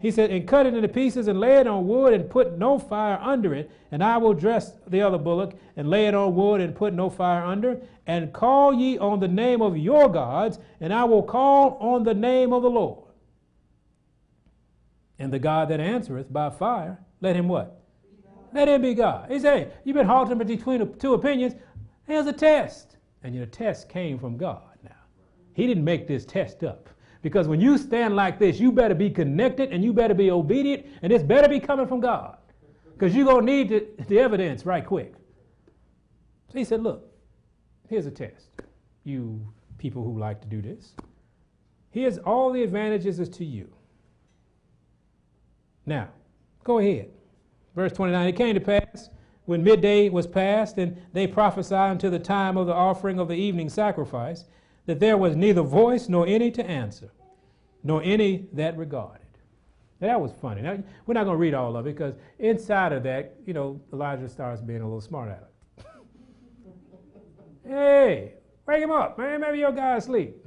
He 0.00 0.12
said, 0.12 0.30
and 0.30 0.46
cut 0.46 0.66
it 0.66 0.74
into 0.74 0.86
pieces 0.86 1.26
and 1.26 1.40
lay 1.40 1.58
it 1.58 1.66
on 1.66 1.88
wood 1.88 2.12
and 2.12 2.30
put 2.30 2.58
no 2.58 2.78
fire 2.78 3.18
under 3.20 3.54
it. 3.54 3.70
And 3.90 4.02
I 4.04 4.18
will 4.18 4.34
dress 4.34 4.72
the 4.86 5.02
other 5.02 5.18
bullock 5.18 5.54
and 5.76 5.90
lay 5.90 6.06
it 6.06 6.14
on 6.14 6.36
wood 6.36 6.60
and 6.60 6.74
put 6.74 6.94
no 6.94 7.10
fire 7.10 7.44
under. 7.44 7.80
And 8.06 8.32
call 8.32 8.72
ye 8.72 8.98
on 8.98 9.18
the 9.18 9.28
name 9.28 9.62
of 9.62 9.76
your 9.76 10.08
gods, 10.08 10.60
and 10.80 10.92
I 10.92 11.04
will 11.04 11.22
call 11.24 11.76
on 11.80 12.04
the 12.04 12.14
name 12.14 12.52
of 12.52 12.62
the 12.62 12.70
Lord. 12.70 13.10
And 15.18 15.32
the 15.32 15.40
God 15.40 15.68
that 15.70 15.80
answereth 15.80 16.32
by 16.32 16.50
fire, 16.50 16.98
let 17.20 17.34
him 17.34 17.48
what? 17.48 17.80
Let 18.52 18.68
him 18.68 18.82
be 18.82 18.94
God. 18.94 19.30
He 19.30 19.40
said, 19.40 19.72
You've 19.84 19.96
been 19.96 20.06
halting 20.06 20.38
between 20.38 20.98
two 20.98 21.14
opinions. 21.14 21.54
Here's 22.06 22.26
a 22.26 22.32
test. 22.32 22.91
And 23.24 23.34
your 23.34 23.46
test 23.46 23.88
came 23.88 24.18
from 24.18 24.36
God 24.36 24.62
now. 24.82 24.90
He 25.54 25.66
didn't 25.66 25.84
make 25.84 26.08
this 26.08 26.24
test 26.24 26.64
up. 26.64 26.88
Because 27.22 27.46
when 27.46 27.60
you 27.60 27.78
stand 27.78 28.16
like 28.16 28.38
this, 28.38 28.58
you 28.58 28.72
better 28.72 28.96
be 28.96 29.08
connected 29.08 29.72
and 29.72 29.84
you 29.84 29.92
better 29.92 30.14
be 30.14 30.30
obedient, 30.30 30.86
and 31.02 31.12
this 31.12 31.22
better 31.22 31.48
be 31.48 31.60
coming 31.60 31.86
from 31.86 32.00
God. 32.00 32.36
Because 32.92 33.14
you're 33.14 33.26
going 33.26 33.46
to 33.46 33.52
need 33.52 33.68
the, 33.68 34.04
the 34.08 34.18
evidence 34.18 34.66
right 34.66 34.84
quick. 34.84 35.14
So 36.48 36.58
he 36.58 36.64
said, 36.64 36.82
Look, 36.82 37.12
Here's 37.92 38.06
a 38.06 38.10
test, 38.10 38.48
you 39.04 39.46
people 39.76 40.02
who 40.02 40.18
like 40.18 40.40
to 40.40 40.48
do 40.48 40.62
this. 40.62 40.94
Here's 41.90 42.16
all 42.16 42.50
the 42.50 42.62
advantages 42.62 43.20
is 43.20 43.28
to 43.28 43.44
you. 43.44 43.70
Now, 45.84 46.08
go 46.64 46.78
ahead. 46.78 47.10
Verse 47.76 47.92
29 47.92 48.28
It 48.28 48.32
came 48.32 48.54
to 48.54 48.60
pass 48.62 49.10
when 49.44 49.64
midday 49.64 50.08
was 50.08 50.26
past, 50.26 50.78
and 50.78 50.96
they 51.12 51.26
prophesied 51.26 51.90
unto 51.90 52.10
the 52.10 52.18
time 52.18 52.56
of 52.56 52.66
the 52.66 52.74
offering 52.74 53.18
of 53.18 53.28
the 53.28 53.34
evening 53.34 53.68
sacrifice, 53.68 54.44
that 54.86 55.00
there 55.00 55.16
was 55.16 55.36
neither 55.36 55.62
voice 55.62 56.08
nor 56.08 56.26
any 56.26 56.50
to 56.50 56.64
answer, 56.64 57.10
nor 57.82 58.02
any 58.02 58.46
that 58.52 58.76
regarded. 58.76 59.20
Now, 60.00 60.08
that 60.08 60.20
was 60.20 60.32
funny. 60.32 60.62
Now, 60.62 60.82
we're 61.06 61.14
not 61.14 61.24
going 61.24 61.36
to 61.36 61.40
read 61.40 61.54
all 61.54 61.76
of 61.76 61.86
it 61.86 61.94
because 61.94 62.14
inside 62.40 62.92
of 62.92 63.04
that, 63.04 63.36
you 63.46 63.54
know, 63.54 63.80
Elijah 63.92 64.28
starts 64.28 64.60
being 64.60 64.80
a 64.80 64.84
little 64.84 65.00
smart 65.00 65.30
it. 65.30 65.84
hey, 67.68 68.34
wake 68.66 68.82
him 68.82 68.90
up, 68.90 69.16
man. 69.16 69.40
Maybe 69.40 69.58
your 69.58 69.70
guy's 69.70 70.04
asleep. 70.04 70.44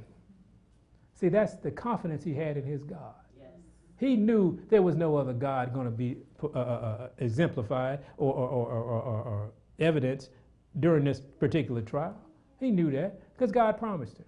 See, 1.14 1.30
that's 1.30 1.54
the 1.54 1.70
confidence 1.70 2.22
he 2.22 2.34
had 2.34 2.58
in 2.58 2.64
his 2.64 2.82
God. 2.82 3.14
He 3.98 4.16
knew 4.16 4.58
there 4.68 4.82
was 4.82 4.94
no 4.94 5.16
other 5.16 5.32
God 5.32 5.72
going 5.72 5.86
to 5.86 5.90
be 5.90 6.18
uh, 6.42 6.48
uh, 6.48 6.58
uh, 6.58 7.08
exemplified 7.18 8.00
or, 8.18 8.34
or, 8.34 8.66
or, 8.66 9.02
or, 9.02 9.50
evidence 9.78 10.30
during 10.80 11.04
this 11.04 11.20
particular 11.20 11.82
trial. 11.82 12.16
He 12.60 12.70
knew 12.70 12.90
that 12.92 13.20
because 13.32 13.52
God 13.52 13.78
promised 13.78 14.18
him. 14.18 14.24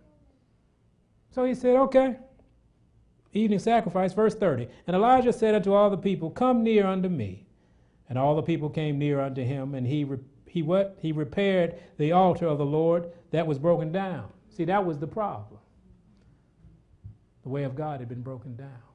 So 1.30 1.44
he 1.44 1.54
said, 1.54 1.76
okay. 1.76 2.16
Evening 3.32 3.58
sacrifice, 3.58 4.12
verse 4.14 4.34
30. 4.34 4.68
And 4.86 4.96
Elijah 4.96 5.32
said 5.32 5.54
unto 5.54 5.72
all 5.72 5.90
the 5.90 5.98
people, 5.98 6.30
Come 6.30 6.62
near 6.62 6.86
unto 6.86 7.08
me. 7.08 7.46
And 8.08 8.18
all 8.18 8.34
the 8.34 8.42
people 8.42 8.70
came 8.70 8.98
near 8.98 9.20
unto 9.20 9.44
him, 9.44 9.74
and 9.74 9.86
he, 9.86 10.06
he 10.46 10.62
what? 10.62 10.96
He 11.00 11.12
repaired 11.12 11.74
the 11.98 12.12
altar 12.12 12.46
of 12.46 12.56
the 12.56 12.64
Lord 12.64 13.12
that 13.32 13.46
was 13.46 13.58
broken 13.58 13.92
down. 13.92 14.30
See, 14.48 14.64
that 14.64 14.84
was 14.84 14.98
the 14.98 15.06
problem. 15.06 15.60
The 17.42 17.50
way 17.50 17.64
of 17.64 17.76
God 17.76 18.00
had 18.00 18.08
been 18.08 18.22
broken 18.22 18.56
down. 18.56 18.87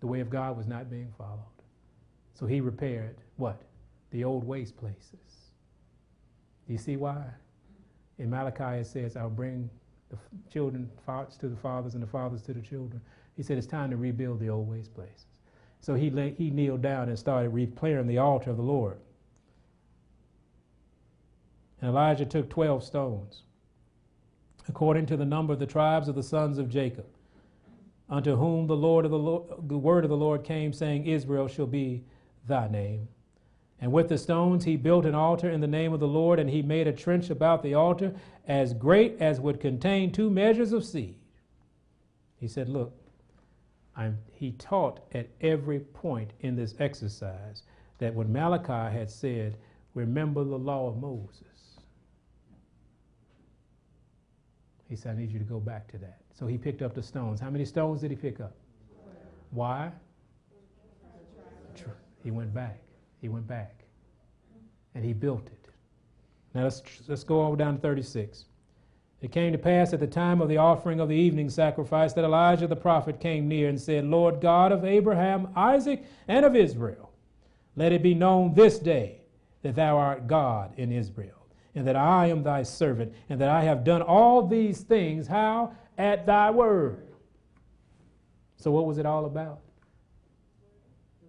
The 0.00 0.06
way 0.06 0.20
of 0.20 0.30
God 0.30 0.56
was 0.56 0.66
not 0.66 0.90
being 0.90 1.12
followed. 1.16 1.42
So 2.34 2.46
he 2.46 2.60
repaired 2.60 3.16
what? 3.36 3.62
The 4.10 4.24
old 4.24 4.44
waste 4.44 4.76
places. 4.76 5.50
Do 6.66 6.72
you 6.72 6.78
see 6.78 6.96
why? 6.96 7.24
In 8.18 8.30
Malachi 8.30 8.80
it 8.80 8.86
says, 8.86 9.16
I'll 9.16 9.30
bring 9.30 9.68
the 10.10 10.16
children 10.50 10.88
to 11.06 11.48
the 11.48 11.56
fathers 11.56 11.94
and 11.94 12.02
the 12.02 12.06
fathers 12.06 12.42
to 12.42 12.52
the 12.52 12.60
children. 12.60 13.00
He 13.36 13.42
said 13.42 13.58
it's 13.58 13.66
time 13.66 13.90
to 13.90 13.96
rebuild 13.96 14.40
the 14.40 14.50
old 14.50 14.68
waste 14.68 14.94
places. 14.94 15.26
So 15.80 15.94
he, 15.94 16.10
lay, 16.10 16.34
he 16.36 16.50
kneeled 16.50 16.82
down 16.82 17.08
and 17.08 17.18
started 17.18 17.50
repairing 17.50 18.06
the 18.06 18.18
altar 18.18 18.50
of 18.50 18.56
the 18.56 18.62
Lord. 18.62 18.98
And 21.80 21.90
Elijah 21.90 22.26
took 22.26 22.50
12 22.50 22.82
stones, 22.82 23.42
according 24.68 25.06
to 25.06 25.16
the 25.16 25.24
number 25.24 25.52
of 25.52 25.60
the 25.60 25.66
tribes 25.66 26.08
of 26.08 26.16
the 26.16 26.22
sons 26.22 26.58
of 26.58 26.68
Jacob 26.68 27.06
unto 28.08 28.36
whom 28.36 28.66
the 28.66 28.76
Lord 28.76 29.04
of 29.04 29.10
the, 29.10 29.18
Lord, 29.18 29.68
the 29.68 29.78
word 29.78 30.04
of 30.04 30.10
the 30.10 30.16
Lord 30.16 30.44
came, 30.44 30.72
saying, 30.72 31.06
Israel 31.06 31.48
shall 31.48 31.66
be 31.66 32.04
thy 32.46 32.68
name. 32.68 33.08
And 33.80 33.92
with 33.92 34.08
the 34.08 34.18
stones 34.18 34.64
he 34.64 34.76
built 34.76 35.04
an 35.04 35.14
altar 35.14 35.50
in 35.50 35.60
the 35.60 35.66
name 35.66 35.92
of 35.92 36.00
the 36.00 36.08
Lord, 36.08 36.40
and 36.40 36.50
he 36.50 36.62
made 36.62 36.88
a 36.88 36.92
trench 36.92 37.30
about 37.30 37.62
the 37.62 37.74
altar 37.74 38.14
as 38.46 38.74
great 38.74 39.16
as 39.20 39.40
would 39.40 39.60
contain 39.60 40.10
two 40.10 40.30
measures 40.30 40.72
of 40.72 40.84
seed. 40.84 41.16
He 42.36 42.48
said, 42.48 42.68
Look, 42.68 42.92
I'm, 43.96 44.18
he 44.32 44.52
taught 44.52 45.00
at 45.12 45.28
every 45.40 45.80
point 45.80 46.32
in 46.40 46.56
this 46.56 46.74
exercise 46.78 47.62
that 47.98 48.14
when 48.14 48.32
Malachi 48.32 48.96
had 48.96 49.10
said, 49.10 49.58
Remember 49.94 50.44
the 50.44 50.58
law 50.58 50.88
of 50.88 50.96
Moses, 50.96 51.80
he 54.88 54.96
said, 54.96 55.16
I 55.16 55.20
need 55.20 55.30
you 55.30 55.38
to 55.38 55.44
go 55.44 55.60
back 55.60 55.90
to 55.92 55.98
that. 55.98 56.20
So 56.38 56.46
he 56.46 56.56
picked 56.56 56.82
up 56.82 56.94
the 56.94 57.02
stones. 57.02 57.40
How 57.40 57.50
many 57.50 57.64
stones 57.64 58.00
did 58.00 58.12
he 58.12 58.16
pick 58.16 58.38
up? 58.38 58.52
Why? 59.50 59.90
He 62.22 62.30
went 62.30 62.54
back. 62.54 62.78
He 63.20 63.28
went 63.28 63.46
back. 63.48 63.82
And 64.94 65.04
he 65.04 65.12
built 65.12 65.46
it. 65.46 65.68
Now 66.54 66.62
let's, 66.62 66.82
let's 67.08 67.24
go 67.24 67.42
over 67.42 67.56
down 67.56 67.74
to 67.74 67.80
36. 67.80 68.44
It 69.20 69.32
came 69.32 69.50
to 69.50 69.58
pass 69.58 69.92
at 69.92 69.98
the 69.98 70.06
time 70.06 70.40
of 70.40 70.48
the 70.48 70.58
offering 70.58 71.00
of 71.00 71.08
the 71.08 71.16
evening 71.16 71.50
sacrifice 71.50 72.12
that 72.12 72.24
Elijah 72.24 72.68
the 72.68 72.76
prophet 72.76 73.18
came 73.18 73.48
near 73.48 73.68
and 73.68 73.80
said, 73.80 74.04
Lord 74.04 74.40
God 74.40 74.70
of 74.70 74.84
Abraham, 74.84 75.48
Isaac, 75.56 76.04
and 76.28 76.44
of 76.44 76.54
Israel, 76.54 77.10
let 77.74 77.90
it 77.90 78.02
be 78.02 78.14
known 78.14 78.54
this 78.54 78.78
day 78.78 79.22
that 79.62 79.74
thou 79.74 79.96
art 79.96 80.28
God 80.28 80.72
in 80.76 80.92
Israel, 80.92 81.48
and 81.74 81.84
that 81.86 81.96
I 81.96 82.26
am 82.26 82.44
thy 82.44 82.62
servant, 82.62 83.12
and 83.28 83.40
that 83.40 83.50
I 83.50 83.62
have 83.62 83.82
done 83.82 84.02
all 84.02 84.46
these 84.46 84.82
things. 84.82 85.26
How? 85.26 85.72
At 85.98 86.24
thy 86.24 86.50
word. 86.50 87.08
So, 88.56 88.70
what 88.70 88.86
was 88.86 88.98
it 88.98 89.06
all 89.06 89.26
about? 89.26 89.60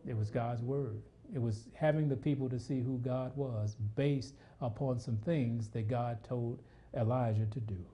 It 0.07 0.15
was 0.15 0.29
God's 0.29 0.61
word. 0.61 1.01
It 1.33 1.41
was 1.41 1.67
having 1.73 2.07
the 2.07 2.15
people 2.15 2.49
to 2.49 2.59
see 2.59 2.79
who 2.79 2.97
God 2.99 3.35
was 3.35 3.75
based 3.95 4.35
upon 4.61 4.99
some 4.99 5.17
things 5.17 5.67
that 5.69 5.87
God 5.87 6.23
told 6.23 6.61
Elijah 6.95 7.45
to 7.45 7.59
do. 7.59 7.85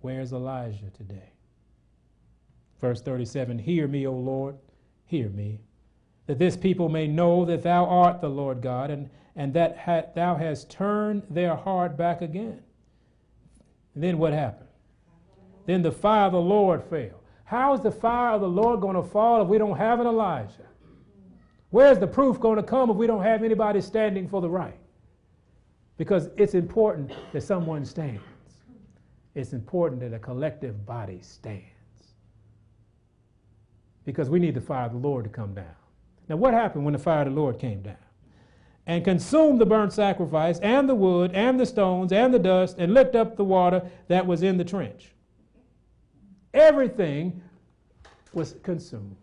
Where's 0.00 0.32
Elijah 0.32 0.90
today? 0.94 1.32
Verse 2.80 3.00
37 3.00 3.58
Hear 3.58 3.88
me, 3.88 4.06
O 4.06 4.12
Lord, 4.12 4.56
hear 5.06 5.28
me, 5.30 5.60
that 6.26 6.38
this 6.38 6.56
people 6.56 6.88
may 6.88 7.06
know 7.06 7.44
that 7.44 7.62
thou 7.62 7.86
art 7.86 8.20
the 8.20 8.28
Lord 8.28 8.60
God, 8.60 8.90
and, 8.90 9.08
and 9.34 9.54
that 9.54 9.78
ha- 9.78 10.04
thou 10.14 10.36
hast 10.36 10.70
turned 10.70 11.22
their 11.30 11.56
heart 11.56 11.96
back 11.96 12.20
again. 12.20 12.62
And 13.94 14.04
then 14.04 14.18
what 14.18 14.32
happened? 14.32 14.67
Then 15.68 15.82
the 15.82 15.92
fire 15.92 16.24
of 16.24 16.32
the 16.32 16.40
Lord 16.40 16.82
fell. 16.82 17.20
How 17.44 17.74
is 17.74 17.82
the 17.82 17.90
fire 17.90 18.34
of 18.34 18.40
the 18.40 18.48
Lord 18.48 18.80
going 18.80 18.96
to 18.96 19.02
fall 19.02 19.42
if 19.42 19.48
we 19.48 19.58
don't 19.58 19.76
have 19.76 20.00
an 20.00 20.06
Elijah? 20.06 20.66
Where's 21.68 21.98
the 21.98 22.06
proof 22.06 22.40
going 22.40 22.56
to 22.56 22.62
come 22.62 22.88
if 22.88 22.96
we 22.96 23.06
don't 23.06 23.22
have 23.22 23.42
anybody 23.42 23.82
standing 23.82 24.26
for 24.26 24.40
the 24.40 24.48
right? 24.48 24.78
Because 25.98 26.30
it's 26.38 26.54
important 26.54 27.12
that 27.34 27.42
someone 27.42 27.84
stands. 27.84 28.22
It's 29.34 29.52
important 29.52 30.00
that 30.00 30.14
a 30.14 30.18
collective 30.18 30.86
body 30.86 31.18
stands. 31.20 31.64
Because 34.06 34.30
we 34.30 34.38
need 34.38 34.54
the 34.54 34.62
fire 34.62 34.86
of 34.86 34.92
the 34.92 34.98
Lord 34.98 35.24
to 35.24 35.30
come 35.30 35.52
down. 35.52 35.76
Now, 36.30 36.36
what 36.36 36.54
happened 36.54 36.86
when 36.86 36.94
the 36.94 36.98
fire 36.98 37.26
of 37.26 37.34
the 37.34 37.38
Lord 37.38 37.58
came 37.58 37.82
down? 37.82 37.96
And 38.86 39.04
consumed 39.04 39.60
the 39.60 39.66
burnt 39.66 39.92
sacrifice, 39.92 40.58
and 40.60 40.88
the 40.88 40.94
wood, 40.94 41.32
and 41.34 41.60
the 41.60 41.66
stones, 41.66 42.10
and 42.10 42.32
the 42.32 42.38
dust, 42.38 42.76
and 42.78 42.94
licked 42.94 43.14
up 43.14 43.36
the 43.36 43.44
water 43.44 43.82
that 44.06 44.26
was 44.26 44.42
in 44.42 44.56
the 44.56 44.64
trench. 44.64 45.12
Everything 46.54 47.40
was 48.32 48.56
consumed. 48.62 49.16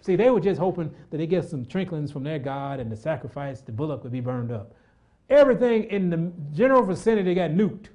See, 0.00 0.16
they 0.16 0.30
were 0.30 0.40
just 0.40 0.58
hoping 0.58 0.94
that 1.10 1.18
they 1.18 1.26
get 1.26 1.44
some 1.44 1.66
trinklings 1.66 2.10
from 2.10 2.24
their 2.24 2.38
God 2.38 2.80
and 2.80 2.90
the 2.90 2.96
sacrifice, 2.96 3.60
the 3.60 3.72
bullock 3.72 4.02
would 4.04 4.12
be 4.12 4.20
burned 4.20 4.50
up. 4.50 4.74
Everything 5.28 5.84
in 5.84 6.08
the 6.08 6.32
general 6.56 6.82
vicinity 6.82 7.34
got 7.34 7.50
nuked. 7.50 7.88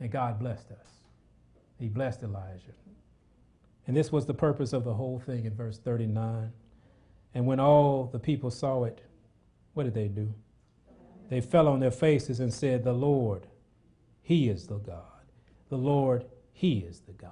And 0.00 0.10
God 0.10 0.38
blessed 0.38 0.70
us. 0.70 0.86
He 1.78 1.88
blessed 1.88 2.22
Elijah. 2.22 2.72
And 3.86 3.96
this 3.96 4.12
was 4.12 4.26
the 4.26 4.34
purpose 4.34 4.72
of 4.72 4.84
the 4.84 4.94
whole 4.94 5.18
thing 5.18 5.44
in 5.44 5.54
verse 5.54 5.78
39. 5.78 6.52
And 7.34 7.46
when 7.46 7.58
all 7.58 8.04
the 8.04 8.18
people 8.18 8.50
saw 8.50 8.84
it, 8.84 9.00
what 9.74 9.84
did 9.84 9.94
they 9.94 10.08
do? 10.08 10.32
They 11.30 11.40
fell 11.40 11.68
on 11.68 11.80
their 11.80 11.90
faces 11.90 12.40
and 12.40 12.52
said, 12.52 12.84
The 12.84 12.92
Lord, 12.92 13.46
He 14.22 14.48
is 14.48 14.66
the 14.66 14.78
God. 14.78 15.02
The 15.68 15.76
Lord, 15.76 16.24
he 16.58 16.78
is 16.78 17.02
the 17.06 17.12
God. 17.12 17.30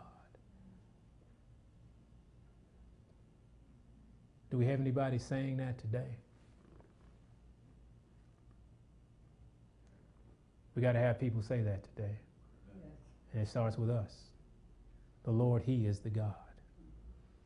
Do 4.52 4.56
we 4.56 4.66
have 4.66 4.78
anybody 4.78 5.18
saying 5.18 5.56
that 5.56 5.80
today? 5.80 6.16
We 10.76 10.82
got 10.82 10.92
to 10.92 11.00
have 11.00 11.18
people 11.18 11.42
say 11.42 11.60
that 11.60 11.82
today. 11.82 12.16
Yes. 12.72 12.84
And 13.32 13.42
it 13.42 13.48
starts 13.48 13.76
with 13.76 13.90
us. 13.90 14.12
The 15.24 15.32
Lord, 15.32 15.64
He 15.64 15.86
is 15.86 15.98
the 15.98 16.10
God. 16.10 16.34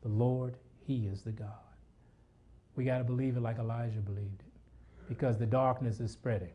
The 0.03 0.09
Lord, 0.09 0.57
He 0.85 1.07
is 1.07 1.23
the 1.23 1.31
God. 1.31 1.47
We 2.75 2.83
got 2.83 2.99
to 2.99 3.03
believe 3.03 3.37
it 3.37 3.41
like 3.41 3.57
Elijah 3.57 4.01
believed 4.01 4.41
it 4.41 5.09
because 5.09 5.39
the 5.39 5.47
darkness 5.47 5.99
is 5.99 6.11
spreading. 6.11 6.53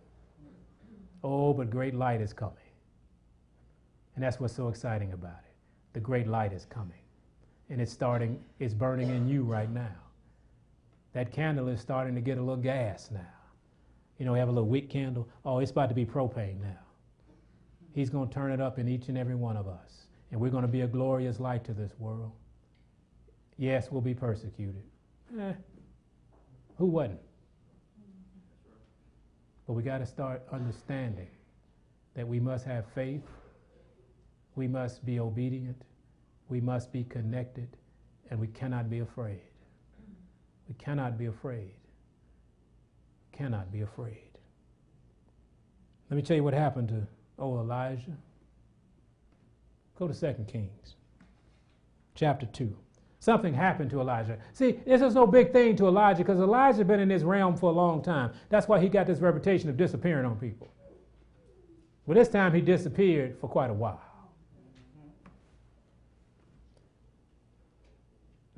Oh, 1.24 1.52
but 1.52 1.68
great 1.68 1.96
light 1.96 2.20
is 2.20 2.32
coming. 2.32 2.65
And 4.16 4.24
that's 4.24 4.40
what's 4.40 4.54
so 4.54 4.68
exciting 4.68 5.12
about 5.12 5.38
it. 5.46 5.54
The 5.92 6.00
great 6.00 6.26
light 6.26 6.52
is 6.52 6.64
coming. 6.64 6.98
And 7.70 7.80
it's 7.80 7.92
starting, 7.92 8.42
it's 8.58 8.74
burning 8.74 9.10
in 9.10 9.28
you 9.28 9.44
right 9.44 9.70
now. 9.70 9.94
That 11.12 11.32
candle 11.32 11.68
is 11.68 11.80
starting 11.80 12.14
to 12.14 12.20
get 12.20 12.38
a 12.38 12.40
little 12.40 12.56
gas 12.56 13.10
now. 13.12 13.20
You 14.18 14.24
know, 14.24 14.32
we 14.32 14.38
have 14.38 14.48
a 14.48 14.52
little 14.52 14.68
wick 14.68 14.88
candle. 14.88 15.28
Oh, 15.44 15.58
it's 15.58 15.70
about 15.70 15.88
to 15.90 15.94
be 15.94 16.06
propane 16.06 16.60
now. 16.60 16.78
He's 17.94 18.10
going 18.10 18.28
to 18.28 18.34
turn 18.34 18.52
it 18.52 18.60
up 18.60 18.78
in 18.78 18.88
each 18.88 19.08
and 19.08 19.16
every 19.16 19.34
one 19.34 19.56
of 19.56 19.68
us. 19.68 20.06
And 20.30 20.40
we're 20.40 20.50
going 20.50 20.62
to 20.62 20.68
be 20.68 20.82
a 20.82 20.86
glorious 20.86 21.38
light 21.38 21.64
to 21.64 21.72
this 21.72 21.92
world. 21.98 22.32
Yes, 23.58 23.90
we'll 23.90 24.02
be 24.02 24.14
persecuted. 24.14 24.82
Eh, 25.38 25.52
who 26.76 26.86
wasn't? 26.86 27.20
But 29.66 29.72
we 29.72 29.82
got 29.82 29.98
to 29.98 30.06
start 30.06 30.42
understanding 30.52 31.28
that 32.14 32.26
we 32.26 32.38
must 32.38 32.64
have 32.66 32.84
faith, 32.94 33.22
we 34.56 34.66
must 34.66 35.04
be 35.04 35.20
obedient, 35.20 35.82
we 36.48 36.60
must 36.60 36.92
be 36.92 37.04
connected, 37.04 37.68
and 38.30 38.40
we 38.40 38.48
cannot 38.48 38.90
be 38.90 39.00
afraid. 39.00 39.40
We 40.68 40.74
cannot 40.74 41.16
be 41.16 41.26
afraid. 41.26 41.74
Cannot 43.32 43.70
be 43.70 43.82
afraid. 43.82 44.30
Let 46.10 46.16
me 46.16 46.22
tell 46.22 46.36
you 46.36 46.42
what 46.42 46.54
happened 46.54 46.88
to 46.88 47.06
old 47.38 47.60
Elijah. 47.60 48.16
Go 49.98 50.08
to 50.08 50.14
2 50.14 50.44
Kings, 50.44 50.96
chapter 52.14 52.46
2. 52.46 52.74
Something 53.18 53.54
happened 53.54 53.90
to 53.90 54.00
Elijah. 54.00 54.38
See, 54.52 54.72
this 54.86 55.02
is 55.02 55.14
no 55.14 55.26
big 55.26 55.52
thing 55.52 55.74
to 55.76 55.86
Elijah 55.88 56.18
because 56.18 56.38
Elijah's 56.38 56.86
been 56.86 57.00
in 57.00 57.08
this 57.08 57.22
realm 57.22 57.56
for 57.56 57.70
a 57.70 57.74
long 57.74 58.02
time. 58.02 58.32
That's 58.50 58.68
why 58.68 58.78
he 58.78 58.88
got 58.88 59.06
this 59.06 59.20
reputation 59.20 59.68
of 59.68 59.76
disappearing 59.76 60.26
on 60.26 60.36
people. 60.36 60.72
Well, 62.04 62.16
this 62.16 62.28
time 62.28 62.54
he 62.54 62.60
disappeared 62.60 63.36
for 63.40 63.48
quite 63.48 63.70
a 63.70 63.74
while. 63.74 64.05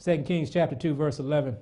2 0.03 0.19
Kings 0.23 0.51
chapter 0.51 0.77
2, 0.77 0.95
verse 0.95 1.19
11. 1.19 1.57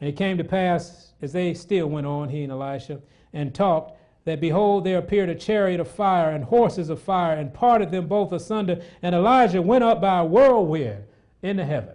And 0.00 0.08
it 0.08 0.16
came 0.16 0.36
to 0.38 0.44
pass, 0.44 1.12
as 1.22 1.32
they 1.32 1.54
still 1.54 1.86
went 1.86 2.06
on, 2.06 2.28
he 2.28 2.42
and 2.42 2.52
Elisha, 2.52 3.00
and 3.32 3.54
talked, 3.54 3.98
that 4.24 4.40
behold, 4.40 4.84
there 4.84 4.98
appeared 4.98 5.28
a 5.28 5.34
chariot 5.34 5.80
of 5.80 5.88
fire 5.88 6.30
and 6.30 6.44
horses 6.44 6.88
of 6.88 7.00
fire, 7.00 7.36
and 7.36 7.52
parted 7.52 7.90
them 7.90 8.06
both 8.06 8.32
asunder. 8.32 8.82
And 9.02 9.14
Elijah 9.14 9.60
went 9.60 9.84
up 9.84 10.00
by 10.00 10.20
a 10.20 10.24
whirlwind 10.24 11.04
into 11.42 11.64
heaven. 11.64 11.94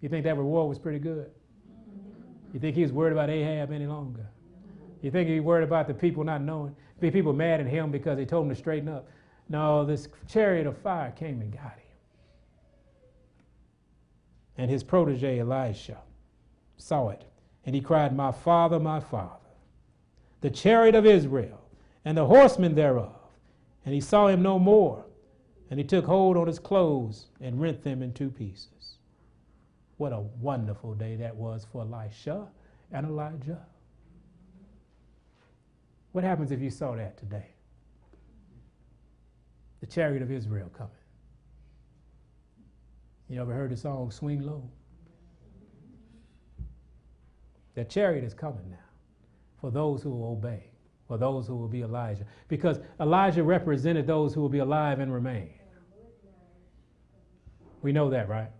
You 0.00 0.08
think 0.08 0.24
that 0.24 0.36
reward 0.36 0.68
was 0.68 0.78
pretty 0.78 0.98
good? 0.98 1.30
You 2.52 2.58
think 2.58 2.74
he 2.74 2.82
was 2.82 2.92
worried 2.92 3.12
about 3.12 3.30
Ahab 3.30 3.70
any 3.70 3.86
longer? 3.86 4.26
You 5.02 5.10
think 5.10 5.28
he 5.28 5.36
was 5.36 5.44
worried 5.44 5.64
about 5.64 5.86
the 5.86 5.94
people 5.94 6.24
not 6.24 6.42
knowing? 6.42 6.74
Be 6.98 7.10
people 7.10 7.32
mad 7.32 7.60
at 7.60 7.66
him 7.66 7.90
because 7.90 8.18
he 8.18 8.26
told 8.26 8.44
them 8.44 8.54
to 8.54 8.60
straighten 8.60 8.88
up? 8.88 9.08
No, 9.48 9.84
this 9.84 10.08
chariot 10.28 10.66
of 10.66 10.76
fire 10.78 11.12
came 11.12 11.40
and 11.40 11.52
got 11.52 11.78
him. 11.78 11.89
And 14.60 14.70
his 14.70 14.84
protege 14.84 15.38
Elisha 15.38 15.96
saw 16.76 17.08
it, 17.08 17.24
and 17.64 17.74
he 17.74 17.80
cried, 17.80 18.14
My 18.14 18.30
father, 18.30 18.78
my 18.78 19.00
father, 19.00 19.48
the 20.42 20.50
chariot 20.50 20.94
of 20.94 21.06
Israel, 21.06 21.62
and 22.04 22.18
the 22.18 22.26
horsemen 22.26 22.74
thereof. 22.74 23.16
And 23.86 23.94
he 23.94 24.02
saw 24.02 24.26
him 24.26 24.42
no 24.42 24.58
more. 24.58 25.06
And 25.70 25.80
he 25.80 25.84
took 25.84 26.04
hold 26.04 26.36
on 26.36 26.46
his 26.46 26.58
clothes 26.58 27.28
and 27.40 27.58
rent 27.58 27.82
them 27.82 28.02
in 28.02 28.12
two 28.12 28.28
pieces. 28.28 28.98
What 29.96 30.12
a 30.12 30.20
wonderful 30.20 30.92
day 30.92 31.16
that 31.16 31.34
was 31.34 31.66
for 31.72 31.80
Elisha 31.80 32.46
and 32.92 33.06
Elijah. 33.06 33.64
What 36.12 36.22
happens 36.22 36.52
if 36.52 36.60
you 36.60 36.68
saw 36.68 36.96
that 36.96 37.16
today? 37.16 37.46
The 39.80 39.86
chariot 39.86 40.20
of 40.20 40.30
Israel 40.30 40.70
coming. 40.76 40.99
You 43.30 43.40
ever 43.40 43.54
heard 43.54 43.70
the 43.70 43.76
song 43.76 44.10
Swing 44.10 44.42
Low? 44.42 44.68
The 47.76 47.84
chariot 47.84 48.24
is 48.24 48.34
coming 48.34 48.68
now 48.68 48.76
for 49.60 49.70
those 49.70 50.02
who 50.02 50.10
will 50.10 50.32
obey, 50.32 50.64
for 51.06 51.16
those 51.16 51.46
who 51.46 51.54
will 51.54 51.68
be 51.68 51.82
Elijah. 51.82 52.24
Because 52.48 52.80
Elijah 52.98 53.44
represented 53.44 54.04
those 54.04 54.34
who 54.34 54.40
will 54.40 54.48
be 54.48 54.58
alive 54.58 54.98
and 54.98 55.14
remain. 55.14 55.50
We 57.82 57.92
know 57.92 58.10
that, 58.10 58.28
right? 58.28 58.50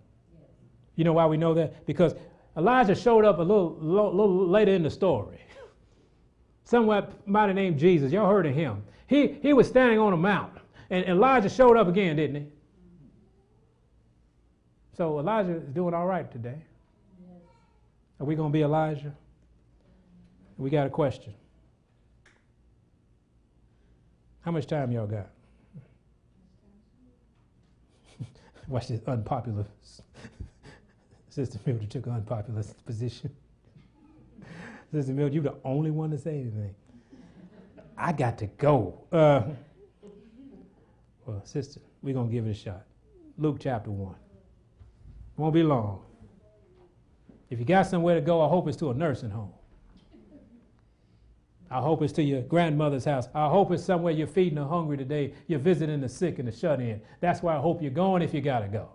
You 0.94 1.02
know 1.02 1.14
why 1.14 1.26
we 1.26 1.36
know 1.36 1.52
that? 1.54 1.84
Because 1.84 2.14
Elijah 2.56 2.94
showed 2.94 3.24
up 3.24 3.40
a 3.40 3.42
little, 3.42 3.76
little 3.80 4.46
later 4.46 4.72
in 4.72 4.84
the 4.84 4.90
story. 4.90 5.40
Have 6.70 7.54
named 7.56 7.76
Jesus. 7.76 8.12
Y'all 8.12 8.30
heard 8.30 8.46
of 8.46 8.54
him. 8.54 8.84
He, 9.08 9.38
he 9.42 9.52
was 9.52 9.66
standing 9.66 9.98
on 9.98 10.12
a 10.12 10.16
mountain, 10.16 10.60
and 10.90 11.04
Elijah 11.06 11.48
showed 11.48 11.76
up 11.76 11.88
again, 11.88 12.14
didn't 12.14 12.36
he? 12.36 12.46
So 15.00 15.18
Elijah 15.18 15.56
is 15.56 15.62
doing 15.62 15.94
all 15.94 16.06
right 16.06 16.30
today. 16.30 16.62
Are 18.20 18.26
we 18.26 18.34
going 18.34 18.50
to 18.50 18.52
be 18.52 18.60
Elijah? 18.60 19.14
We 20.58 20.68
got 20.68 20.86
a 20.86 20.90
question. 20.90 21.32
How 24.42 24.50
much 24.50 24.66
time 24.66 24.92
y'all 24.92 25.06
got? 25.06 25.30
Watch 28.68 28.88
this 28.88 29.00
unpopular. 29.06 29.64
Sister 31.30 31.58
Mildred 31.64 31.90
took 31.90 32.04
an 32.04 32.12
unpopular 32.12 32.62
position. 32.84 33.30
Sister 34.92 35.14
Mildred, 35.14 35.32
you're 35.32 35.42
the 35.44 35.56
only 35.64 35.90
one 35.90 36.10
to 36.10 36.18
say 36.18 36.42
anything. 36.42 36.74
I 37.96 38.12
got 38.12 38.36
to 38.36 38.48
go. 38.48 39.00
Uh, 39.10 39.44
well, 41.24 41.40
sister, 41.46 41.80
we're 42.02 42.12
going 42.12 42.28
to 42.28 42.32
give 42.34 42.46
it 42.46 42.50
a 42.50 42.54
shot. 42.54 42.84
Luke 43.38 43.56
chapter 43.60 43.90
1. 43.90 44.14
Won't 45.40 45.54
be 45.54 45.62
long. 45.62 46.02
If 47.48 47.58
you 47.58 47.64
got 47.64 47.86
somewhere 47.86 48.14
to 48.14 48.20
go, 48.20 48.42
I 48.44 48.48
hope 48.48 48.68
it's 48.68 48.76
to 48.76 48.90
a 48.90 48.94
nursing 48.94 49.30
home. 49.30 49.54
I 51.70 51.80
hope 51.80 52.02
it's 52.02 52.12
to 52.14 52.22
your 52.22 52.42
grandmother's 52.42 53.06
house. 53.06 53.26
I 53.34 53.48
hope 53.48 53.72
it's 53.72 53.82
somewhere 53.82 54.12
you're 54.12 54.26
feeding 54.26 54.56
the 54.56 54.66
hungry 54.66 54.98
today. 54.98 55.32
You're 55.46 55.58
visiting 55.58 56.02
the 56.02 56.10
sick 56.10 56.40
and 56.40 56.46
the 56.46 56.52
shut 56.52 56.78
in. 56.78 57.00
That's 57.20 57.42
why 57.42 57.56
I 57.56 57.58
hope 57.58 57.80
you're 57.80 57.90
going 57.90 58.20
if 58.20 58.34
you 58.34 58.42
got 58.42 58.58
to 58.58 58.68
go. 58.68 58.90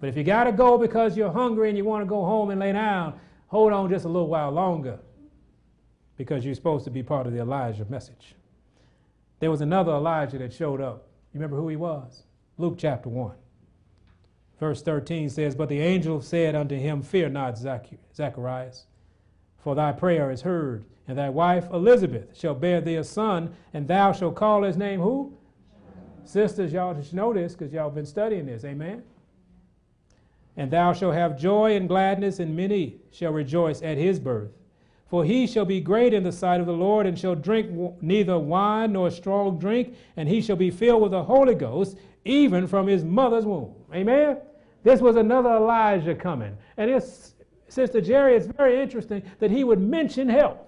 But 0.00 0.08
if 0.08 0.16
you 0.16 0.24
got 0.24 0.44
to 0.44 0.52
go 0.52 0.76
because 0.76 1.16
you're 1.16 1.30
hungry 1.30 1.68
and 1.68 1.78
you 1.78 1.84
want 1.84 2.02
to 2.02 2.06
go 2.06 2.24
home 2.24 2.50
and 2.50 2.58
lay 2.58 2.72
down, 2.72 3.20
hold 3.46 3.72
on 3.72 3.88
just 3.88 4.06
a 4.06 4.08
little 4.08 4.26
while 4.26 4.50
longer 4.50 4.98
because 6.16 6.44
you're 6.44 6.56
supposed 6.56 6.84
to 6.86 6.90
be 6.90 7.04
part 7.04 7.28
of 7.28 7.32
the 7.32 7.38
Elijah 7.38 7.84
message. 7.88 8.34
There 9.38 9.52
was 9.52 9.60
another 9.60 9.92
Elijah 9.92 10.38
that 10.38 10.52
showed 10.52 10.80
up. 10.80 11.06
You 11.32 11.38
remember 11.38 11.56
who 11.56 11.68
he 11.68 11.76
was? 11.76 12.24
Luke 12.58 12.74
chapter 12.76 13.08
1. 13.08 13.36
Verse 14.64 14.80
13 14.80 15.28
says, 15.28 15.54
But 15.54 15.68
the 15.68 15.80
angel 15.80 16.22
said 16.22 16.54
unto 16.54 16.74
him, 16.74 17.02
Fear 17.02 17.28
not, 17.28 17.58
Zacharias, 17.58 18.86
for 19.58 19.74
thy 19.74 19.92
prayer 19.92 20.30
is 20.30 20.40
heard 20.40 20.86
and 21.06 21.18
thy 21.18 21.28
wife 21.28 21.68
Elizabeth 21.70 22.34
shall 22.34 22.54
bear 22.54 22.80
thee 22.80 22.96
a 22.96 23.04
son, 23.04 23.54
and 23.74 23.86
thou 23.86 24.12
shalt 24.12 24.36
call 24.36 24.62
his 24.62 24.78
name 24.78 25.00
who? 25.00 25.36
Sisters, 26.24 26.72
y'all 26.72 26.98
should 26.98 27.12
know 27.12 27.34
this 27.34 27.54
because 27.54 27.74
y'all 27.74 27.90
been 27.90 28.06
studying 28.06 28.46
this. 28.46 28.64
Amen. 28.64 29.02
And 30.56 30.70
thou 30.70 30.94
shalt 30.94 31.14
have 31.14 31.38
joy 31.38 31.76
and 31.76 31.86
gladness, 31.86 32.38
and 32.38 32.56
many 32.56 32.96
shall 33.10 33.32
rejoice 33.32 33.82
at 33.82 33.98
his 33.98 34.18
birth. 34.18 34.52
For 35.10 35.26
he 35.26 35.46
shall 35.46 35.66
be 35.66 35.80
great 35.80 36.14
in 36.14 36.22
the 36.22 36.32
sight 36.32 36.60
of 36.60 36.66
the 36.66 36.72
Lord, 36.72 37.04
and 37.04 37.18
shall 37.18 37.34
drink 37.34 38.00
neither 38.00 38.38
wine 38.38 38.94
nor 38.94 39.10
strong 39.10 39.58
drink, 39.58 39.94
and 40.16 40.26
he 40.26 40.40
shall 40.40 40.56
be 40.56 40.70
filled 40.70 41.02
with 41.02 41.10
the 41.10 41.24
Holy 41.24 41.54
Ghost, 41.54 41.98
even 42.24 42.66
from 42.66 42.86
his 42.86 43.04
mother's 43.04 43.44
womb. 43.44 43.74
Amen. 43.92 44.38
This 44.84 45.00
was 45.00 45.16
another 45.16 45.50
Elijah 45.50 46.14
coming. 46.14 46.56
And 46.76 46.90
it's, 46.90 47.34
Sister 47.68 48.00
Jerry, 48.00 48.36
it's 48.36 48.46
very 48.46 48.80
interesting 48.80 49.22
that 49.40 49.50
he 49.50 49.64
would 49.64 49.80
mention 49.80 50.28
health. 50.28 50.58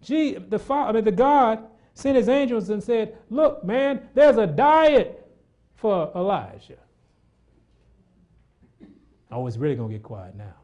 Gee, 0.00 0.34
the, 0.34 0.62
I 0.72 0.92
mean, 0.92 1.04
the 1.04 1.10
God 1.10 1.66
sent 1.94 2.16
his 2.16 2.28
angels 2.28 2.70
and 2.70 2.82
said, 2.82 3.18
Look, 3.28 3.64
man, 3.64 4.08
there's 4.14 4.38
a 4.38 4.46
diet 4.46 5.26
for 5.74 6.12
Elijah. 6.14 6.78
Oh, 9.32 9.46
it's 9.48 9.56
really 9.56 9.74
going 9.74 9.90
to 9.90 9.94
get 9.94 10.04
quiet 10.04 10.36
now. 10.36 10.54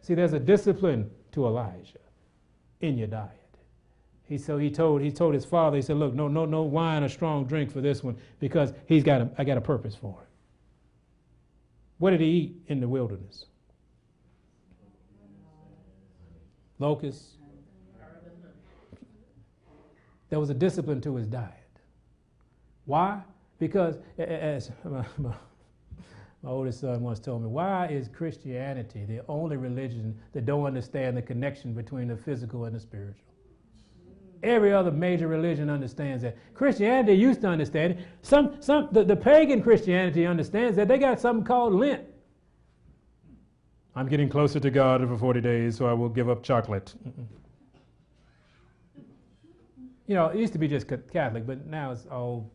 See, 0.00 0.14
there's 0.14 0.32
a 0.32 0.38
discipline 0.38 1.10
to 1.32 1.46
Elijah 1.46 1.98
in 2.80 2.96
your 2.96 3.08
diet. 3.08 3.43
He, 4.26 4.38
so 4.38 4.56
he 4.56 4.70
told, 4.70 5.02
he 5.02 5.10
told 5.10 5.34
his 5.34 5.44
father, 5.44 5.76
he 5.76 5.82
said, 5.82 5.96
Look, 5.96 6.14
no, 6.14 6.28
no, 6.28 6.46
no 6.46 6.62
wine 6.62 7.02
or 7.02 7.08
strong 7.08 7.44
drink 7.44 7.70
for 7.70 7.80
this 7.80 8.02
one 8.02 8.16
because 8.40 8.72
he's 8.86 9.04
got 9.04 9.20
a, 9.20 9.30
I 9.36 9.44
got 9.44 9.58
a 9.58 9.60
purpose 9.60 9.94
for 9.94 10.18
it. 10.22 10.28
What 11.98 12.10
did 12.10 12.20
he 12.20 12.26
eat 12.26 12.56
in 12.68 12.80
the 12.80 12.88
wilderness? 12.88 13.46
Locusts, 16.78 17.36
there 20.30 20.40
was 20.40 20.50
a 20.50 20.54
discipline 20.54 21.00
to 21.02 21.14
his 21.16 21.26
diet. 21.26 21.52
Why? 22.86 23.20
Because, 23.58 23.98
as 24.18 24.70
my, 24.84 25.04
my, 25.18 25.34
my 26.42 26.50
oldest 26.50 26.80
son 26.80 27.02
once 27.02 27.20
told 27.20 27.42
me, 27.42 27.48
why 27.48 27.86
is 27.86 28.08
Christianity 28.08 29.04
the 29.04 29.20
only 29.28 29.56
religion 29.56 30.18
that 30.32 30.44
don't 30.44 30.64
understand 30.64 31.16
the 31.16 31.22
connection 31.22 31.72
between 31.74 32.08
the 32.08 32.16
physical 32.16 32.64
and 32.64 32.74
the 32.74 32.80
spiritual? 32.80 33.33
Every 34.44 34.72
other 34.72 34.90
major 34.90 35.26
religion 35.26 35.70
understands 35.70 36.22
that. 36.22 36.36
Christianity 36.54 37.14
used 37.14 37.40
to 37.40 37.48
understand 37.48 37.94
it. 37.94 37.98
Some, 38.22 38.56
some, 38.60 38.88
the, 38.92 39.02
the 39.02 39.16
pagan 39.16 39.62
Christianity 39.62 40.26
understands 40.26 40.76
that. 40.76 40.86
They 40.86 40.98
got 40.98 41.18
something 41.18 41.44
called 41.44 41.74
Lent. 41.74 42.04
I'm 43.96 44.08
getting 44.08 44.28
closer 44.28 44.60
to 44.60 44.70
God 44.70 45.06
for 45.08 45.16
40 45.16 45.40
days, 45.40 45.76
so 45.76 45.86
I 45.86 45.92
will 45.92 46.08
give 46.08 46.28
up 46.28 46.42
chocolate. 46.42 46.94
You 50.06 50.14
know, 50.14 50.26
it 50.26 50.36
used 50.36 50.52
to 50.52 50.58
be 50.58 50.68
just 50.68 50.86
Catholic, 51.10 51.46
but 51.46 51.66
now 51.66 51.92
it's 51.92 52.06
all 52.10 52.50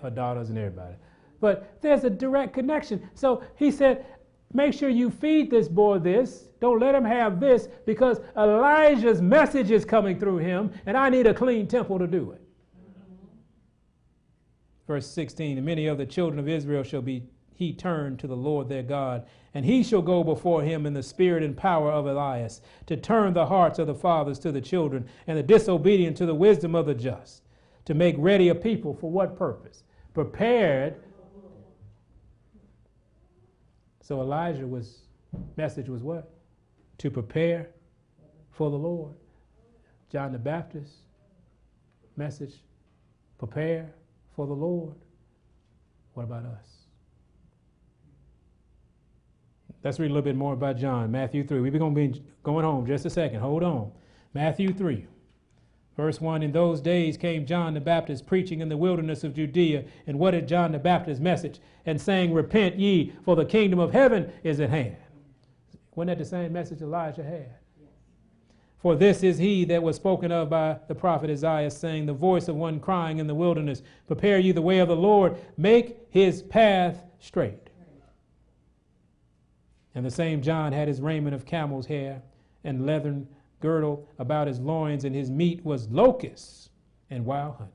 her 0.00 0.10
daughters 0.10 0.48
and 0.48 0.56
everybody. 0.56 0.94
But 1.40 1.82
there's 1.82 2.04
a 2.04 2.10
direct 2.10 2.54
connection. 2.54 3.06
So 3.14 3.42
he 3.56 3.70
said, 3.70 4.06
make 4.52 4.72
sure 4.72 4.88
you 4.88 5.10
feed 5.10 5.50
this 5.50 5.68
boy 5.68 5.98
this. 5.98 6.48
Don't 6.60 6.80
let 6.80 6.94
him 6.94 7.04
have 7.04 7.40
this 7.40 7.68
because 7.84 8.20
Elijah's 8.36 9.20
message 9.20 9.70
is 9.70 9.84
coming 9.84 10.18
through 10.18 10.38
him, 10.38 10.72
and 10.86 10.96
I 10.96 11.08
need 11.10 11.26
a 11.26 11.34
clean 11.34 11.66
temple 11.66 11.98
to 11.98 12.06
do 12.06 12.32
it. 12.32 12.40
Verse 14.86 15.06
16 15.06 15.58
And 15.58 15.66
many 15.66 15.86
of 15.86 15.98
the 15.98 16.06
children 16.06 16.38
of 16.38 16.48
Israel 16.48 16.82
shall 16.82 17.02
be 17.02 17.24
he 17.56 17.72
turned 17.72 18.18
to 18.18 18.26
the 18.26 18.36
Lord 18.36 18.68
their 18.68 18.82
God, 18.82 19.26
and 19.54 19.64
he 19.64 19.82
shall 19.82 20.02
go 20.02 20.22
before 20.22 20.62
him 20.62 20.84
in 20.84 20.92
the 20.92 21.02
spirit 21.02 21.42
and 21.42 21.56
power 21.56 21.90
of 21.90 22.06
Elias, 22.06 22.60
to 22.84 22.96
turn 22.96 23.32
the 23.32 23.46
hearts 23.46 23.78
of 23.78 23.86
the 23.86 23.94
fathers 23.94 24.38
to 24.40 24.52
the 24.52 24.60
children, 24.60 25.06
and 25.26 25.38
the 25.38 25.42
disobedient 25.42 26.16
to 26.18 26.26
the 26.26 26.34
wisdom 26.34 26.74
of 26.74 26.84
the 26.84 26.94
just, 26.94 27.42
to 27.86 27.94
make 27.94 28.14
ready 28.18 28.50
a 28.50 28.54
people 28.54 28.94
for 28.94 29.10
what 29.10 29.38
purpose? 29.38 29.84
Prepared. 30.12 30.96
So 34.06 34.20
Elijah 34.20 34.68
was 34.68 34.98
message 35.56 35.88
was 35.88 36.00
what? 36.00 36.30
To 36.98 37.10
prepare 37.10 37.70
for 38.52 38.70
the 38.70 38.76
Lord. 38.76 39.16
John 40.12 40.30
the 40.30 40.38
Baptist 40.38 40.92
message, 42.16 42.62
prepare 43.36 43.92
for 44.36 44.46
the 44.46 44.52
Lord. 44.52 44.94
What 46.14 46.22
about 46.22 46.44
us? 46.44 46.68
Let's 49.82 49.98
read 49.98 50.12
a 50.12 50.14
little 50.14 50.22
bit 50.22 50.36
more 50.36 50.52
about 50.52 50.76
John, 50.76 51.10
Matthew 51.10 51.44
3. 51.44 51.58
We're 51.58 51.72
going 51.72 51.92
to 51.92 52.00
be 52.00 52.22
going 52.44 52.64
home 52.64 52.86
just 52.86 53.06
a 53.06 53.10
second. 53.10 53.40
Hold 53.40 53.64
on. 53.64 53.90
Matthew 54.34 54.72
3, 54.72 55.04
verse 55.96 56.20
1 56.20 56.42
In 56.42 56.52
those 56.52 56.80
days 56.80 57.16
came 57.16 57.46
John 57.46 57.74
the 57.74 57.80
Baptist 57.80 58.26
preaching 58.26 58.60
in 58.60 58.68
the 58.68 58.76
wilderness 58.76 59.24
of 59.24 59.34
Judea. 59.34 59.84
And 60.06 60.18
what 60.18 60.32
did 60.32 60.48
John 60.48 60.72
the 60.72 60.78
Baptist 60.78 61.20
message? 61.20 61.60
And 61.84 62.00
saying, 62.00 62.32
Repent 62.32 62.76
ye, 62.76 63.12
for 63.24 63.36
the 63.36 63.44
kingdom 63.44 63.78
of 63.78 63.92
heaven 63.92 64.32
is 64.42 64.60
at 64.60 64.70
hand. 64.70 64.96
Wasn't 65.94 66.08
that 66.08 66.18
the 66.18 66.28
same 66.28 66.52
message 66.52 66.82
Elijah 66.82 67.24
had? 67.24 67.54
For 68.78 68.94
this 68.94 69.22
is 69.22 69.38
he 69.38 69.64
that 69.64 69.82
was 69.82 69.96
spoken 69.96 70.30
of 70.30 70.50
by 70.50 70.78
the 70.86 70.94
prophet 70.94 71.30
Isaiah, 71.30 71.70
saying, 71.70 72.06
The 72.06 72.12
voice 72.12 72.46
of 72.46 72.56
one 72.56 72.78
crying 72.78 73.18
in 73.18 73.26
the 73.26 73.34
wilderness, 73.34 73.82
Prepare 74.06 74.38
ye 74.38 74.52
the 74.52 74.62
way 74.62 74.78
of 74.78 74.88
the 74.88 74.94
Lord, 74.94 75.36
make 75.56 76.06
his 76.10 76.42
path 76.42 77.02
straight. 77.18 77.70
And 79.94 80.04
the 80.04 80.10
same 80.10 80.42
John 80.42 80.72
had 80.72 80.88
his 80.88 81.00
raiment 81.00 81.34
of 81.34 81.46
camel's 81.46 81.86
hair 81.86 82.22
and 82.62 82.84
leathern 82.84 83.26
girdle 83.60 84.08
about 84.18 84.46
his 84.46 84.60
loins, 84.60 85.04
and 85.04 85.14
his 85.14 85.30
meat 85.30 85.64
was 85.64 85.88
locusts 85.88 86.70
and 87.10 87.24
wild 87.24 87.56
honey. 87.56 87.70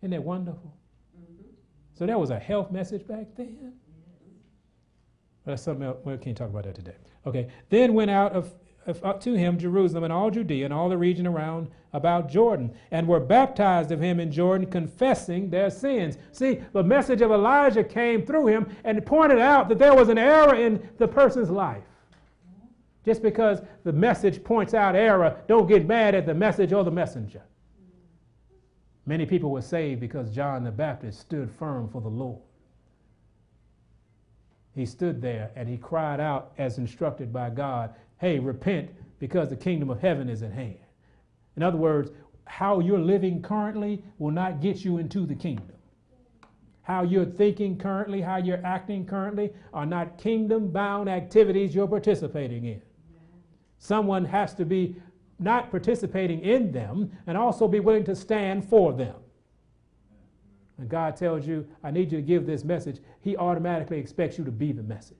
Isn't 0.00 0.10
that 0.10 0.22
wonderful? 0.22 0.76
Mm-hmm. 1.16 1.42
So 1.94 2.06
that 2.06 2.18
was 2.18 2.30
a 2.30 2.38
health 2.38 2.70
message 2.70 3.06
back 3.06 3.26
then. 3.36 3.74
But 5.44 5.52
that's 5.52 5.62
something 5.62 5.86
else. 5.86 5.98
We 6.04 6.16
can't 6.18 6.36
talk 6.36 6.50
about 6.50 6.64
that 6.64 6.74
today. 6.74 6.96
Okay. 7.26 7.48
Then 7.68 7.94
went 7.94 8.10
out 8.10 8.32
of 8.32 8.52
up 9.04 9.20
to 9.20 9.34
him 9.34 9.58
Jerusalem 9.58 10.02
and 10.02 10.12
all 10.12 10.28
Judea 10.30 10.64
and 10.64 10.74
all 10.74 10.88
the 10.88 10.98
region 10.98 11.24
around 11.26 11.68
about 11.92 12.28
Jordan, 12.28 12.72
and 12.90 13.06
were 13.06 13.20
baptized 13.20 13.92
of 13.92 14.00
him 14.00 14.18
in 14.18 14.32
Jordan, 14.32 14.66
confessing 14.66 15.50
their 15.50 15.70
sins. 15.70 16.16
See, 16.32 16.60
the 16.72 16.82
message 16.82 17.20
of 17.20 17.30
Elijah 17.30 17.84
came 17.84 18.24
through 18.24 18.46
him 18.46 18.74
and 18.82 19.04
pointed 19.04 19.38
out 19.38 19.68
that 19.68 19.78
there 19.78 19.94
was 19.94 20.08
an 20.08 20.18
error 20.18 20.54
in 20.54 20.88
the 20.98 21.06
person's 21.06 21.50
life. 21.50 21.84
Just 23.04 23.22
because 23.22 23.60
the 23.84 23.92
message 23.92 24.44
points 24.44 24.74
out 24.74 24.94
error, 24.94 25.40
don't 25.48 25.66
get 25.66 25.86
mad 25.86 26.14
at 26.14 26.26
the 26.26 26.34
message 26.34 26.72
or 26.72 26.84
the 26.84 26.90
messenger. 26.90 27.42
Many 29.06 29.26
people 29.26 29.50
were 29.50 29.62
saved 29.62 30.00
because 30.00 30.30
John 30.30 30.62
the 30.62 30.70
Baptist 30.70 31.20
stood 31.20 31.50
firm 31.50 31.88
for 31.88 32.00
the 32.00 32.08
Lord. 32.08 32.40
He 34.74 34.86
stood 34.86 35.20
there 35.20 35.50
and 35.56 35.68
he 35.68 35.76
cried 35.76 36.20
out 36.20 36.52
as 36.58 36.78
instructed 36.78 37.32
by 37.32 37.50
God 37.50 37.94
hey, 38.22 38.38
repent 38.38 38.88
because 39.18 39.48
the 39.48 39.56
kingdom 39.56 39.90
of 39.90 40.00
heaven 40.00 40.28
is 40.28 40.44
at 40.44 40.52
hand. 40.52 40.78
In 41.56 41.62
other 41.64 41.76
words, 41.76 42.12
how 42.44 42.78
you're 42.78 43.00
living 43.00 43.42
currently 43.42 44.04
will 44.18 44.30
not 44.30 44.60
get 44.60 44.84
you 44.84 44.98
into 44.98 45.26
the 45.26 45.34
kingdom. 45.34 45.72
How 46.82 47.02
you're 47.02 47.26
thinking 47.26 47.76
currently, 47.76 48.20
how 48.20 48.36
you're 48.36 48.64
acting 48.64 49.06
currently 49.06 49.50
are 49.74 49.86
not 49.86 50.18
kingdom 50.18 50.70
bound 50.70 51.08
activities 51.08 51.74
you're 51.74 51.88
participating 51.88 52.64
in. 52.64 52.80
Someone 53.82 54.24
has 54.26 54.54
to 54.54 54.64
be 54.64 54.94
not 55.40 55.72
participating 55.72 56.38
in 56.42 56.70
them 56.70 57.10
and 57.26 57.36
also 57.36 57.66
be 57.66 57.80
willing 57.80 58.04
to 58.04 58.14
stand 58.14 58.64
for 58.64 58.92
them. 58.92 59.16
And 60.78 60.88
God 60.88 61.16
tells 61.16 61.48
you, 61.48 61.66
I 61.82 61.90
need 61.90 62.12
you 62.12 62.18
to 62.18 62.22
give 62.22 62.46
this 62.46 62.62
message, 62.62 63.00
He 63.22 63.36
automatically 63.36 63.98
expects 63.98 64.38
you 64.38 64.44
to 64.44 64.52
be 64.52 64.70
the 64.70 64.84
message. 64.84 65.16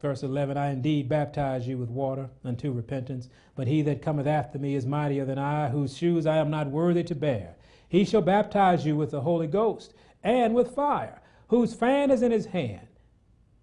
Verse 0.00 0.22
11 0.22 0.56
I 0.56 0.70
indeed 0.70 1.08
baptize 1.08 1.66
you 1.66 1.76
with 1.76 1.90
water 1.90 2.30
unto 2.44 2.70
repentance, 2.70 3.28
but 3.56 3.66
he 3.66 3.82
that 3.82 4.00
cometh 4.00 4.28
after 4.28 4.60
me 4.60 4.76
is 4.76 4.86
mightier 4.86 5.24
than 5.24 5.38
I, 5.38 5.70
whose 5.70 5.96
shoes 5.96 6.24
I 6.24 6.36
am 6.36 6.50
not 6.50 6.68
worthy 6.68 7.02
to 7.02 7.16
bear. 7.16 7.56
He 7.88 8.04
shall 8.04 8.22
baptize 8.22 8.86
you 8.86 8.94
with 8.94 9.10
the 9.10 9.22
Holy 9.22 9.48
Ghost 9.48 9.92
and 10.26 10.54
with 10.54 10.74
fire, 10.74 11.22
whose 11.48 11.72
fan 11.72 12.10
is 12.10 12.20
in 12.20 12.32
his 12.32 12.46
hand, 12.46 12.88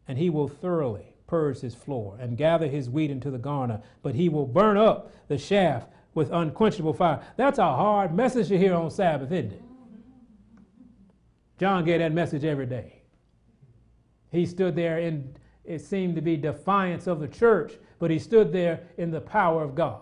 and 0.07 0.18
he 0.18 0.30
will 0.30 0.47
thoroughly 0.47 1.14
purge 1.28 1.59
his 1.59 1.76
floor 1.76 2.18
and 2.20 2.38
gather 2.38 2.68
his 2.68 2.89
wheat 2.89 3.11
into 3.11 3.30
the 3.30 3.38
garner, 3.38 3.82
but 4.01 4.16
he 4.16 4.30
will 4.30 4.47
burn 4.47 4.78
up 4.78 5.11
the 5.28 5.38
chaff 5.38 5.86
with 6.14 6.32
unquenchable 6.32 6.93
fire. 6.93 7.22
That's 7.36 7.59
a 7.59 7.64
hard 7.64 8.16
message 8.16 8.47
to 8.47 8.57
hear 8.57 8.76
on 8.76 8.89
Sabbath, 8.91 9.32
isn't 9.32 9.51
it? 9.51 9.61
John 11.59 11.84
gave 11.84 11.99
that 11.99 12.14
message 12.14 12.45
every 12.45 12.66
day. 12.66 13.01
He 14.32 14.45
stood 14.45 14.76
there 14.76 14.99
in 14.99 15.36
it 15.66 15.80
seemed 15.80 16.16
to 16.16 16.22
be 16.22 16.36
defiance 16.36 17.07
of 17.07 17.20
the 17.22 17.28
church, 17.28 17.74
but 17.99 18.11
he 18.11 18.20
stood 18.20 18.51
there 18.51 18.82
in 18.97 19.11
the 19.11 19.22
power 19.22 19.64
of 19.64 19.76
God. 19.76 20.01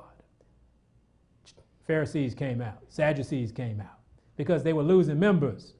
Pharisees 1.85 2.33
came 2.33 2.61
out, 2.61 2.79
Sadducees 2.89 3.51
came 3.51 3.79
out 3.79 3.99
because 4.37 4.63
they 4.63 4.73
were 4.73 4.81
losing 4.81 5.19
members. 5.19 5.73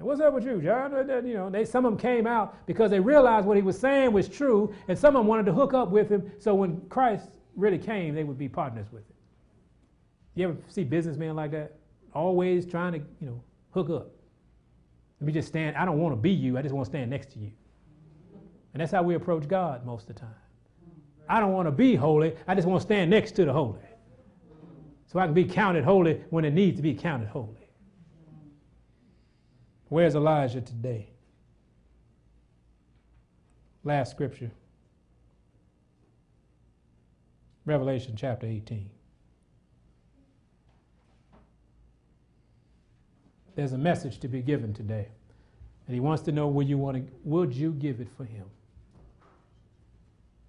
And 0.00 0.08
what's 0.08 0.18
up 0.22 0.32
with 0.32 0.46
you, 0.46 0.62
John? 0.62 0.92
You 1.26 1.34
know, 1.34 1.50
they, 1.50 1.66
some 1.66 1.84
of 1.84 1.92
them 1.92 2.00
came 2.00 2.26
out 2.26 2.66
because 2.66 2.90
they 2.90 2.98
realized 2.98 3.46
what 3.46 3.58
he 3.58 3.62
was 3.62 3.78
saying 3.78 4.12
was 4.12 4.30
true, 4.30 4.74
and 4.88 4.98
some 4.98 5.14
of 5.14 5.20
them 5.20 5.26
wanted 5.26 5.44
to 5.44 5.52
hook 5.52 5.74
up 5.74 5.90
with 5.90 6.08
him. 6.08 6.32
So 6.38 6.54
when 6.54 6.80
Christ 6.88 7.28
really 7.54 7.76
came, 7.76 8.14
they 8.14 8.24
would 8.24 8.38
be 8.38 8.48
partners 8.48 8.86
with 8.90 9.02
him. 9.02 9.14
You 10.36 10.48
ever 10.48 10.56
see 10.68 10.84
businessmen 10.84 11.36
like 11.36 11.50
that? 11.50 11.74
Always 12.14 12.64
trying 12.64 12.94
to, 12.94 12.98
you 13.20 13.26
know, 13.26 13.42
hook 13.72 13.90
up. 13.90 14.10
Let 15.20 15.26
me 15.26 15.34
just 15.34 15.48
stand. 15.48 15.76
I 15.76 15.84
don't 15.84 15.98
want 15.98 16.14
to 16.14 16.20
be 16.20 16.30
you. 16.30 16.56
I 16.56 16.62
just 16.62 16.74
want 16.74 16.86
to 16.86 16.90
stand 16.90 17.10
next 17.10 17.32
to 17.32 17.38
you. 17.38 17.50
And 18.72 18.80
that's 18.80 18.92
how 18.92 19.02
we 19.02 19.16
approach 19.16 19.48
God 19.48 19.84
most 19.84 20.08
of 20.08 20.14
the 20.14 20.20
time. 20.22 20.30
I 21.28 21.40
don't 21.40 21.52
want 21.52 21.66
to 21.66 21.72
be 21.72 21.94
holy. 21.94 22.34
I 22.48 22.54
just 22.54 22.66
want 22.66 22.80
to 22.80 22.86
stand 22.86 23.10
next 23.10 23.32
to 23.32 23.44
the 23.44 23.52
holy. 23.52 23.80
So 25.08 25.18
I 25.18 25.26
can 25.26 25.34
be 25.34 25.44
counted 25.44 25.84
holy 25.84 26.22
when 26.30 26.46
it 26.46 26.54
needs 26.54 26.78
to 26.78 26.82
be 26.82 26.94
counted 26.94 27.28
holy. 27.28 27.59
Where's 29.90 30.14
Elijah 30.14 30.62
today? 30.62 31.10
Last 33.84 34.10
scripture 34.10 34.50
Revelation 37.66 38.14
chapter 38.16 38.46
18. 38.46 38.88
there's 43.60 43.72
a 43.72 43.78
message 43.78 44.20
to 44.20 44.28
be 44.28 44.40
given 44.40 44.72
today. 44.72 45.06
And 45.86 45.94
he 45.94 46.00
wants 46.00 46.22
to 46.22 46.32
know 46.32 46.48
will 46.48 46.66
you 46.66 46.78
want 46.78 46.96
to 46.96 47.12
would 47.24 47.52
you 47.52 47.72
give 47.72 48.00
it 48.00 48.08
for 48.16 48.24
him? 48.24 48.46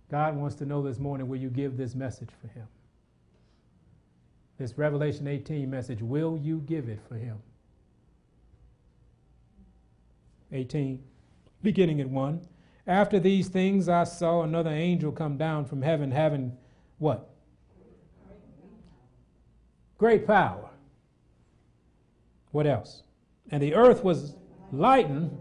God 0.09 0.37
wants 0.37 0.55
to 0.55 0.65
know 0.65 0.81
this 0.81 0.97
morning 0.97 1.27
will 1.27 1.39
you 1.39 1.49
give 1.49 1.75
this 1.75 1.93
message 1.93 2.29
for 2.39 2.47
him? 2.47 2.67
This 4.57 4.77
Revelation 4.77 5.27
18 5.27 5.69
message, 5.69 6.01
will 6.01 6.37
you 6.37 6.59
give 6.59 6.87
it 6.87 6.99
for 7.09 7.15
him? 7.15 7.37
18, 10.51 11.01
beginning 11.63 12.01
at 12.01 12.09
1. 12.09 12.41
After 12.87 13.19
these 13.19 13.47
things 13.47 13.87
I 13.87 14.03
saw 14.03 14.41
another 14.41 14.71
angel 14.71 15.11
come 15.11 15.37
down 15.37 15.65
from 15.65 15.81
heaven 15.81 16.11
having 16.11 16.57
what? 16.97 17.29
Great 19.97 20.25
power 20.25 20.71
what 22.51 22.67
else? 22.67 23.03
And 23.49 23.61
the 23.61 23.73
earth 23.73 24.03
was 24.03 24.35
lightened 24.71 25.37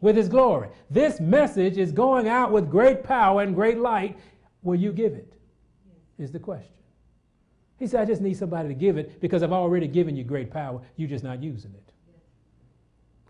with 0.00 0.16
his 0.16 0.28
glory. 0.28 0.68
This 0.88 1.20
message 1.20 1.76
is 1.76 1.92
going 1.92 2.28
out 2.28 2.52
with 2.52 2.70
great 2.70 3.02
power 3.02 3.42
and 3.42 3.54
great 3.54 3.78
light. 3.78 4.18
Will 4.62 4.76
you 4.76 4.92
give 4.92 5.12
it? 5.12 5.32
Is 6.18 6.30
the 6.30 6.38
question. 6.38 6.72
He 7.78 7.86
said, 7.86 8.02
I 8.02 8.04
just 8.04 8.20
need 8.20 8.36
somebody 8.36 8.68
to 8.68 8.74
give 8.74 8.98
it 8.98 9.20
because 9.20 9.42
I've 9.42 9.52
already 9.52 9.88
given 9.88 10.14
you 10.14 10.22
great 10.22 10.50
power. 10.50 10.82
You're 10.96 11.08
just 11.08 11.24
not 11.24 11.42
using 11.42 11.72
it. 11.72 11.92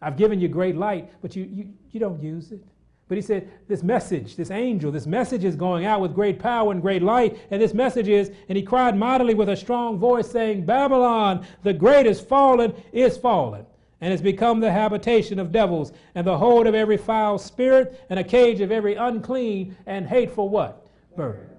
I've 0.02 0.16
given 0.16 0.40
you 0.40 0.48
great 0.48 0.76
light, 0.76 1.10
but 1.20 1.36
you, 1.36 1.44
you, 1.44 1.68
you 1.90 2.00
don't 2.00 2.22
use 2.22 2.52
it. 2.52 2.64
But 3.10 3.16
he 3.16 3.22
said, 3.22 3.50
This 3.66 3.82
message, 3.82 4.36
this 4.36 4.52
angel, 4.52 4.92
this 4.92 5.06
message 5.06 5.44
is 5.44 5.56
going 5.56 5.84
out 5.84 6.00
with 6.00 6.14
great 6.14 6.38
power 6.38 6.70
and 6.70 6.80
great 6.80 7.02
light. 7.02 7.36
And 7.50 7.60
this 7.60 7.74
message 7.74 8.06
is, 8.06 8.30
and 8.48 8.56
he 8.56 8.62
cried 8.62 8.96
mightily 8.96 9.34
with 9.34 9.48
a 9.48 9.56
strong 9.56 9.98
voice, 9.98 10.30
saying, 10.30 10.64
Babylon, 10.64 11.44
the 11.64 11.72
great 11.72 12.06
is 12.06 12.20
fallen, 12.20 12.72
is 12.92 13.16
fallen, 13.16 13.66
and 14.00 14.12
has 14.12 14.22
become 14.22 14.60
the 14.60 14.70
habitation 14.70 15.40
of 15.40 15.50
devils, 15.50 15.92
and 16.14 16.24
the 16.24 16.38
hold 16.38 16.68
of 16.68 16.74
every 16.76 16.96
foul 16.96 17.36
spirit, 17.36 18.00
and 18.10 18.20
a 18.20 18.24
cage 18.24 18.60
of 18.60 18.70
every 18.70 18.94
unclean 18.94 19.76
and 19.86 20.06
hateful 20.06 20.48
what? 20.48 20.86
Bird. 21.16 21.50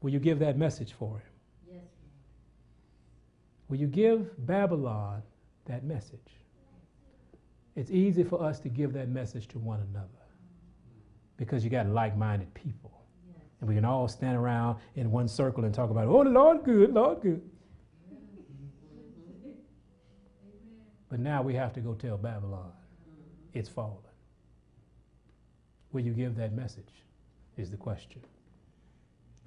Will 0.00 0.10
you 0.10 0.20
give 0.20 0.38
that 0.38 0.56
message 0.56 0.92
for 0.92 1.16
him? 1.16 1.74
Yes. 1.74 1.84
Will 3.68 3.78
you 3.78 3.88
give 3.88 4.46
Babylon 4.46 5.24
that 5.66 5.82
message? 5.82 6.20
It's 7.74 7.90
easy 7.90 8.22
for 8.22 8.42
us 8.42 8.60
to 8.60 8.68
give 8.68 8.92
that 8.92 9.08
message 9.08 9.48
to 9.48 9.58
one 9.58 9.80
another 9.90 10.08
because 11.36 11.64
you 11.64 11.70
got 11.70 11.86
like 11.86 12.16
minded 12.16 12.52
people. 12.54 12.92
And 13.60 13.68
we 13.68 13.74
can 13.74 13.84
all 13.84 14.08
stand 14.08 14.36
around 14.36 14.78
in 14.96 15.10
one 15.10 15.28
circle 15.28 15.64
and 15.64 15.72
talk 15.72 15.90
about, 15.90 16.06
oh, 16.08 16.24
the 16.24 16.30
Lord 16.30 16.64
good, 16.64 16.92
Lord 16.92 17.22
good. 17.22 17.40
But 21.08 21.20
now 21.20 21.42
we 21.42 21.54
have 21.54 21.72
to 21.74 21.80
go 21.80 21.94
tell 21.94 22.16
Babylon 22.16 22.72
it's 23.52 23.68
fallen. 23.68 23.98
Will 25.92 26.00
you 26.00 26.12
give 26.12 26.36
that 26.36 26.52
message? 26.52 27.02
Is 27.58 27.70
the 27.70 27.76
question. 27.76 28.22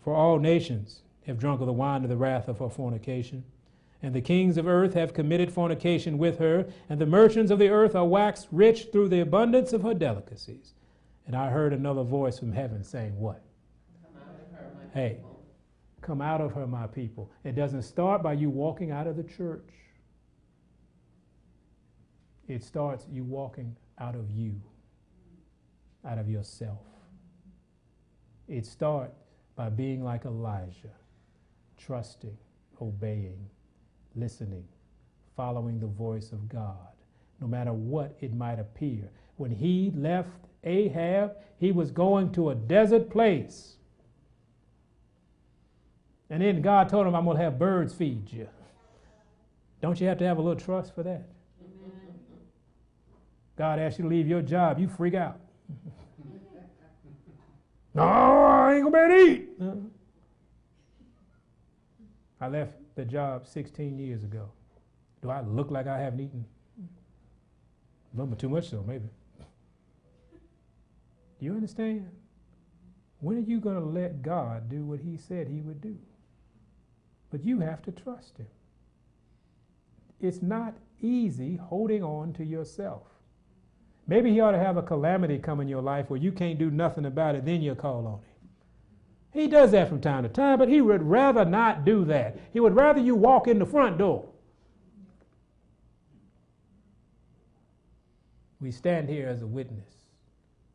For 0.03 0.13
all 0.13 0.37
nations 0.37 1.01
have 1.25 1.39
drunk 1.39 1.59
of 1.59 1.65
the 1.65 1.73
wine 1.73 2.03
of 2.03 2.09
the 2.09 2.15
wrath 2.15 2.47
of 2.47 2.59
her 2.59 2.69
fornication. 2.69 3.43
And 4.01 4.13
the 4.13 4.21
kings 4.21 4.57
of 4.57 4.67
earth 4.67 4.93
have 4.93 5.13
committed 5.13 5.51
fornication 5.51 6.17
with 6.17 6.37
her, 6.39 6.67
and 6.89 6.99
the 6.99 7.05
merchants 7.05 7.51
of 7.51 7.59
the 7.59 7.69
earth 7.69 7.95
are 7.95 8.05
waxed 8.05 8.47
rich 8.51 8.89
through 8.91 9.09
the 9.09 9.21
abundance 9.21 9.73
of 9.73 9.81
her 9.83 9.93
delicacies. 9.93 10.73
And 11.25 11.35
I 11.35 11.49
heard 11.49 11.73
another 11.73 12.03
voice 12.03 12.37
from 12.37 12.51
heaven 12.51 12.83
saying, 12.83 13.17
What? 13.19 13.41
Hey, 14.93 15.17
come 16.01 16.21
out 16.21 16.39
of 16.39 16.53
her, 16.53 16.67
my 16.67 16.87
people. 16.87 17.31
It 17.43 17.55
doesn't 17.55 17.81
start 17.81 18.21
by 18.21 18.33
you 18.33 18.49
walking 18.49 18.91
out 18.91 19.07
of 19.07 19.17
the 19.17 19.23
church, 19.23 19.69
it 22.47 22.63
starts 22.63 23.07
you 23.11 23.23
walking 23.23 23.75
out 23.97 24.15
of 24.15 24.29
you, 24.29 24.61
out 26.05 26.17
of 26.17 26.29
yourself. 26.29 26.85
It 28.47 28.65
starts 28.65 29.17
by 29.55 29.69
being 29.69 30.03
like 30.03 30.25
Elijah, 30.25 30.93
trusting, 31.77 32.37
obeying, 32.79 33.49
listening, 34.15 34.63
following 35.35 35.79
the 35.79 35.87
voice 35.87 36.31
of 36.31 36.47
God, 36.49 36.77
no 37.41 37.47
matter 37.47 37.73
what 37.73 38.15
it 38.21 38.33
might 38.33 38.59
appear. 38.59 39.09
When 39.37 39.51
he 39.51 39.91
left 39.95 40.29
Ahab, 40.63 41.33
he 41.57 41.71
was 41.71 41.91
going 41.91 42.31
to 42.33 42.49
a 42.49 42.55
desert 42.55 43.09
place. 43.09 43.75
And 46.29 46.41
then 46.41 46.61
God 46.61 46.89
told 46.89 47.05
him, 47.05 47.15
I'm 47.15 47.25
going 47.25 47.37
to 47.37 47.43
have 47.43 47.59
birds 47.59 47.93
feed 47.93 48.31
you. 48.31 48.47
Don't 49.81 49.99
you 50.01 50.07
have 50.07 50.17
to 50.17 50.25
have 50.25 50.37
a 50.37 50.41
little 50.41 50.59
trust 50.59 50.95
for 50.95 51.03
that? 51.03 51.27
God 53.57 53.79
asks 53.79 53.99
you 53.99 54.03
to 54.03 54.09
leave 54.09 54.27
your 54.27 54.41
job, 54.41 54.79
you 54.79 54.87
freak 54.87 55.13
out. 55.13 55.39
no, 57.93 58.03
I 58.03 58.75
ain't 58.75 58.91
going 58.91 58.93
to 58.93 58.99
be 59.07 59.13
able 59.13 59.15
to 59.15 59.31
eat. 59.31 59.49
Uh-huh. 59.61 59.75
I 62.41 62.47
left 62.49 62.73
the 62.95 63.05
job 63.05 63.45
16 63.45 63.99
years 63.99 64.23
ago. 64.23 64.49
Do 65.21 65.29
I 65.29 65.41
look 65.41 65.71
like 65.71 65.87
I 65.87 65.99
haven't 65.99 66.21
eaten? 66.21 66.45
A 66.79 68.17
little 68.17 68.27
bit 68.27 68.39
too 68.39 68.49
much, 68.49 68.69
so 68.69 68.83
maybe. 68.87 69.09
Do 71.39 71.45
you 71.45 71.53
understand? 71.53 72.09
When 73.19 73.37
are 73.37 73.41
you 73.41 73.59
going 73.59 73.75
to 73.79 73.85
let 73.85 74.21
God 74.21 74.69
do 74.69 74.85
what 74.85 74.99
He 74.99 75.17
said 75.17 75.47
He 75.47 75.61
would 75.61 75.81
do? 75.81 75.97
But 77.31 77.43
you 77.43 77.59
have 77.59 77.81
to 77.83 77.91
trust 77.91 78.37
Him. 78.37 78.47
It's 80.21 80.41
not 80.41 80.75
easy 81.01 81.57
holding 81.57 82.03
on 82.03 82.33
to 82.33 82.45
yourself. 82.45 83.03
Maybe 84.07 84.31
He 84.31 84.39
ought 84.39 84.51
to 84.51 84.59
have 84.59 84.77
a 84.77 84.83
calamity 84.83 85.39
come 85.39 85.59
in 85.59 85.67
your 85.67 85.81
life 85.81 86.09
where 86.09 86.19
you 86.19 86.31
can't 86.31 86.59
do 86.59 86.69
nothing 86.71 87.05
about 87.05 87.35
it, 87.35 87.45
then 87.45 87.61
you'll 87.61 87.75
call 87.75 88.07
on 88.07 88.19
Him. 88.19 88.34
He 89.35 89.49
does 89.49 89.71
that 89.71 89.89
from 89.89 89.99
time 89.99 90.23
to 90.23 90.29
time, 90.29 90.57
but 90.57 90.69
he 90.69 90.79
would 90.79 91.03
rather 91.03 91.43
not 91.43 91.83
do 91.83 92.05
that. 92.05 92.39
He 92.53 92.61
would 92.61 92.73
rather 92.73 93.01
you 93.01 93.15
walk 93.15 93.49
in 93.49 93.59
the 93.59 93.65
front 93.65 93.97
door. 93.97 94.29
We 98.61 98.71
stand 98.71 99.09
here 99.09 99.27
as 99.27 99.41
a 99.41 99.45
witness. 99.45 99.93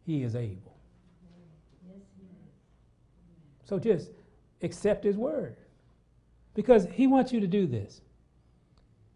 He 0.05 0.23
is 0.23 0.37
able. 0.37 0.77
So 3.65 3.79
just 3.79 4.11
accept 4.61 5.05
his 5.05 5.17
word 5.17 5.57
because 6.53 6.87
he 6.93 7.07
wants 7.07 7.33
you 7.33 7.41
to 7.41 7.47
do 7.47 7.67
this. 7.67 8.03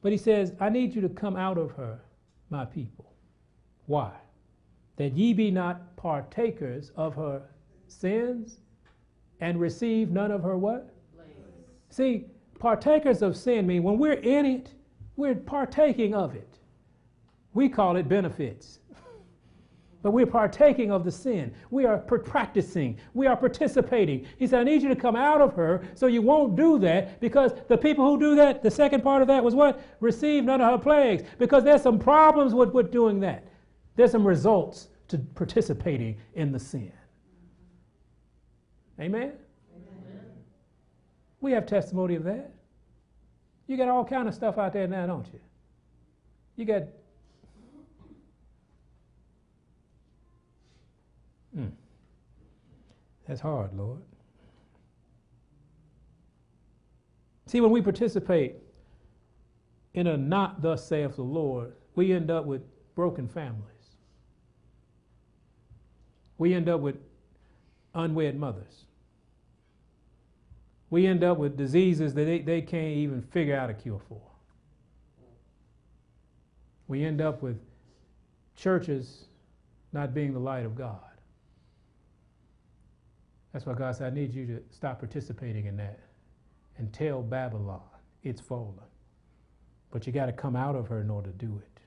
But 0.00 0.10
he 0.10 0.16
says, 0.16 0.54
I 0.58 0.70
need 0.70 0.94
you 0.94 1.02
to 1.02 1.10
come 1.10 1.36
out 1.36 1.58
of 1.58 1.72
her, 1.72 2.00
my 2.48 2.64
people. 2.64 3.12
Why? 3.84 4.12
That 4.96 5.12
ye 5.12 5.34
be 5.34 5.50
not 5.50 5.96
partakers 5.96 6.92
of 6.96 7.14
her 7.16 7.42
sins 7.88 8.60
and 9.40 9.60
receive 9.60 10.10
none 10.10 10.30
of 10.30 10.42
her 10.42 10.56
what? 10.56 10.94
See, 11.90 12.26
partakers 12.58 13.22
of 13.22 13.36
sin 13.36 13.66
mean 13.66 13.82
when 13.82 13.98
we're 13.98 14.14
in 14.14 14.46
it, 14.46 14.70
we're 15.16 15.34
partaking 15.34 16.14
of 16.14 16.34
it. 16.34 16.58
We 17.52 17.68
call 17.68 17.96
it 17.96 18.08
benefits. 18.08 18.80
But 20.02 20.10
we're 20.10 20.26
partaking 20.26 20.92
of 20.92 21.02
the 21.02 21.10
sin. 21.10 21.54
We 21.70 21.86
are 21.86 21.96
practicing. 21.96 22.98
We 23.14 23.26
are 23.26 23.36
participating. 23.36 24.26
He 24.38 24.46
said, 24.46 24.60
I 24.60 24.64
need 24.64 24.82
you 24.82 24.90
to 24.90 24.96
come 24.96 25.16
out 25.16 25.40
of 25.40 25.54
her 25.54 25.82
so 25.94 26.08
you 26.08 26.20
won't 26.20 26.56
do 26.56 26.78
that 26.80 27.20
because 27.20 27.52
the 27.68 27.78
people 27.78 28.04
who 28.04 28.20
do 28.20 28.36
that, 28.36 28.62
the 28.62 28.70
second 28.70 29.02
part 29.02 29.22
of 29.22 29.28
that 29.28 29.42
was 29.42 29.54
what? 29.54 29.80
Receive 30.00 30.44
none 30.44 30.60
of 30.60 30.72
her 30.72 30.82
plagues. 30.82 31.22
Because 31.38 31.64
there's 31.64 31.80
some 31.80 31.98
problems 31.98 32.52
with, 32.52 32.74
with 32.74 32.92
doing 32.92 33.18
that. 33.20 33.46
There's 33.96 34.10
some 34.10 34.26
results 34.26 34.88
to 35.08 35.16
participating 35.16 36.18
in 36.34 36.52
the 36.52 36.58
sin. 36.58 36.92
Amen? 39.00 39.32
Amen? 39.74 40.20
We 41.40 41.52
have 41.52 41.66
testimony 41.66 42.14
of 42.14 42.24
that. 42.24 42.52
You 43.66 43.76
got 43.76 43.88
all 43.88 44.04
kind 44.04 44.28
of 44.28 44.34
stuff 44.34 44.58
out 44.58 44.72
there 44.72 44.86
now, 44.86 45.06
don't 45.06 45.26
you? 45.32 45.40
You 46.56 46.64
got. 46.64 46.82
Mm. 51.56 51.70
That's 53.26 53.40
hard, 53.40 53.74
Lord. 53.76 54.00
See, 57.46 57.60
when 57.60 57.70
we 57.70 57.80
participate 57.80 58.56
in 59.94 60.08
a 60.08 60.16
not 60.16 60.60
thus 60.60 60.86
saith 60.86 61.16
the 61.16 61.22
Lord, 61.22 61.72
we 61.94 62.12
end 62.12 62.30
up 62.30 62.44
with 62.44 62.62
broken 62.94 63.28
families. 63.28 63.62
We 66.36 66.52
end 66.52 66.68
up 66.68 66.80
with 66.80 66.96
unwed 67.94 68.36
mothers. 68.36 68.84
We 70.90 71.06
end 71.06 71.24
up 71.24 71.38
with 71.38 71.56
diseases 71.56 72.14
that 72.14 72.24
they, 72.24 72.40
they 72.40 72.62
can't 72.62 72.96
even 72.96 73.22
figure 73.22 73.56
out 73.56 73.70
a 73.70 73.74
cure 73.74 74.00
for. 74.08 74.20
We 76.86 77.04
end 77.04 77.20
up 77.20 77.42
with 77.42 77.58
churches 78.56 79.24
not 79.92 80.14
being 80.14 80.32
the 80.32 80.38
light 80.38 80.66
of 80.66 80.76
God. 80.76 81.00
That's 83.52 83.64
why 83.66 83.74
God 83.74 83.96
said, 83.96 84.12
I 84.12 84.14
need 84.14 84.34
you 84.34 84.46
to 84.46 84.62
stop 84.70 84.98
participating 84.98 85.66
in 85.66 85.76
that 85.76 86.00
and 86.76 86.92
tell 86.92 87.22
Babylon 87.22 87.80
it's 88.24 88.40
fallen. 88.40 88.74
But 89.92 90.06
you 90.06 90.12
got 90.12 90.26
to 90.26 90.32
come 90.32 90.56
out 90.56 90.74
of 90.74 90.88
her 90.88 91.00
in 91.00 91.08
order 91.08 91.30
to 91.30 91.36
do 91.36 91.62
it. 91.62 91.80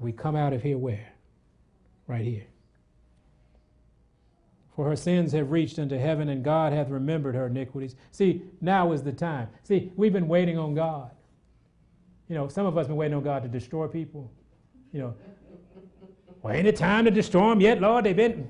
we 0.00 0.12
come 0.12 0.34
out 0.34 0.52
of 0.52 0.62
here 0.62 0.76
where? 0.76 1.12
Right 2.08 2.24
here. 2.24 2.46
For 4.78 4.84
her 4.84 4.94
sins 4.94 5.32
have 5.32 5.50
reached 5.50 5.80
unto 5.80 5.98
heaven, 5.98 6.28
and 6.28 6.44
God 6.44 6.72
hath 6.72 6.88
remembered 6.88 7.34
her 7.34 7.48
iniquities. 7.48 7.96
See, 8.12 8.44
now 8.60 8.92
is 8.92 9.02
the 9.02 9.10
time. 9.10 9.48
See, 9.64 9.90
we've 9.96 10.12
been 10.12 10.28
waiting 10.28 10.56
on 10.56 10.72
God. 10.76 11.10
You 12.28 12.36
know, 12.36 12.46
some 12.46 12.64
of 12.64 12.78
us 12.78 12.86
been 12.86 12.94
waiting 12.94 13.16
on 13.16 13.24
God 13.24 13.42
to 13.42 13.48
destroy 13.48 13.88
people. 13.88 14.30
You 14.92 15.00
know, 15.00 15.14
well, 16.42 16.54
ain't 16.54 16.68
it 16.68 16.76
time 16.76 17.06
to 17.06 17.10
destroy 17.10 17.50
them 17.50 17.60
yet, 17.60 17.80
Lord? 17.80 18.04
They've 18.04 18.14
been. 18.14 18.48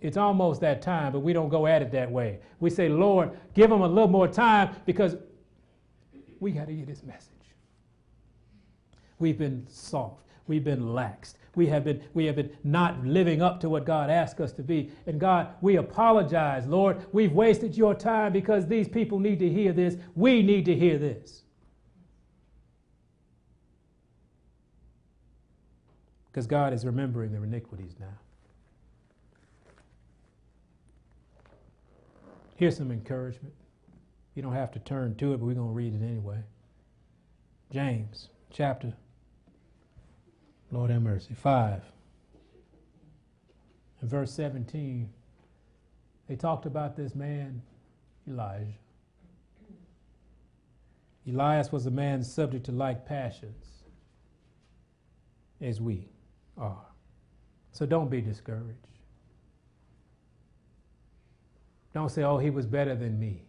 It's 0.00 0.16
almost 0.16 0.60
that 0.60 0.82
time, 0.82 1.12
but 1.12 1.18
we 1.18 1.32
don't 1.32 1.48
go 1.48 1.66
at 1.66 1.82
it 1.82 1.90
that 1.90 2.08
way. 2.08 2.38
We 2.60 2.70
say, 2.70 2.88
Lord, 2.88 3.36
give 3.54 3.68
them 3.68 3.80
a 3.80 3.88
little 3.88 4.06
more 4.06 4.28
time 4.28 4.76
because 4.86 5.16
we 6.38 6.52
got 6.52 6.68
to 6.68 6.72
get 6.72 6.86
this 6.86 7.02
message. 7.02 7.32
We've 9.18 9.36
been 9.36 9.66
soft. 9.68 10.22
We've 10.46 10.62
been 10.62 10.80
laxed 10.80 11.34
we 11.56 11.66
have 11.66 11.82
been 11.84 12.00
we 12.14 12.26
have 12.26 12.36
been 12.36 12.50
not 12.62 13.04
living 13.04 13.42
up 13.42 13.58
to 13.60 13.68
what 13.68 13.84
God 13.84 14.10
asked 14.10 14.40
us 14.40 14.52
to 14.52 14.62
be. 14.62 14.92
And 15.06 15.18
God, 15.18 15.48
we 15.60 15.76
apologize, 15.76 16.66
Lord. 16.66 17.04
We've 17.12 17.32
wasted 17.32 17.76
your 17.76 17.94
time 17.94 18.32
because 18.32 18.66
these 18.68 18.86
people 18.88 19.18
need 19.18 19.40
to 19.40 19.48
hear 19.48 19.72
this. 19.72 19.96
We 20.14 20.42
need 20.42 20.64
to 20.66 20.76
hear 20.76 20.98
this. 20.98 21.42
because 26.36 26.46
God 26.46 26.74
is 26.74 26.84
remembering 26.84 27.32
their 27.32 27.44
iniquities 27.44 27.94
now. 27.98 28.12
Here's 32.56 32.76
some 32.76 32.90
encouragement. 32.90 33.54
You 34.34 34.42
don't 34.42 34.52
have 34.52 34.70
to 34.72 34.78
turn 34.80 35.14
to 35.14 35.32
it, 35.32 35.38
but 35.38 35.46
we're 35.46 35.54
going 35.54 35.68
to 35.68 35.72
read 35.72 35.94
it 35.94 36.04
anyway. 36.04 36.40
James 37.72 38.28
chapter, 38.50 38.92
Lord 40.70 40.90
have 40.90 41.02
mercy, 41.02 41.34
5. 41.34 41.82
In 44.02 44.08
verse 44.08 44.32
17, 44.32 45.08
they 46.28 46.36
talked 46.36 46.66
about 46.66 46.96
this 46.96 47.14
man, 47.14 47.62
Elijah. 48.28 48.74
Elias 51.28 51.72
was 51.72 51.86
a 51.86 51.90
man 51.90 52.22
subject 52.22 52.66
to 52.66 52.72
like 52.72 53.06
passions 53.06 53.64
as 55.60 55.80
we 55.80 56.08
are. 56.56 56.86
So 57.72 57.86
don't 57.86 58.10
be 58.10 58.20
discouraged. 58.20 58.86
Don't 61.94 62.10
say, 62.10 62.22
oh, 62.22 62.38
he 62.38 62.50
was 62.50 62.66
better 62.66 62.94
than 62.94 63.18
me. 63.18 63.42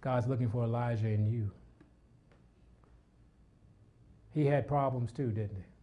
God's 0.00 0.26
looking 0.26 0.50
for 0.50 0.64
Elijah 0.64 1.08
in 1.08 1.24
you. 1.26 1.50
He 4.32 4.44
had 4.44 4.66
problems 4.66 5.12
too, 5.12 5.28
didn't 5.28 5.56
he? 5.56 5.73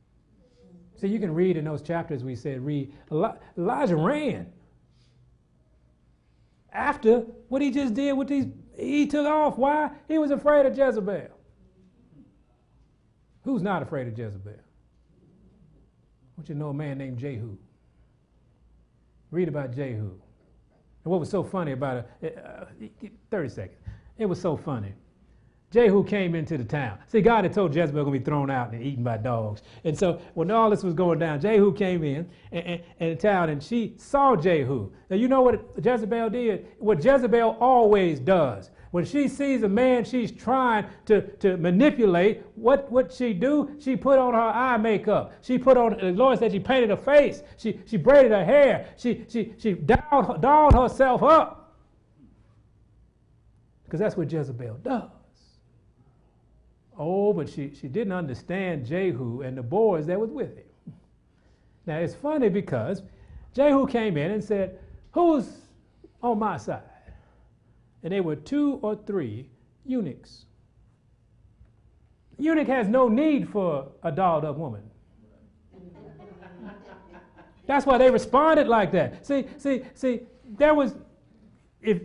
So 1.02 1.08
you 1.08 1.18
can 1.18 1.34
read 1.34 1.58
in 1.58 1.66
those 1.66 1.82
chapters 1.82 2.24
we 2.24 2.36
said, 2.36 2.64
read. 2.64 2.94
Elijah 3.58 3.96
ran. 3.96 4.46
After 6.72 7.22
what 7.50 7.60
he 7.64 7.72
just 7.72 7.96
did 7.96 8.14
with 8.14 8.28
these, 8.28 8.46
he 8.78 9.08
took 9.08 9.26
off. 9.26 9.58
Why? 9.58 9.90
He 10.08 10.20
was 10.20 10.30
afraid 10.30 10.68
of 10.68 10.78
Jezebel. 10.78 11.30
Who's 13.44 13.64
not 13.64 13.82
afraid 13.82 14.10
of 14.10 14.16
Jezebel? 14.16 14.54
want 16.38 16.50
you 16.50 16.54
know 16.54 16.70
a 16.70 16.74
man 16.74 17.00
named 17.00 17.18
Jehu. 17.18 17.58
Read 19.32 19.48
about 19.48 19.74
Jehu. 19.76 20.12
And 21.04 21.12
what 21.12 21.20
was 21.20 21.32
so 21.32 21.44
funny 21.44 21.72
about 21.72 22.06
it, 22.22 22.38
uh, 22.38 22.66
30 23.32 23.50
seconds. 23.50 23.80
It 24.20 24.28
was 24.28 24.40
so 24.40 24.56
funny. 24.56 24.94
Jehu 25.72 26.04
came 26.04 26.36
into 26.36 26.58
the 26.58 26.66
town. 26.66 27.00
See, 27.08 27.22
God 27.22 27.46
had 27.46 27.54
told 27.54 27.74
Jezebel 27.74 28.04
going 28.04 28.14
to 28.14 28.20
be 28.20 28.26
thrown 28.26 28.52
out 28.52 28.74
and 28.74 28.84
eaten 28.84 29.06
by 29.06 29.18
dogs. 29.18 29.62
And 29.86 29.98
so 29.98 30.22
when 30.34 30.52
all 30.52 30.70
this 30.70 30.84
was 30.84 30.94
going 30.94 31.18
down, 31.18 31.40
Jehu 31.40 31.74
came 31.74 32.04
in 32.04 32.30
and, 32.52 32.82
and 33.00 33.18
town 33.18 33.50
and 33.50 33.64
she 33.64 33.94
saw 33.98 34.36
Jehu. 34.36 34.92
Now, 35.10 35.16
you 35.16 35.30
know 35.30 35.42
what 35.42 35.64
Jezebel 35.82 36.30
did? 36.30 36.68
What 36.80 37.04
Jezebel 37.04 37.58
always 37.62 38.20
does. 38.20 38.70
When 38.92 39.06
she 39.06 39.30
sees 39.30 39.64
a 39.64 39.70
man 39.70 40.04
she's 40.04 40.34
trying 40.34 40.88
to, 41.06 41.22
to 41.38 41.56
manipulate, 41.56 42.44
what 42.56 42.92
would 42.92 43.10
she 43.10 43.34
do? 43.34 43.78
She 43.80 43.96
put 43.96 44.20
on 44.20 44.34
her 44.34 44.40
eye 44.40 44.76
makeup. 44.76 45.32
She 45.42 45.58
put 45.58 45.78
on, 45.78 45.98
the 45.98 46.12
Lord 46.12 46.38
said 46.40 46.52
she 46.52 46.60
painted 46.60 46.90
her 46.90 46.98
face. 46.98 47.44
She, 47.56 47.80
she 47.86 47.96
braided 47.96 48.34
her 48.34 48.44
hair. 48.44 48.94
She, 48.98 49.26
she, 49.30 49.54
she 49.58 49.72
dolled, 49.72 50.42
dolled 50.42 50.74
herself 50.74 51.24
up. 51.24 51.78
Because 53.86 54.02
that's 54.02 54.18
what 54.18 54.30
Jezebel 54.30 54.80
does. 54.84 55.21
Oh, 57.04 57.34
but 57.34 57.50
she, 57.50 57.74
she 57.74 57.88
didn't 57.88 58.14
understand 58.14 58.86
Jehu 58.86 59.42
and 59.42 59.58
the 59.58 59.64
boys 59.64 60.06
that 60.06 60.20
was 60.20 60.30
with 60.30 60.56
him. 60.56 60.94
Now 61.88 61.98
it's 61.98 62.14
funny 62.14 62.50
because 62.50 63.02
Jehu 63.56 63.88
came 63.88 64.18
in 64.18 64.32
and 64.32 64.44
said, 64.44 64.78
Who's 65.14 65.50
on 66.22 66.38
my 66.38 66.58
side? 66.58 66.84
and 68.04 68.12
they 68.12 68.22
were 68.22 68.36
two 68.36 68.80
or 68.82 68.96
three 68.96 69.48
eunuchs. 69.86 70.46
Eunuch 72.38 72.68
has 72.68 72.88
no 72.88 73.08
need 73.08 73.50
for 73.50 73.92
a 74.04 74.12
dolled 74.12 74.46
up 74.46 74.58
woman. 74.58 74.82
That's 77.68 77.86
why 77.86 77.98
they 78.00 78.10
responded 78.10 78.68
like 78.68 78.92
that. 78.94 79.26
See, 79.26 79.46
see, 79.58 79.84
see, 79.94 80.22
there 80.58 80.74
was, 80.74 80.96
if 81.82 82.02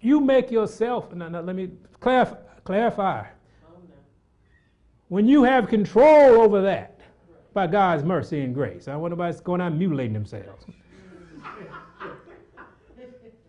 you 0.00 0.20
make 0.20 0.50
yourself, 0.50 1.08
let 1.12 1.44
me 1.44 1.70
clarify. 2.00 2.36
clarify. 2.64 3.26
When 5.08 5.28
you 5.28 5.44
have 5.44 5.68
control 5.68 6.40
over 6.40 6.62
that 6.62 7.00
by 7.54 7.66
God's 7.66 8.02
mercy 8.02 8.40
and 8.42 8.52
grace, 8.54 8.88
I 8.88 8.92
don't 8.92 9.00
want 9.00 9.12
nobody 9.12 9.38
going 9.44 9.60
out 9.60 9.74
mutilating 9.74 10.12
themselves. 10.12 10.64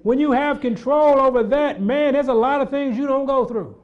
When 0.04 0.20
you 0.20 0.32
have 0.32 0.62
control 0.62 1.20
over 1.20 1.44
that, 1.44 1.82
man, 1.82 2.14
there's 2.14 2.28
a 2.28 2.34
lot 2.34 2.62
of 2.62 2.70
things 2.70 2.98
you 2.98 3.08
don't 3.08 3.26
go 3.26 3.46
through. 3.46 3.76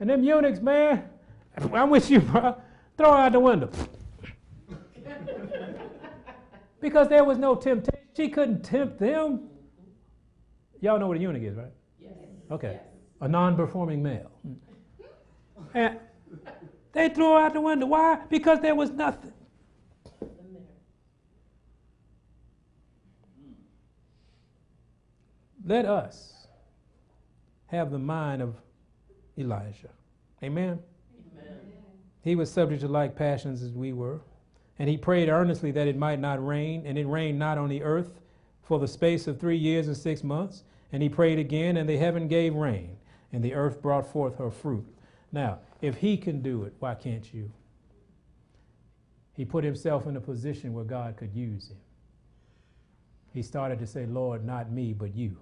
And 0.00 0.08
them 0.08 0.24
eunuchs, 0.24 0.60
man, 0.60 1.04
I'm 1.72 1.90
with 1.90 2.10
you, 2.10 2.20
bro. 2.20 2.60
Throw 2.96 3.12
out 3.12 3.32
the 3.32 3.40
window. 3.40 3.70
because 6.80 7.08
there 7.08 7.24
was 7.24 7.38
no 7.38 7.54
temptation. 7.54 8.00
She 8.16 8.28
couldn't 8.28 8.62
tempt 8.62 8.98
them. 8.98 9.48
Y'all 10.80 10.98
know 10.98 11.06
what 11.06 11.18
a 11.18 11.20
eunuch 11.20 11.42
is, 11.42 11.56
right? 11.56 11.72
Yes. 12.00 12.12
Okay. 12.50 12.72
Yes. 12.72 12.82
A 13.20 13.28
non 13.28 13.54
performing 13.54 14.02
male. 14.02 14.29
And 15.74 15.98
they 16.92 17.08
threw 17.08 17.36
out 17.36 17.52
the 17.52 17.60
window. 17.60 17.86
Why? 17.86 18.20
Because 18.28 18.60
there 18.60 18.74
was 18.74 18.90
nothing. 18.90 19.32
Let 25.64 25.84
us 25.84 26.46
have 27.66 27.90
the 27.92 27.98
mind 27.98 28.42
of 28.42 28.56
Elijah. 29.38 29.90
Amen? 30.42 30.80
Amen. 31.38 31.60
He 32.22 32.34
was 32.34 32.50
subject 32.50 32.80
to 32.80 32.88
like 32.88 33.14
passions 33.14 33.62
as 33.62 33.72
we 33.72 33.92
were. 33.92 34.20
And 34.80 34.88
he 34.88 34.96
prayed 34.96 35.28
earnestly 35.28 35.70
that 35.72 35.86
it 35.86 35.96
might 35.96 36.18
not 36.18 36.44
rain, 36.44 36.84
and 36.86 36.98
it 36.98 37.06
rained 37.06 37.38
not 37.38 37.58
on 37.58 37.68
the 37.68 37.82
earth 37.82 38.18
for 38.62 38.78
the 38.78 38.88
space 38.88 39.26
of 39.26 39.38
three 39.38 39.58
years 39.58 39.86
and 39.86 39.96
six 39.96 40.24
months. 40.24 40.64
And 40.92 41.02
he 41.02 41.08
prayed 41.08 41.38
again, 41.38 41.76
and 41.76 41.88
the 41.88 41.98
heaven 41.98 42.26
gave 42.26 42.54
rain, 42.54 42.96
and 43.32 43.44
the 43.44 43.54
earth 43.54 43.80
brought 43.80 44.10
forth 44.10 44.38
her 44.38 44.50
fruit. 44.50 44.86
Now, 45.32 45.58
if 45.80 45.96
he 45.96 46.16
can 46.16 46.42
do 46.42 46.64
it, 46.64 46.74
why 46.78 46.94
can't 46.94 47.32
you? 47.32 47.50
He 49.34 49.44
put 49.44 49.64
himself 49.64 50.06
in 50.06 50.16
a 50.16 50.20
position 50.20 50.72
where 50.72 50.84
God 50.84 51.16
could 51.16 51.34
use 51.34 51.70
him. 51.70 51.78
He 53.32 53.42
started 53.42 53.78
to 53.78 53.86
say, 53.86 54.06
Lord, 54.06 54.44
not 54.44 54.72
me, 54.72 54.92
but 54.92 55.14
you. 55.14 55.36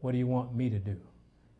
What 0.00 0.12
do 0.12 0.18
you 0.18 0.26
want 0.26 0.54
me 0.54 0.70
to 0.70 0.78
do? 0.78 0.96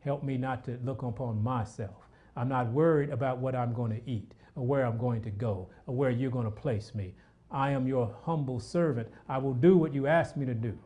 Help 0.01 0.23
me 0.23 0.39
not 0.39 0.65
to 0.65 0.79
look 0.85 1.03
upon 1.03 1.43
myself. 1.43 2.09
I'm 2.37 2.49
not 2.49 2.73
worried 2.73 3.11
about 3.11 3.39
what 3.39 3.55
I'm 3.55 3.75
going 3.75 3.91
to 3.91 4.11
eat 4.11 4.33
or 4.55 4.67
where 4.67 4.87
I'm 4.87 4.97
going 4.97 5.23
to 5.23 5.31
go 5.31 5.69
or 5.87 5.95
where 5.95 6.11
you're 6.11 6.31
going 6.31 6.45
to 6.45 6.51
place 6.51 6.95
me. 6.95 7.15
I 7.51 7.71
am 7.71 7.87
your 7.87 8.15
humble 8.23 8.61
servant. 8.61 9.09
I 9.29 9.39
will 9.39 9.55
do 9.55 9.77
what 9.77 9.93
you 9.93 10.07
ask 10.07 10.37
me 10.37 10.47
to 10.47 10.55
do. 10.55 10.79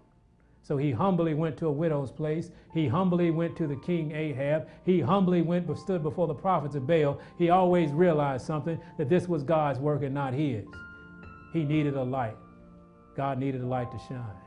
So 0.63 0.77
he 0.77 0.93
humbly 0.93 1.35
went 1.35 1.57
to 1.59 1.67
a 1.67 1.73
widow's 1.73 2.13
place. 2.13 2.51
He 2.73 2.87
humbly 2.87 3.31
went 3.33 3.57
to 3.57 3.67
the 3.67 3.77
king 3.77 4.13
Ahab. 4.13 4.69
He 4.85 5.01
humbly 5.01 5.43
went 5.43 5.67
but 5.67 5.77
stood 5.77 6.03
before 6.03 6.29
the 6.29 6.35
prophets 6.35 6.77
of 6.77 6.87
Baal. 6.87 7.19
He 7.37 7.51
always 7.51 7.91
realized 7.91 8.47
something 8.47 8.81
that 8.97 9.09
this 9.09 9.29
was 9.29 9.43
God's 9.43 9.81
work 9.81 10.03
and 10.03 10.15
not 10.15 10.35
his. 10.35 10.65
He 11.53 11.65
needed 11.65 11.97
a 11.97 12.03
light. 12.03 12.37
God 13.17 13.39
needed 13.39 13.61
a 13.61 13.67
light 13.67 13.91
to 13.91 13.99
shine 14.09 14.43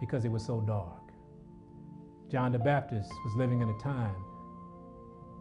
because 0.00 0.24
it 0.24 0.32
was 0.32 0.44
so 0.44 0.60
dark. 0.60 1.00
John 2.30 2.52
the 2.52 2.58
Baptist 2.58 3.10
was 3.24 3.34
living 3.36 3.60
in 3.60 3.68
a 3.68 3.78
time 3.78 4.16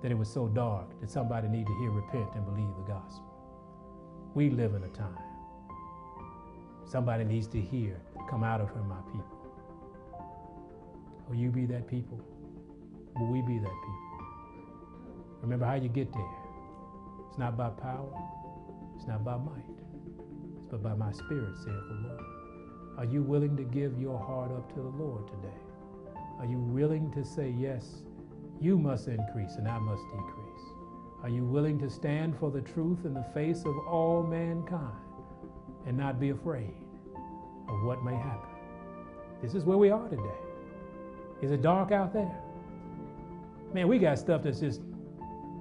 that 0.01 0.12
it 0.12 0.18
was 0.18 0.32
so 0.32 0.47
dark 0.47 0.99
that 1.01 1.10
somebody 1.10 1.47
needed 1.47 1.68
to 1.68 1.78
hear, 1.80 1.91
repent, 1.91 2.30
and 2.36 2.45
believe 2.45 2.70
the 2.78 2.93
gospel. 2.93 3.26
We 4.36 4.49
live 4.49 4.76
in 4.76 4.84
a 4.84 4.88
time. 4.89 5.28
Somebody 6.89 7.23
needs 7.23 7.45
to 7.49 7.61
hear, 7.61 8.01
come 8.27 8.43
out 8.43 8.61
of 8.61 8.69
her, 8.69 8.81
my 8.81 8.99
people. 9.11 9.37
Will 11.27 11.35
you 11.35 11.49
be 11.51 11.67
that 11.67 11.87
people? 11.87 12.19
Will 13.15 13.27
we 13.27 13.41
be 13.41 13.59
that 13.59 13.69
people? 13.69 14.19
Remember 15.43 15.67
how 15.67 15.75
you 15.75 15.87
get 15.87 16.11
there. 16.11 16.35
It's 17.27 17.37
not 17.37 17.55
by 17.55 17.69
power, 17.69 18.11
it's 18.95 19.05
not 19.05 19.23
by 19.23 19.37
might, 19.37 19.69
it's 20.57 20.65
but 20.71 20.81
by 20.81 20.95
my 20.95 21.11
spirit, 21.11 21.55
saith 21.57 21.67
the 21.67 22.07
Lord. 22.07 22.23
Are 22.97 23.05
you 23.05 23.21
willing 23.21 23.55
to 23.57 23.63
give 23.63 24.01
your 24.01 24.17
heart 24.17 24.51
up 24.51 24.73
to 24.73 24.81
the 24.81 25.03
Lord 25.03 25.27
today? 25.27 25.61
Are 26.39 26.47
you 26.47 26.57
willing 26.57 27.11
to 27.11 27.23
say, 27.23 27.53
Yes, 27.55 28.01
you 28.59 28.79
must 28.79 29.07
increase 29.07 29.57
and 29.57 29.67
I 29.67 29.77
must 29.77 30.01
decrease? 30.05 30.65
Are 31.21 31.29
you 31.29 31.45
willing 31.45 31.77
to 31.81 31.89
stand 31.89 32.35
for 32.39 32.49
the 32.49 32.61
truth 32.61 33.05
in 33.05 33.13
the 33.13 33.25
face 33.31 33.59
of 33.63 33.77
all 33.87 34.23
mankind 34.23 35.09
and 35.89 35.97
not 35.97 36.19
be 36.19 36.29
afraid 36.29 36.71
of 37.67 37.83
what 37.83 38.03
may 38.03 38.15
happen? 38.15 38.47
This 39.41 39.55
is 39.55 39.63
where 39.63 39.77
we 39.77 39.89
are 39.89 40.07
today. 40.07 40.37
Is 41.41 41.49
it 41.49 41.63
dark 41.63 41.91
out 41.91 42.13
there? 42.13 42.31
Man, 43.73 43.87
we 43.87 43.97
got 43.97 44.19
stuff 44.19 44.43
that's 44.43 44.59
just 44.59 44.81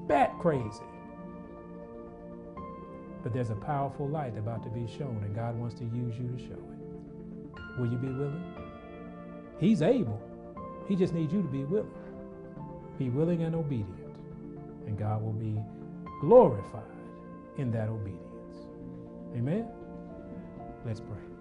bat 0.06 0.34
crazy. 0.38 0.84
But 3.22 3.32
there's 3.32 3.48
a 3.48 3.54
powerful 3.54 4.06
light 4.06 4.36
about 4.36 4.62
to 4.64 4.68
be 4.68 4.86
shown, 4.98 5.18
and 5.24 5.34
God 5.34 5.58
wants 5.58 5.74
to 5.76 5.84
use 5.84 6.14
you 6.18 6.28
to 6.28 6.38
show 6.38 6.52
it. 6.52 7.80
Will 7.80 7.90
you 7.90 7.96
be 7.96 8.08
willing? 8.08 8.44
He's 9.58 9.80
able. 9.80 10.20
He 10.88 10.94
just 10.94 11.14
needs 11.14 11.32
you 11.32 11.40
to 11.40 11.48
be 11.48 11.64
willing. 11.64 11.90
Be 12.98 13.08
willing 13.08 13.44
and 13.44 13.54
obedient, 13.54 14.14
and 14.86 14.98
God 14.98 15.22
will 15.22 15.32
be 15.32 15.58
glorified 16.20 16.82
in 17.56 17.70
that 17.72 17.88
obedience. 17.88 18.24
Amen? 19.34 19.68
Let's 20.84 21.00
pray. 21.00 21.37